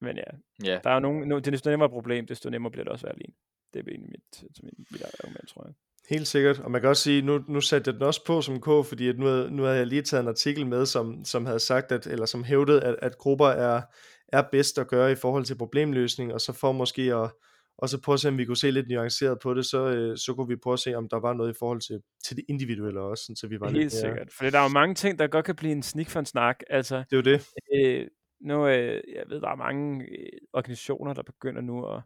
men 0.00 0.16
ja, 0.16 0.30
ja. 0.64 0.80
der 0.84 0.90
er 0.90 0.94
jo 0.94 1.00
nogle, 1.00 1.26
no, 1.26 1.38
det 1.38 1.52
desto 1.52 1.70
nemmere 1.70 1.90
problem, 1.90 2.26
desto 2.26 2.50
nemmere 2.50 2.70
bliver 2.70 2.84
det 2.84 2.92
også 2.92 3.06
at 3.06 3.08
være 3.08 3.16
alene. 3.16 3.34
Det 3.72 3.80
er 3.80 3.90
egentlig 3.90 4.10
mit, 4.10 4.62
mit, 4.62 4.92
mit 4.92 5.02
argument, 5.02 5.48
tror 5.48 5.64
jeg. 5.66 5.74
Helt 6.08 6.26
sikkert, 6.26 6.60
og 6.60 6.70
man 6.70 6.80
kan 6.80 6.90
også 6.90 7.02
sige, 7.02 7.22
nu, 7.22 7.44
nu 7.48 7.60
satte 7.60 7.88
jeg 7.88 7.94
den 7.94 8.02
også 8.02 8.24
på 8.24 8.40
som 8.40 8.60
K, 8.60 8.64
fordi 8.64 9.08
at 9.08 9.18
nu, 9.18 9.48
nu 9.48 9.62
havde 9.62 9.78
jeg 9.78 9.86
lige 9.86 10.02
taget 10.02 10.22
en 10.22 10.28
artikel 10.28 10.66
med, 10.66 10.86
som, 10.86 11.24
som 11.24 11.46
havde 11.46 11.58
sagt, 11.58 11.92
at, 11.92 12.06
eller 12.06 12.26
som 12.26 12.44
hævdede, 12.44 12.84
at, 12.84 12.96
at 13.02 13.18
grupper 13.18 13.46
er, 13.46 13.82
er 14.28 14.42
bedst 14.52 14.78
at 14.78 14.88
gøre 14.88 15.12
i 15.12 15.14
forhold 15.14 15.44
til 15.44 15.58
problemløsning, 15.58 16.32
og 16.34 16.40
så 16.40 16.52
for 16.52 16.72
måske 16.72 17.14
at, 17.14 17.30
og 17.78 17.88
så 17.88 18.00
prøve 18.00 18.14
at 18.14 18.20
se, 18.20 18.28
om 18.28 18.38
vi 18.38 18.44
kunne 18.44 18.56
se 18.56 18.70
lidt 18.70 18.88
nuanceret 18.88 19.38
på 19.42 19.54
det, 19.54 19.66
så, 19.66 19.86
øh, 19.86 20.16
så 20.16 20.34
kunne 20.34 20.48
vi 20.48 20.56
prøve 20.56 20.72
at 20.72 20.80
se, 20.80 20.94
om 20.94 21.08
der 21.08 21.20
var 21.20 21.32
noget 21.34 21.54
i 21.54 21.58
forhold 21.58 21.80
til, 21.80 22.00
til 22.26 22.36
det 22.36 22.44
individuelle 22.48 23.00
også, 23.00 23.24
sådan, 23.24 23.36
så 23.36 23.46
vi 23.46 23.60
var 23.60 23.66
Helt 23.66 23.78
lidt 23.78 23.92
mere... 23.92 24.00
sikkert, 24.00 24.28
for 24.32 24.50
der 24.50 24.58
er 24.58 24.62
jo 24.62 24.68
mange 24.68 24.94
ting, 24.94 25.18
der 25.18 25.26
godt 25.26 25.44
kan 25.44 25.56
blive 25.56 25.72
en 25.72 25.82
snik 25.82 26.10
for 26.10 26.20
en 26.20 26.26
snak. 26.26 26.60
Altså, 26.70 26.96
det 26.96 27.12
er 27.12 27.16
jo 27.16 27.22
det. 27.22 27.48
Øh, 27.74 28.08
nu, 28.40 28.66
øh, 28.66 29.02
jeg 29.14 29.24
ved, 29.28 29.40
der 29.40 29.48
er 29.48 29.56
mange 29.56 30.04
øh, 30.04 30.38
organisationer, 30.52 31.12
der 31.12 31.22
begynder 31.22 31.60
nu 31.60 31.86
at, 31.86 32.02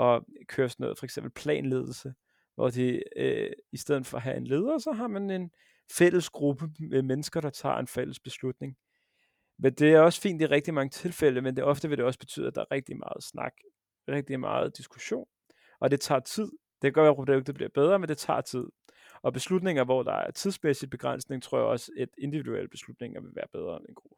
at 0.00 0.22
køre 0.48 0.68
sådan 0.68 0.84
noget, 0.84 0.98
for 0.98 1.06
eksempel 1.06 1.32
planledelse, 1.32 2.14
hvor 2.54 2.70
de 2.70 3.02
øh, 3.16 3.50
i 3.72 3.76
stedet 3.76 4.06
for 4.06 4.16
at 4.16 4.22
have 4.22 4.36
en 4.36 4.46
leder, 4.46 4.78
så 4.78 4.92
har 4.92 5.08
man 5.08 5.30
en 5.30 5.50
fælles 5.92 6.30
gruppe 6.30 6.68
med 6.78 7.02
mennesker, 7.02 7.40
der 7.40 7.50
tager 7.50 7.76
en 7.76 7.86
fælles 7.86 8.20
beslutning. 8.20 8.76
Men 9.58 9.72
det 9.72 9.92
er 9.92 10.00
også 10.00 10.20
fint 10.20 10.42
i 10.42 10.46
rigtig 10.46 10.74
mange 10.74 10.90
tilfælde, 10.90 11.40
men 11.40 11.56
det 11.56 11.64
ofte 11.64 11.88
vil 11.88 11.98
det 11.98 12.06
også 12.06 12.18
betyde, 12.18 12.46
at 12.46 12.54
der 12.54 12.60
er 12.60 12.74
rigtig 12.74 12.96
meget 12.96 13.24
snak, 13.24 13.52
rigtig 14.08 14.40
meget 14.40 14.76
diskussion, 14.76 15.26
og 15.80 15.90
det 15.90 16.00
tager 16.00 16.20
tid. 16.20 16.52
Det 16.82 16.96
være, 16.96 17.08
at 17.08 17.16
produktet 17.16 17.54
bliver 17.54 17.68
bedre, 17.74 17.98
men 17.98 18.08
det 18.08 18.18
tager 18.18 18.40
tid. 18.40 18.64
Og 19.22 19.32
beslutninger, 19.32 19.84
hvor 19.84 20.02
der 20.02 20.12
er 20.12 20.30
tidsmæssig 20.30 20.90
begrænsning, 20.90 21.42
tror 21.42 21.58
jeg 21.58 21.66
også, 21.66 21.92
at 21.98 22.08
individuelle 22.18 22.68
beslutninger 22.68 23.20
vil 23.20 23.30
være 23.34 23.46
bedre 23.52 23.76
end 23.76 23.86
en 23.88 23.94
gruppe. 23.94 24.16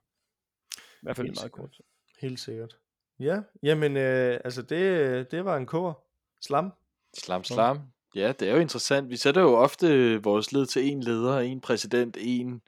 I 0.77 0.99
hvert 1.03 1.17
fald 1.17 1.27
Helt 1.27 1.39
meget 1.41 1.53
kort. 1.53 1.81
Helt 2.21 2.41
sikkert. 2.41 2.79
Ja, 3.21 3.43
jamen 3.63 3.97
øh, 3.97 4.41
altså 4.45 4.63
det, 4.63 5.31
det 5.31 5.45
var 5.45 5.57
en 5.57 5.67
kår. 5.67 6.13
Slam. 6.41 6.73
Slam, 7.17 7.45
slam. 7.45 7.79
Ja, 8.15 8.33
det 8.41 8.49
er 8.49 8.53
jo 8.53 8.61
interessant. 8.61 9.11
Vi 9.11 9.17
sætter 9.17 9.41
jo 9.41 9.55
ofte 9.55 10.17
vores 10.23 10.53
led 10.53 10.67
til 10.67 10.85
en 10.93 11.01
leder, 11.01 11.39
en 11.39 11.61
præsident, 11.61 12.17
en 12.21 12.63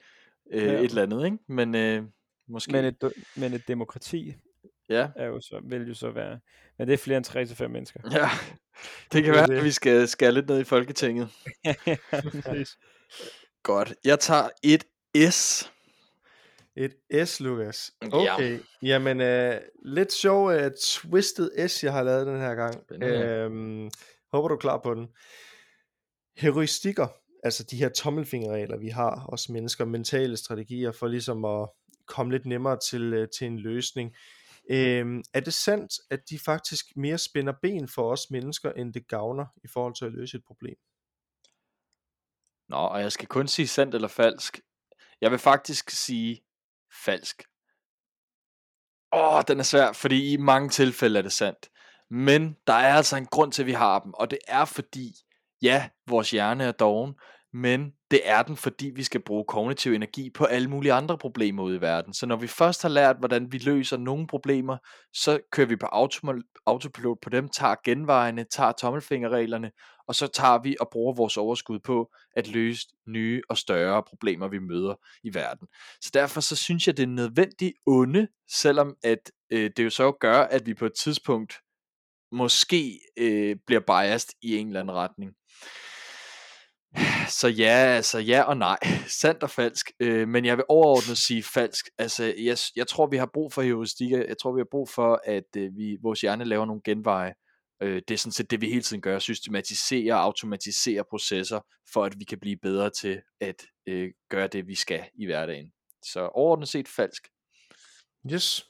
øh, 0.51 0.65
ja. 0.65 0.73
et 0.73 0.85
eller 0.85 1.03
andet, 1.03 1.25
ikke? 1.25 1.39
Men 1.47 1.75
øh, 1.75 2.05
måske... 2.49 2.73
Men 2.73 2.85
et, 2.85 3.13
men 3.37 3.53
et 3.53 3.69
demokrati 3.69 4.35
ja. 4.91 5.09
er 5.17 5.27
jo 5.27 5.41
så, 5.41 5.61
vil 5.65 5.89
jo 5.89 5.95
så 5.95 6.11
være... 6.11 6.41
Men 6.79 6.89
det 6.89 6.95
er 6.95 6.99
flere 6.99 7.17
end 7.17 7.27
3-5 7.63 7.67
mennesker. 7.67 8.01
Ja, 8.13 8.29
det 9.13 9.25
kan 9.25 9.35
det 9.35 9.41
være, 9.41 9.47
det. 9.47 9.59
at 9.59 9.65
vi 9.65 9.71
skal 9.71 10.09
skære 10.09 10.33
lidt 10.33 10.49
ned 10.49 10.61
i 10.61 10.65
Folketinget. 10.65 11.29
ja, 11.65 11.75
Godt. 13.63 13.95
Jeg 14.05 14.19
tager 14.19 14.49
et 14.63 14.85
S. 15.31 15.73
Et 16.77 17.27
S, 17.27 17.41
Lukas. 17.41 17.93
Okay. 18.13 18.53
Ja. 18.53 18.59
Jamen, 18.83 19.21
øh, 19.21 19.61
lidt 19.85 20.13
sjov 20.13 20.47
uh, 20.47 20.71
twisted 20.81 21.69
S, 21.69 21.85
jeg 21.85 21.93
har 21.93 22.03
lavet 22.03 22.27
den 22.27 22.41
her 22.41 22.55
gang. 22.55 23.03
Øhm, 23.03 23.91
håber 24.33 24.49
du 24.49 24.55
er 24.55 24.59
klar 24.59 24.81
på 24.83 24.95
den. 24.95 25.09
Heuristikker, 26.37 27.09
altså 27.45 27.65
de 27.71 27.77
her 27.77 27.89
tommelfingerregler, 27.89 28.77
vi 28.77 28.89
har, 28.89 29.27
os 29.29 29.49
mennesker, 29.49 29.85
mentale 29.85 30.37
strategier, 30.37 30.93
for 30.93 31.07
ligesom 31.07 31.45
at 31.45 31.69
komme 32.07 32.33
lidt 32.33 32.47
nemmere 32.47 32.79
til, 32.91 33.15
øh, 33.15 33.29
til 33.39 33.47
en 33.47 33.59
løsning. 33.59 34.15
Øhm, 34.73 35.23
er 35.35 35.41
det 35.41 35.55
sandt, 35.55 35.93
at 36.11 36.21
de 36.31 36.39
faktisk 36.39 36.97
mere 36.97 37.19
spænder 37.19 37.53
ben 37.63 37.89
for 37.89 38.13
os 38.13 38.31
mennesker, 38.31 38.73
end 38.73 38.95
det 38.95 39.09
gavner 39.09 39.47
i 39.65 39.69
forhold 39.69 39.95
til 39.95 40.05
at 40.05 40.13
løse 40.13 40.37
et 40.37 40.45
problem? 40.45 40.77
Nå, 42.69 42.77
og 42.77 43.01
jeg 43.01 43.13
skal 43.13 43.29
kun 43.29 43.49
sige 43.49 43.69
sandt 43.69 43.95
eller 43.95 44.09
falsk. 44.09 44.61
Jeg 45.21 45.31
vil 45.31 45.39
faktisk 45.39 45.91
sige 45.91 46.45
falsk. 47.05 47.43
Åh, 49.13 49.43
den 49.49 49.59
er 49.59 49.63
svær, 49.63 49.93
fordi 49.93 50.33
i 50.33 50.37
mange 50.37 50.69
tilfælde 50.69 51.19
er 51.19 51.23
det 51.23 51.33
sandt. 51.33 51.71
Men 52.11 52.57
der 52.67 52.73
er 52.73 52.95
altså 52.95 53.17
en 53.17 53.27
grund 53.27 53.53
til, 53.53 53.63
at 53.63 53.67
vi 53.67 53.73
har 53.73 53.99
dem, 53.99 54.15
og 54.15 54.31
det 54.31 54.39
er 54.49 54.65
fordi, 54.65 55.15
ja, 55.63 55.89
vores 56.07 56.31
hjerne 56.31 56.65
er 56.65 56.73
doven, 56.73 57.15
men 57.53 57.95
det 58.11 58.21
er 58.25 58.43
den, 58.43 58.57
fordi 58.57 58.91
vi 58.95 59.03
skal 59.03 59.21
bruge 59.21 59.45
kognitiv 59.49 59.93
energi 59.93 60.31
på 60.31 60.45
alle 60.45 60.69
mulige 60.69 60.93
andre 60.93 61.19
problemer 61.19 61.63
ude 61.63 61.77
i 61.77 61.81
verden. 61.81 62.15
Så 62.15 62.27
når 62.27 62.37
vi 62.37 62.47
først 62.47 62.83
har 62.83 62.89
lært, 62.89 63.17
hvordan 63.19 63.53
vi 63.53 63.59
løser 63.59 63.97
nogle 63.97 64.27
problemer, 64.27 64.77
så 65.13 65.41
kører 65.53 65.67
vi 65.67 65.77
på 65.77 65.87
autopilot 66.67 67.19
på 67.23 67.31
dem, 67.31 67.49
tager 67.49 67.75
genvejene, 67.85 68.45
tager 68.45 68.73
tommelfingerreglerne, 68.73 69.71
og 70.09 70.15
så 70.15 70.27
tager 70.27 70.63
vi 70.63 70.77
og 70.81 70.89
bruger 70.93 71.15
vores 71.15 71.37
overskud 71.37 71.79
på 71.79 72.11
at 72.37 72.49
løse 72.49 72.87
nye 73.09 73.43
og 73.49 73.59
større 73.59 74.03
problemer, 74.03 74.49
vi 74.49 74.59
møder 74.59 74.95
i 75.25 75.35
verden. 75.35 75.69
Så 76.01 76.11
derfor 76.15 76.41
så 76.41 76.57
synes 76.57 76.87
jeg, 76.87 76.97
det 76.97 77.03
er 77.03 77.07
nødvendigt 77.07 77.73
onde, 77.87 78.29
selvom 78.49 78.95
at 79.05 79.31
øh, 79.53 79.71
det 79.77 79.85
jo 79.85 79.91
så 79.91 80.13
gør, 80.21 80.39
at 80.39 80.67
vi 80.67 80.75
på 80.75 80.87
et 80.87 80.95
tidspunkt 81.03 81.55
måske 82.33 83.01
øh, 83.17 83.57
bliver 83.67 83.81
biased 83.81 84.31
i 84.43 84.57
en 84.57 84.67
eller 84.67 84.81
anden 84.81 84.97
retning. 84.97 85.33
Så 87.29 87.49
ja, 87.49 87.95
altså 87.97 88.19
ja 88.19 88.43
og 88.43 88.57
nej. 88.57 88.79
Sandt 89.07 89.43
og 89.43 89.51
falsk. 89.51 89.91
Øh, 90.01 90.29
men 90.29 90.45
jeg 90.45 90.57
vil 90.57 90.65
overordnet 90.69 91.19
sige 91.19 91.43
falsk. 91.43 91.89
Altså, 91.99 92.25
jeg, 92.25 92.59
jeg 92.77 92.87
tror, 92.87 93.07
vi 93.07 93.17
har 93.17 93.31
brug 93.35 93.53
for 93.53 93.63
heuristik. 93.63 94.11
Jeg 94.11 94.39
tror, 94.43 94.53
vi 94.53 94.61
har 94.61 94.69
brug 94.71 94.89
for, 94.89 95.21
at 95.25 95.57
øh, 95.57 95.77
vi, 95.77 95.97
vores 96.03 96.21
hjerne 96.21 96.45
laver 96.45 96.67
nogle 96.67 96.83
genveje. 96.85 97.35
Øh, 97.83 98.03
det 98.09 98.15
er 98.15 98.19
sådan 98.19 98.33
set 98.33 98.51
det, 98.51 98.61
vi 98.61 98.69
hele 98.69 98.83
tiden 98.83 99.03
gør. 99.03 99.19
Systematisere 99.19 100.15
og 100.15 100.23
automatisere 100.23 101.05
processer, 101.11 101.61
for 101.93 102.05
at 102.05 102.15
vi 102.19 102.25
kan 102.25 102.41
blive 102.41 102.57
bedre 102.57 102.91
til 102.91 103.21
at 103.41 103.67
øh, 103.87 104.11
gøre 104.29 104.47
det, 104.47 104.67
vi 104.67 104.75
skal 104.75 105.05
i 105.15 105.27
hverdagen. 105.27 105.73
Så 106.05 106.21
overordnet 106.21 106.69
set 106.69 106.89
falsk. 106.89 107.29
Yes. 108.33 108.67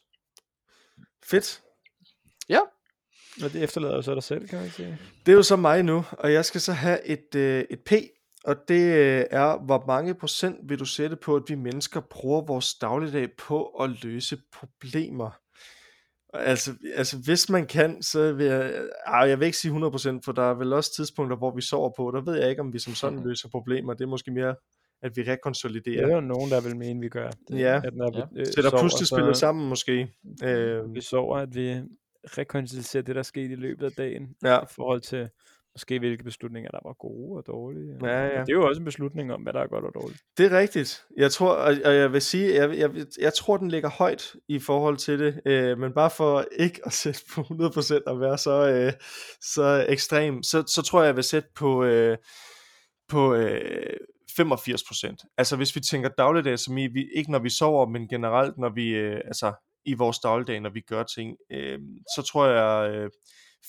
Fedt. 1.25 1.63
Ja. 2.49 2.61
Og 3.45 3.53
det 3.53 3.63
efterlader 3.63 3.95
jo 3.95 4.03
så 4.03 4.15
dig 4.15 4.23
selv, 4.23 4.49
kan 4.49 4.61
man 4.61 4.71
sige. 4.71 4.99
Det 5.27 5.33
er 5.33 5.37
jo 5.37 5.43
så 5.43 5.57
mig 5.57 5.83
nu, 5.83 6.05
og 6.11 6.33
jeg 6.33 6.45
skal 6.45 6.61
så 6.61 6.73
have 6.73 7.07
et, 7.07 7.35
øh, 7.35 7.65
et 7.71 7.81
P, 7.81 7.93
og 8.45 8.57
det 8.69 8.81
øh, 8.81 9.25
er, 9.31 9.65
hvor 9.65 9.85
mange 9.87 10.15
procent 10.15 10.57
vil 10.69 10.79
du 10.79 10.85
sætte 10.85 11.17
på, 11.17 11.37
at 11.37 11.43
vi 11.49 11.55
mennesker 11.55 12.01
bruger 12.01 12.41
vores 12.47 12.75
dagligdag 12.75 13.29
på 13.39 13.65
at 13.65 14.05
løse 14.05 14.39
problemer? 14.53 15.31
Altså, 16.35 16.73
altså 16.95 17.19
hvis 17.25 17.49
man 17.49 17.67
kan, 17.67 18.03
så 18.03 18.33
vil 18.33 18.47
jeg, 18.47 18.73
ah, 19.07 19.29
jeg 19.29 19.41
vil 19.41 19.47
ikke 19.47 19.59
sige 19.59 19.75
100%, 19.75 20.21
for 20.25 20.33
der 20.33 20.43
er 20.43 20.55
vel 20.55 20.73
også 20.73 20.95
tidspunkter, 20.97 21.37
hvor 21.37 21.55
vi 21.55 21.63
sover 21.63 21.91
på, 21.97 22.11
der 22.15 22.21
ved 22.21 22.41
jeg 22.41 22.51
ikke, 22.51 22.63
om 22.63 22.73
vi 22.73 22.79
som 22.79 22.95
sådan 22.95 23.19
mhm. 23.19 23.29
løser 23.29 23.49
problemer, 23.49 23.95
det 23.95 24.05
er 24.05 24.09
måske 24.09 24.31
mere, 24.31 24.55
at 25.03 25.17
vi 25.17 25.23
rekonsoliderer. 25.23 26.05
Det 26.05 26.13
er 26.13 26.15
jo 26.15 26.21
nogen, 26.21 26.51
der 26.51 26.61
vil 26.61 26.77
mene, 26.77 27.01
vi 27.01 27.09
gør. 27.09 27.31
Det, 27.49 27.59
ja, 27.59 27.81
at 27.85 27.95
når 27.95 28.11
vi, 28.11 28.41
øh, 28.41 28.47
sætter 28.47 28.71
puslespillet 28.81 29.37
sammen 29.37 29.69
måske. 29.69 30.09
Øh, 30.45 30.95
vi 30.95 31.01
sover, 31.01 31.37
at 31.37 31.55
vi 31.55 31.83
rekonsoliderer 32.25 33.03
det, 33.03 33.17
der 33.17 33.23
skete 33.23 33.53
i 33.53 33.57
løbet 33.57 33.87
af 33.87 33.93
dagen, 33.93 34.37
ja. 34.45 34.61
i 34.61 34.67
forhold 34.69 35.01
til 35.01 35.29
måske 35.75 35.99
hvilke 35.99 36.25
beslutninger, 36.25 36.71
der 36.71 36.79
var 36.85 36.93
gode 36.93 37.39
og 37.39 37.47
dårlige. 37.47 37.95
Ja, 38.03 38.23
ja. 38.23 38.41
Det 38.41 38.49
er 38.49 38.53
jo 38.53 38.69
også 38.69 38.81
en 38.81 38.85
beslutning 38.85 39.33
om, 39.33 39.43
hvad 39.43 39.53
der 39.53 39.61
er 39.61 39.67
godt 39.67 39.85
og 39.85 39.95
dårligt. 39.95 40.23
Det 40.39 40.53
er 40.53 40.59
rigtigt. 40.59 41.05
Jeg 41.17 41.33
tror, 41.33 41.53
og 41.85 41.95
jeg 41.95 42.13
vil 42.13 42.23
sige, 42.23 42.55
jeg, 42.55 42.79
jeg, 42.79 42.91
jeg 43.21 43.35
tror, 43.35 43.57
den 43.57 43.69
ligger 43.69 43.91
højt 43.91 44.37
i 44.49 44.59
forhold 44.59 44.97
til 44.97 45.19
det, 45.19 45.41
øh, 45.47 45.79
men 45.79 45.93
bare 45.93 46.11
for 46.11 46.45
ikke 46.59 46.81
at 46.85 46.93
sætte 46.93 47.21
på 47.35 47.41
100% 47.41 48.03
og 48.07 48.21
være 48.21 48.39
så, 48.39 48.71
øh, 48.71 48.93
så 49.41 49.87
ekstrem, 49.89 50.43
så, 50.43 50.65
så 50.67 50.83
tror 50.83 51.01
jeg, 51.01 51.07
jeg 51.07 51.17
vil 51.17 51.25
sætte 51.25 51.49
på, 51.55 51.85
øh, 51.85 52.17
på 53.09 53.35
øh, 53.35 53.97
85%. 54.31 55.35
Altså 55.39 55.57
hvis 55.57 55.77
vi 55.77 55.81
tænker 55.81 56.09
dagligdag, 56.09 56.59
som 56.59 56.79
i, 56.79 56.87
vi, 56.87 57.09
ikke 57.15 57.31
når 57.31 57.39
vi 57.39 57.51
sover, 57.51 57.87
men 57.87 58.09
generelt, 58.09 58.59
når 58.59 58.69
vi, 58.69 58.89
øh, 58.89 59.21
altså 59.25 59.53
i 59.85 59.95
vores 59.95 60.19
dagligdag, 60.19 60.61
når 60.61 60.71
vi 60.71 60.81
gør 60.81 61.03
ting, 61.03 61.37
øh, 61.53 61.79
så 62.17 62.23
tror 62.23 62.47
jeg 62.47 62.95
øh, 62.95 63.11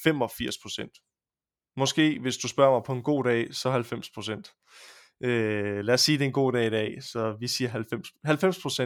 85%. 0.08 1.74
Måske, 1.78 2.20
hvis 2.22 2.38
du 2.38 2.48
spørger 2.48 2.72
mig 2.72 2.84
på 2.86 2.94
en 2.94 3.04
god 3.04 3.24
dag, 3.24 3.56
så 3.56 3.70
90%. 4.52 5.28
Øh, 5.28 5.80
lad 5.80 5.94
os 5.94 6.02
sige, 6.02 6.18
det 6.18 6.24
er 6.24 6.28
en 6.28 6.34
god 6.34 6.54
dag 6.54 6.66
i 6.66 6.70
dag, 6.70 7.04
så 7.04 7.36
vi 7.40 7.48
siger 7.48 7.70
90, 7.70 8.08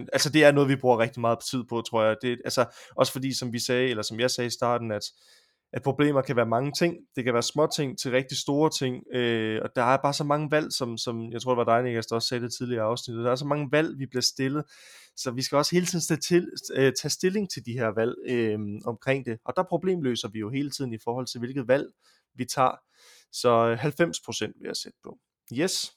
90%. 0.01 0.05
Altså 0.13 0.29
det 0.29 0.43
er 0.43 0.51
noget, 0.51 0.69
vi 0.69 0.75
bruger 0.75 0.99
rigtig 0.99 1.21
meget 1.21 1.39
tid 1.51 1.63
på, 1.69 1.81
tror 1.81 2.03
jeg. 2.03 2.15
Det, 2.21 2.41
altså, 2.45 2.65
også 2.95 3.11
fordi, 3.11 3.33
som 3.33 3.53
vi 3.53 3.59
sagde, 3.59 3.89
eller 3.89 4.03
som 4.03 4.19
jeg 4.19 4.31
sagde 4.31 4.47
i 4.47 4.51
starten, 4.51 4.91
at 4.91 5.03
at 5.75 5.81
problemer 5.81 6.21
kan 6.21 6.35
være 6.35 6.45
mange 6.45 6.71
ting. 6.71 6.97
Det 7.15 7.23
kan 7.23 7.33
være 7.33 7.43
små 7.43 7.67
ting 7.75 7.99
til 7.99 8.11
rigtig 8.11 8.37
store 8.37 8.69
ting, 8.79 9.03
øh, 9.13 9.61
og 9.63 9.69
der 9.75 9.83
er 9.83 9.97
bare 9.97 10.13
så 10.13 10.23
mange 10.23 10.51
valg, 10.51 10.73
som, 10.73 10.97
som 10.97 11.31
jeg 11.31 11.41
tror, 11.41 11.51
det 11.55 11.65
var 11.65 11.75
dig, 11.75 11.83
Niklas, 11.83 12.05
der 12.05 12.15
også 12.15 12.27
sagde 12.27 12.43
det 12.43 12.53
tidligere 12.53 12.83
afsnit. 12.83 13.17
Der 13.17 13.31
er 13.31 13.35
så 13.35 13.45
mange 13.45 13.71
valg, 13.71 13.99
vi 13.99 14.05
bliver 14.05 14.21
stillet, 14.21 14.63
så 15.15 15.31
vi 15.31 15.41
skal 15.41 15.55
også 15.55 15.75
hele 15.75 15.85
tiden 15.85 16.01
tage, 16.07 16.17
til, 16.17 16.51
øh, 16.75 16.93
tage 17.01 17.09
stilling 17.09 17.49
til 17.49 17.65
de 17.65 17.73
her 17.73 17.87
valg 17.87 18.15
øh, 18.27 18.59
omkring 18.85 19.25
det. 19.25 19.39
Og 19.45 19.53
der 19.55 19.63
problemløser 19.63 20.27
vi 20.27 20.39
jo 20.39 20.49
hele 20.49 20.71
tiden 20.71 20.93
i 20.93 20.97
forhold 21.03 21.27
til, 21.27 21.39
hvilket 21.39 21.67
valg 21.67 21.87
vi 22.35 22.45
tager. 22.45 22.75
Så 23.31 23.75
90% 23.75 24.59
vil 24.59 24.67
jeg 24.67 24.75
sætte 24.75 24.97
på. 25.03 25.17
Yes. 25.53 25.94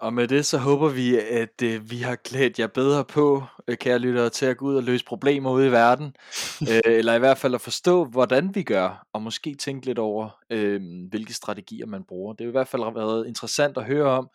Og 0.00 0.14
med 0.14 0.28
det 0.28 0.46
så 0.46 0.58
håber 0.58 0.88
vi, 0.88 1.18
at 1.18 1.62
øh, 1.62 1.90
vi 1.90 1.98
har 1.98 2.16
klædt 2.16 2.58
jer 2.58 2.66
bedre 2.66 3.04
på, 3.04 3.44
øh, 3.68 3.76
kære 3.76 3.98
lyttere, 3.98 4.30
til 4.30 4.46
at 4.46 4.56
gå 4.56 4.66
ud 4.66 4.76
og 4.76 4.82
løse 4.82 5.04
problemer 5.04 5.50
ude 5.50 5.66
i 5.66 5.72
verden. 5.72 6.16
øh, 6.70 6.80
eller 6.84 7.14
i 7.14 7.18
hvert 7.18 7.38
fald 7.38 7.54
at 7.54 7.60
forstå, 7.60 8.04
hvordan 8.04 8.54
vi 8.54 8.62
gør, 8.62 9.06
og 9.12 9.22
måske 9.22 9.54
tænke 9.54 9.86
lidt 9.86 9.98
over, 9.98 10.38
øh, 10.50 10.80
hvilke 11.10 11.34
strategier 11.34 11.86
man 11.86 12.04
bruger. 12.08 12.32
Det 12.32 12.44
har 12.44 12.50
i 12.50 12.50
hvert 12.50 12.68
fald 12.68 12.94
været 12.94 13.26
interessant 13.26 13.76
at 13.76 13.84
høre 13.84 14.06
om. 14.06 14.28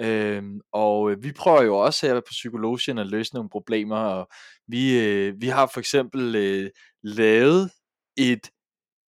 Øh, 0.00 0.42
og 0.72 1.14
vi 1.22 1.32
prøver 1.32 1.62
jo 1.62 1.76
også 1.76 2.06
her 2.06 2.14
på 2.14 2.30
Psykologien 2.30 2.98
at 2.98 3.06
løse 3.06 3.34
nogle 3.34 3.50
problemer, 3.50 3.96
og 3.96 4.28
vi, 4.68 4.98
øh, 5.00 5.34
vi 5.40 5.48
har 5.48 5.70
for 5.72 5.80
eksempel 5.80 6.36
øh, 6.36 6.70
lavet 7.02 7.70
et 8.16 8.50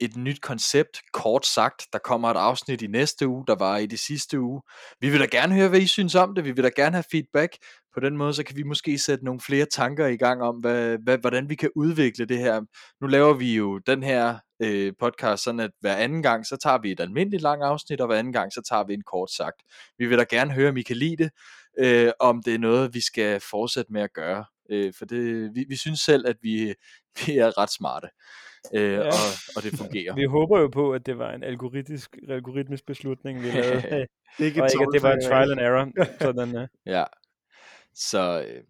et 0.01 0.17
nyt 0.17 0.41
koncept, 0.41 1.01
kort 1.13 1.47
sagt. 1.47 1.87
Der 1.93 1.99
kommer 1.99 2.31
et 2.31 2.37
afsnit 2.37 2.83
i 2.83 2.87
næste 2.87 3.29
uge, 3.29 3.45
der 3.47 3.55
var 3.55 3.77
i 3.77 3.87
de 3.87 3.97
sidste 3.97 4.41
uge. 4.41 4.63
Vi 5.01 5.11
vil 5.11 5.21
da 5.21 5.27
gerne 5.27 5.55
høre, 5.55 5.69
hvad 5.69 5.81
I 5.81 5.87
synes 5.87 6.15
om 6.15 6.35
det. 6.35 6.45
Vi 6.45 6.51
vil 6.51 6.65
da 6.65 6.71
gerne 6.77 6.97
have 6.97 7.05
feedback. 7.11 7.57
På 7.95 8.01
den 8.01 8.17
måde, 8.17 8.35
så 8.35 8.45
kan 8.45 8.57
vi 8.57 8.63
måske 8.63 8.99
sætte 8.99 9.25
nogle 9.25 9.41
flere 9.41 9.67
tanker 9.73 10.07
i 10.07 10.17
gang 10.17 10.43
om, 10.43 10.57
hvad, 10.57 10.99
hvad, 11.05 11.19
hvordan 11.19 11.49
vi 11.49 11.55
kan 11.55 11.71
udvikle 11.77 12.25
det 12.25 12.39
her. 12.39 12.61
Nu 13.01 13.07
laver 13.07 13.35
vi 13.35 13.57
jo 13.57 13.79
den 13.79 14.03
her 14.03 14.39
øh, 14.63 14.93
podcast 15.01 15.45
sådan, 15.45 15.61
at 15.61 15.71
hver 15.81 15.97
anden 15.97 16.23
gang, 16.23 16.47
så 16.47 16.57
tager 16.57 16.79
vi 16.79 16.93
et 16.93 17.01
almindeligt 17.01 17.43
langt 17.43 17.65
afsnit, 17.65 18.01
og 18.01 18.07
hver 18.07 18.19
anden 18.19 18.33
gang, 18.33 18.53
så 18.53 18.63
tager 18.69 18.85
vi 18.87 18.95
en 18.95 19.03
kort 19.03 19.31
sagt. 19.31 19.63
Vi 19.99 20.07
vil 20.07 20.19
da 20.19 20.25
gerne 20.31 20.53
høre, 20.53 20.69
om 20.69 20.77
I 20.77 20.83
kan 20.83 20.97
lide 20.97 21.17
det, 21.17 21.31
øh, 21.79 22.13
om 22.21 22.43
det 22.43 22.55
er 22.55 22.59
noget, 22.59 22.95
vi 22.95 23.01
skal 23.01 23.41
fortsætte 23.41 23.93
med 23.93 24.03
at 24.03 24.13
gøre. 24.15 24.45
Øh, 24.71 24.93
for 24.99 25.05
det, 25.05 25.51
vi, 25.55 25.65
vi 25.69 25.77
synes 25.77 26.01
selv, 26.01 26.29
at 26.29 26.37
vi, 26.43 26.75
vi 27.27 27.39
er 27.39 27.59
ret 27.59 27.73
smarte 27.73 28.09
øh, 28.73 28.93
ja. 28.93 29.07
og, 29.07 29.12
og 29.57 29.62
det 29.62 29.79
fungerer. 29.83 30.15
Vi 30.15 30.25
håber 30.25 30.61
jo 30.61 30.69
på, 30.69 30.93
at 30.93 31.07
det 31.07 31.19
var 31.19 31.33
en 31.33 31.45
algoritmisk, 31.45 32.17
algoritmisk 32.29 32.87
beslutning, 32.87 33.43
vi 33.43 33.51
lavede, 33.51 33.77
ikke 34.39 34.62
og 34.62 34.69
ikke, 34.73 34.83
at 34.83 34.89
det 34.93 35.03
var 35.03 35.12
en 35.12 35.23
trial 35.23 35.51
and 35.51 35.61
error. 35.61 35.89
Sådan, 36.21 36.57
uh. 36.57 36.67
ja. 36.87 37.05
Så, 37.95 38.45
øh, 38.49 38.62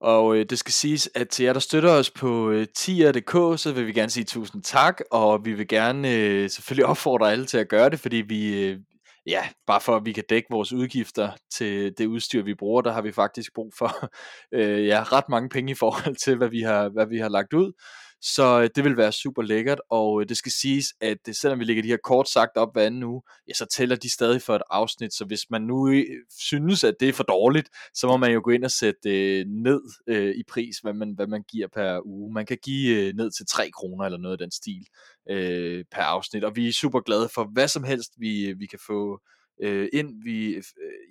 og 0.00 0.36
øh, 0.36 0.46
det 0.50 0.58
skal 0.58 0.72
siges, 0.72 1.10
at 1.14 1.28
til 1.28 1.44
jer, 1.44 1.52
der 1.52 1.60
støtter 1.60 1.90
os 1.90 2.10
på 2.10 2.50
øh, 2.50 2.66
tier.dk, 2.74 3.60
så 3.60 3.72
vil 3.74 3.86
vi 3.86 3.92
gerne 3.92 4.10
sige 4.10 4.24
tusind 4.24 4.62
tak, 4.62 5.00
og 5.10 5.44
vi 5.44 5.52
vil 5.52 5.68
gerne 5.68 6.14
øh, 6.14 6.50
selvfølgelig 6.50 6.86
opfordre 6.86 7.32
alle 7.32 7.46
til 7.46 7.58
at 7.58 7.68
gøre 7.68 7.90
det, 7.90 8.00
fordi 8.00 8.16
vi, 8.16 8.64
øh, 8.64 8.78
ja, 9.26 9.48
bare 9.66 9.80
for 9.80 9.96
at 9.96 10.04
vi 10.04 10.12
kan 10.12 10.24
dække 10.28 10.46
vores 10.50 10.72
udgifter 10.72 11.30
til 11.52 11.98
det 11.98 12.06
udstyr, 12.06 12.42
vi 12.42 12.54
bruger, 12.54 12.82
der 12.82 12.92
har 12.92 13.02
vi 13.02 13.12
faktisk 13.12 13.54
brug 13.54 13.72
for 13.78 14.10
øh, 14.58 14.86
ja, 14.86 15.02
ret 15.02 15.28
mange 15.28 15.48
penge 15.48 15.70
i 15.72 15.74
forhold 15.74 16.16
til, 16.16 16.36
hvad 16.36 16.48
vi 16.48 16.60
har, 16.60 16.88
hvad 16.88 17.06
vi 17.06 17.18
har 17.18 17.28
lagt 17.28 17.52
ud. 17.52 17.72
Så 18.20 18.60
øh, 18.60 18.68
det 18.76 18.84
vil 18.84 18.96
være 18.96 19.12
super 19.12 19.42
lækkert, 19.42 19.80
og 19.90 20.20
øh, 20.20 20.28
det 20.28 20.36
skal 20.36 20.52
siges, 20.52 20.86
at 21.00 21.18
øh, 21.28 21.34
selvom 21.34 21.58
vi 21.58 21.64
lægger 21.64 21.82
de 21.82 21.88
her 21.88 21.96
kort 22.04 22.28
sagt 22.28 22.56
op 22.56 22.68
hver 22.72 22.82
anden 22.82 23.02
uge, 23.02 23.22
ja, 23.48 23.54
så 23.54 23.66
tæller 23.66 23.96
de 23.96 24.12
stadig 24.12 24.42
for 24.42 24.54
et 24.54 24.62
afsnit, 24.70 25.14
så 25.14 25.24
hvis 25.24 25.50
man 25.50 25.62
nu 25.62 25.88
øh, 25.88 26.04
synes, 26.40 26.84
at 26.84 26.94
det 27.00 27.08
er 27.08 27.12
for 27.12 27.24
dårligt, 27.24 27.68
så 27.94 28.06
må 28.06 28.16
man 28.16 28.32
jo 28.32 28.40
gå 28.44 28.50
ind 28.50 28.64
og 28.64 28.70
sætte 28.70 29.38
øh, 29.38 29.44
ned 29.46 29.80
øh, 30.06 30.34
i 30.34 30.42
pris, 30.48 30.78
hvad 30.78 30.92
man, 30.92 31.12
hvad 31.16 31.26
man 31.26 31.42
giver 31.42 31.68
per 31.74 32.06
uge. 32.06 32.32
Man 32.32 32.46
kan 32.46 32.58
give 32.64 32.96
øh, 32.96 33.14
ned 33.14 33.30
til 33.30 33.46
3 33.46 33.70
kroner 33.70 34.04
eller 34.04 34.18
noget 34.18 34.34
af 34.34 34.38
den 34.38 34.50
stil 34.50 34.86
øh, 35.30 35.84
per 35.90 36.02
afsnit, 36.02 36.44
og 36.44 36.56
vi 36.56 36.68
er 36.68 36.72
super 36.72 37.00
glade 37.00 37.28
for 37.34 37.44
hvad 37.44 37.68
som 37.68 37.84
helst, 37.84 38.12
vi, 38.18 38.52
vi 38.58 38.66
kan 38.66 38.78
få 38.86 39.20
øh, 39.62 39.88
ind. 39.92 40.22
Vi, 40.24 40.54
øh, 40.54 40.62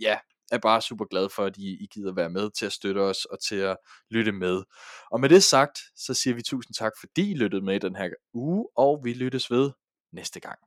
ja, 0.01 0.17
er 0.51 0.57
bare 0.57 0.81
super 0.81 1.05
glade 1.05 1.29
for, 1.29 1.45
at 1.45 1.57
I, 1.57 1.83
I 1.83 1.87
gider 1.91 2.13
være 2.13 2.29
med 2.29 2.49
til 2.51 2.65
at 2.65 2.71
støtte 2.71 2.99
os 2.99 3.25
og 3.25 3.39
til 3.39 3.55
at 3.55 3.77
lytte 4.09 4.31
med. 4.31 4.63
Og 5.11 5.19
med 5.19 5.29
det 5.29 5.43
sagt, 5.43 5.79
så 5.95 6.13
siger 6.13 6.33
vi 6.33 6.41
tusind 6.41 6.73
tak, 6.73 6.91
fordi 6.99 7.31
I 7.31 7.35
lyttede 7.35 7.65
med 7.65 7.79
den 7.79 7.95
her 7.95 8.09
uge, 8.33 8.67
og 8.77 9.01
vi 9.03 9.13
lyttes 9.13 9.51
ved 9.51 9.71
næste 10.11 10.39
gang. 10.39 10.59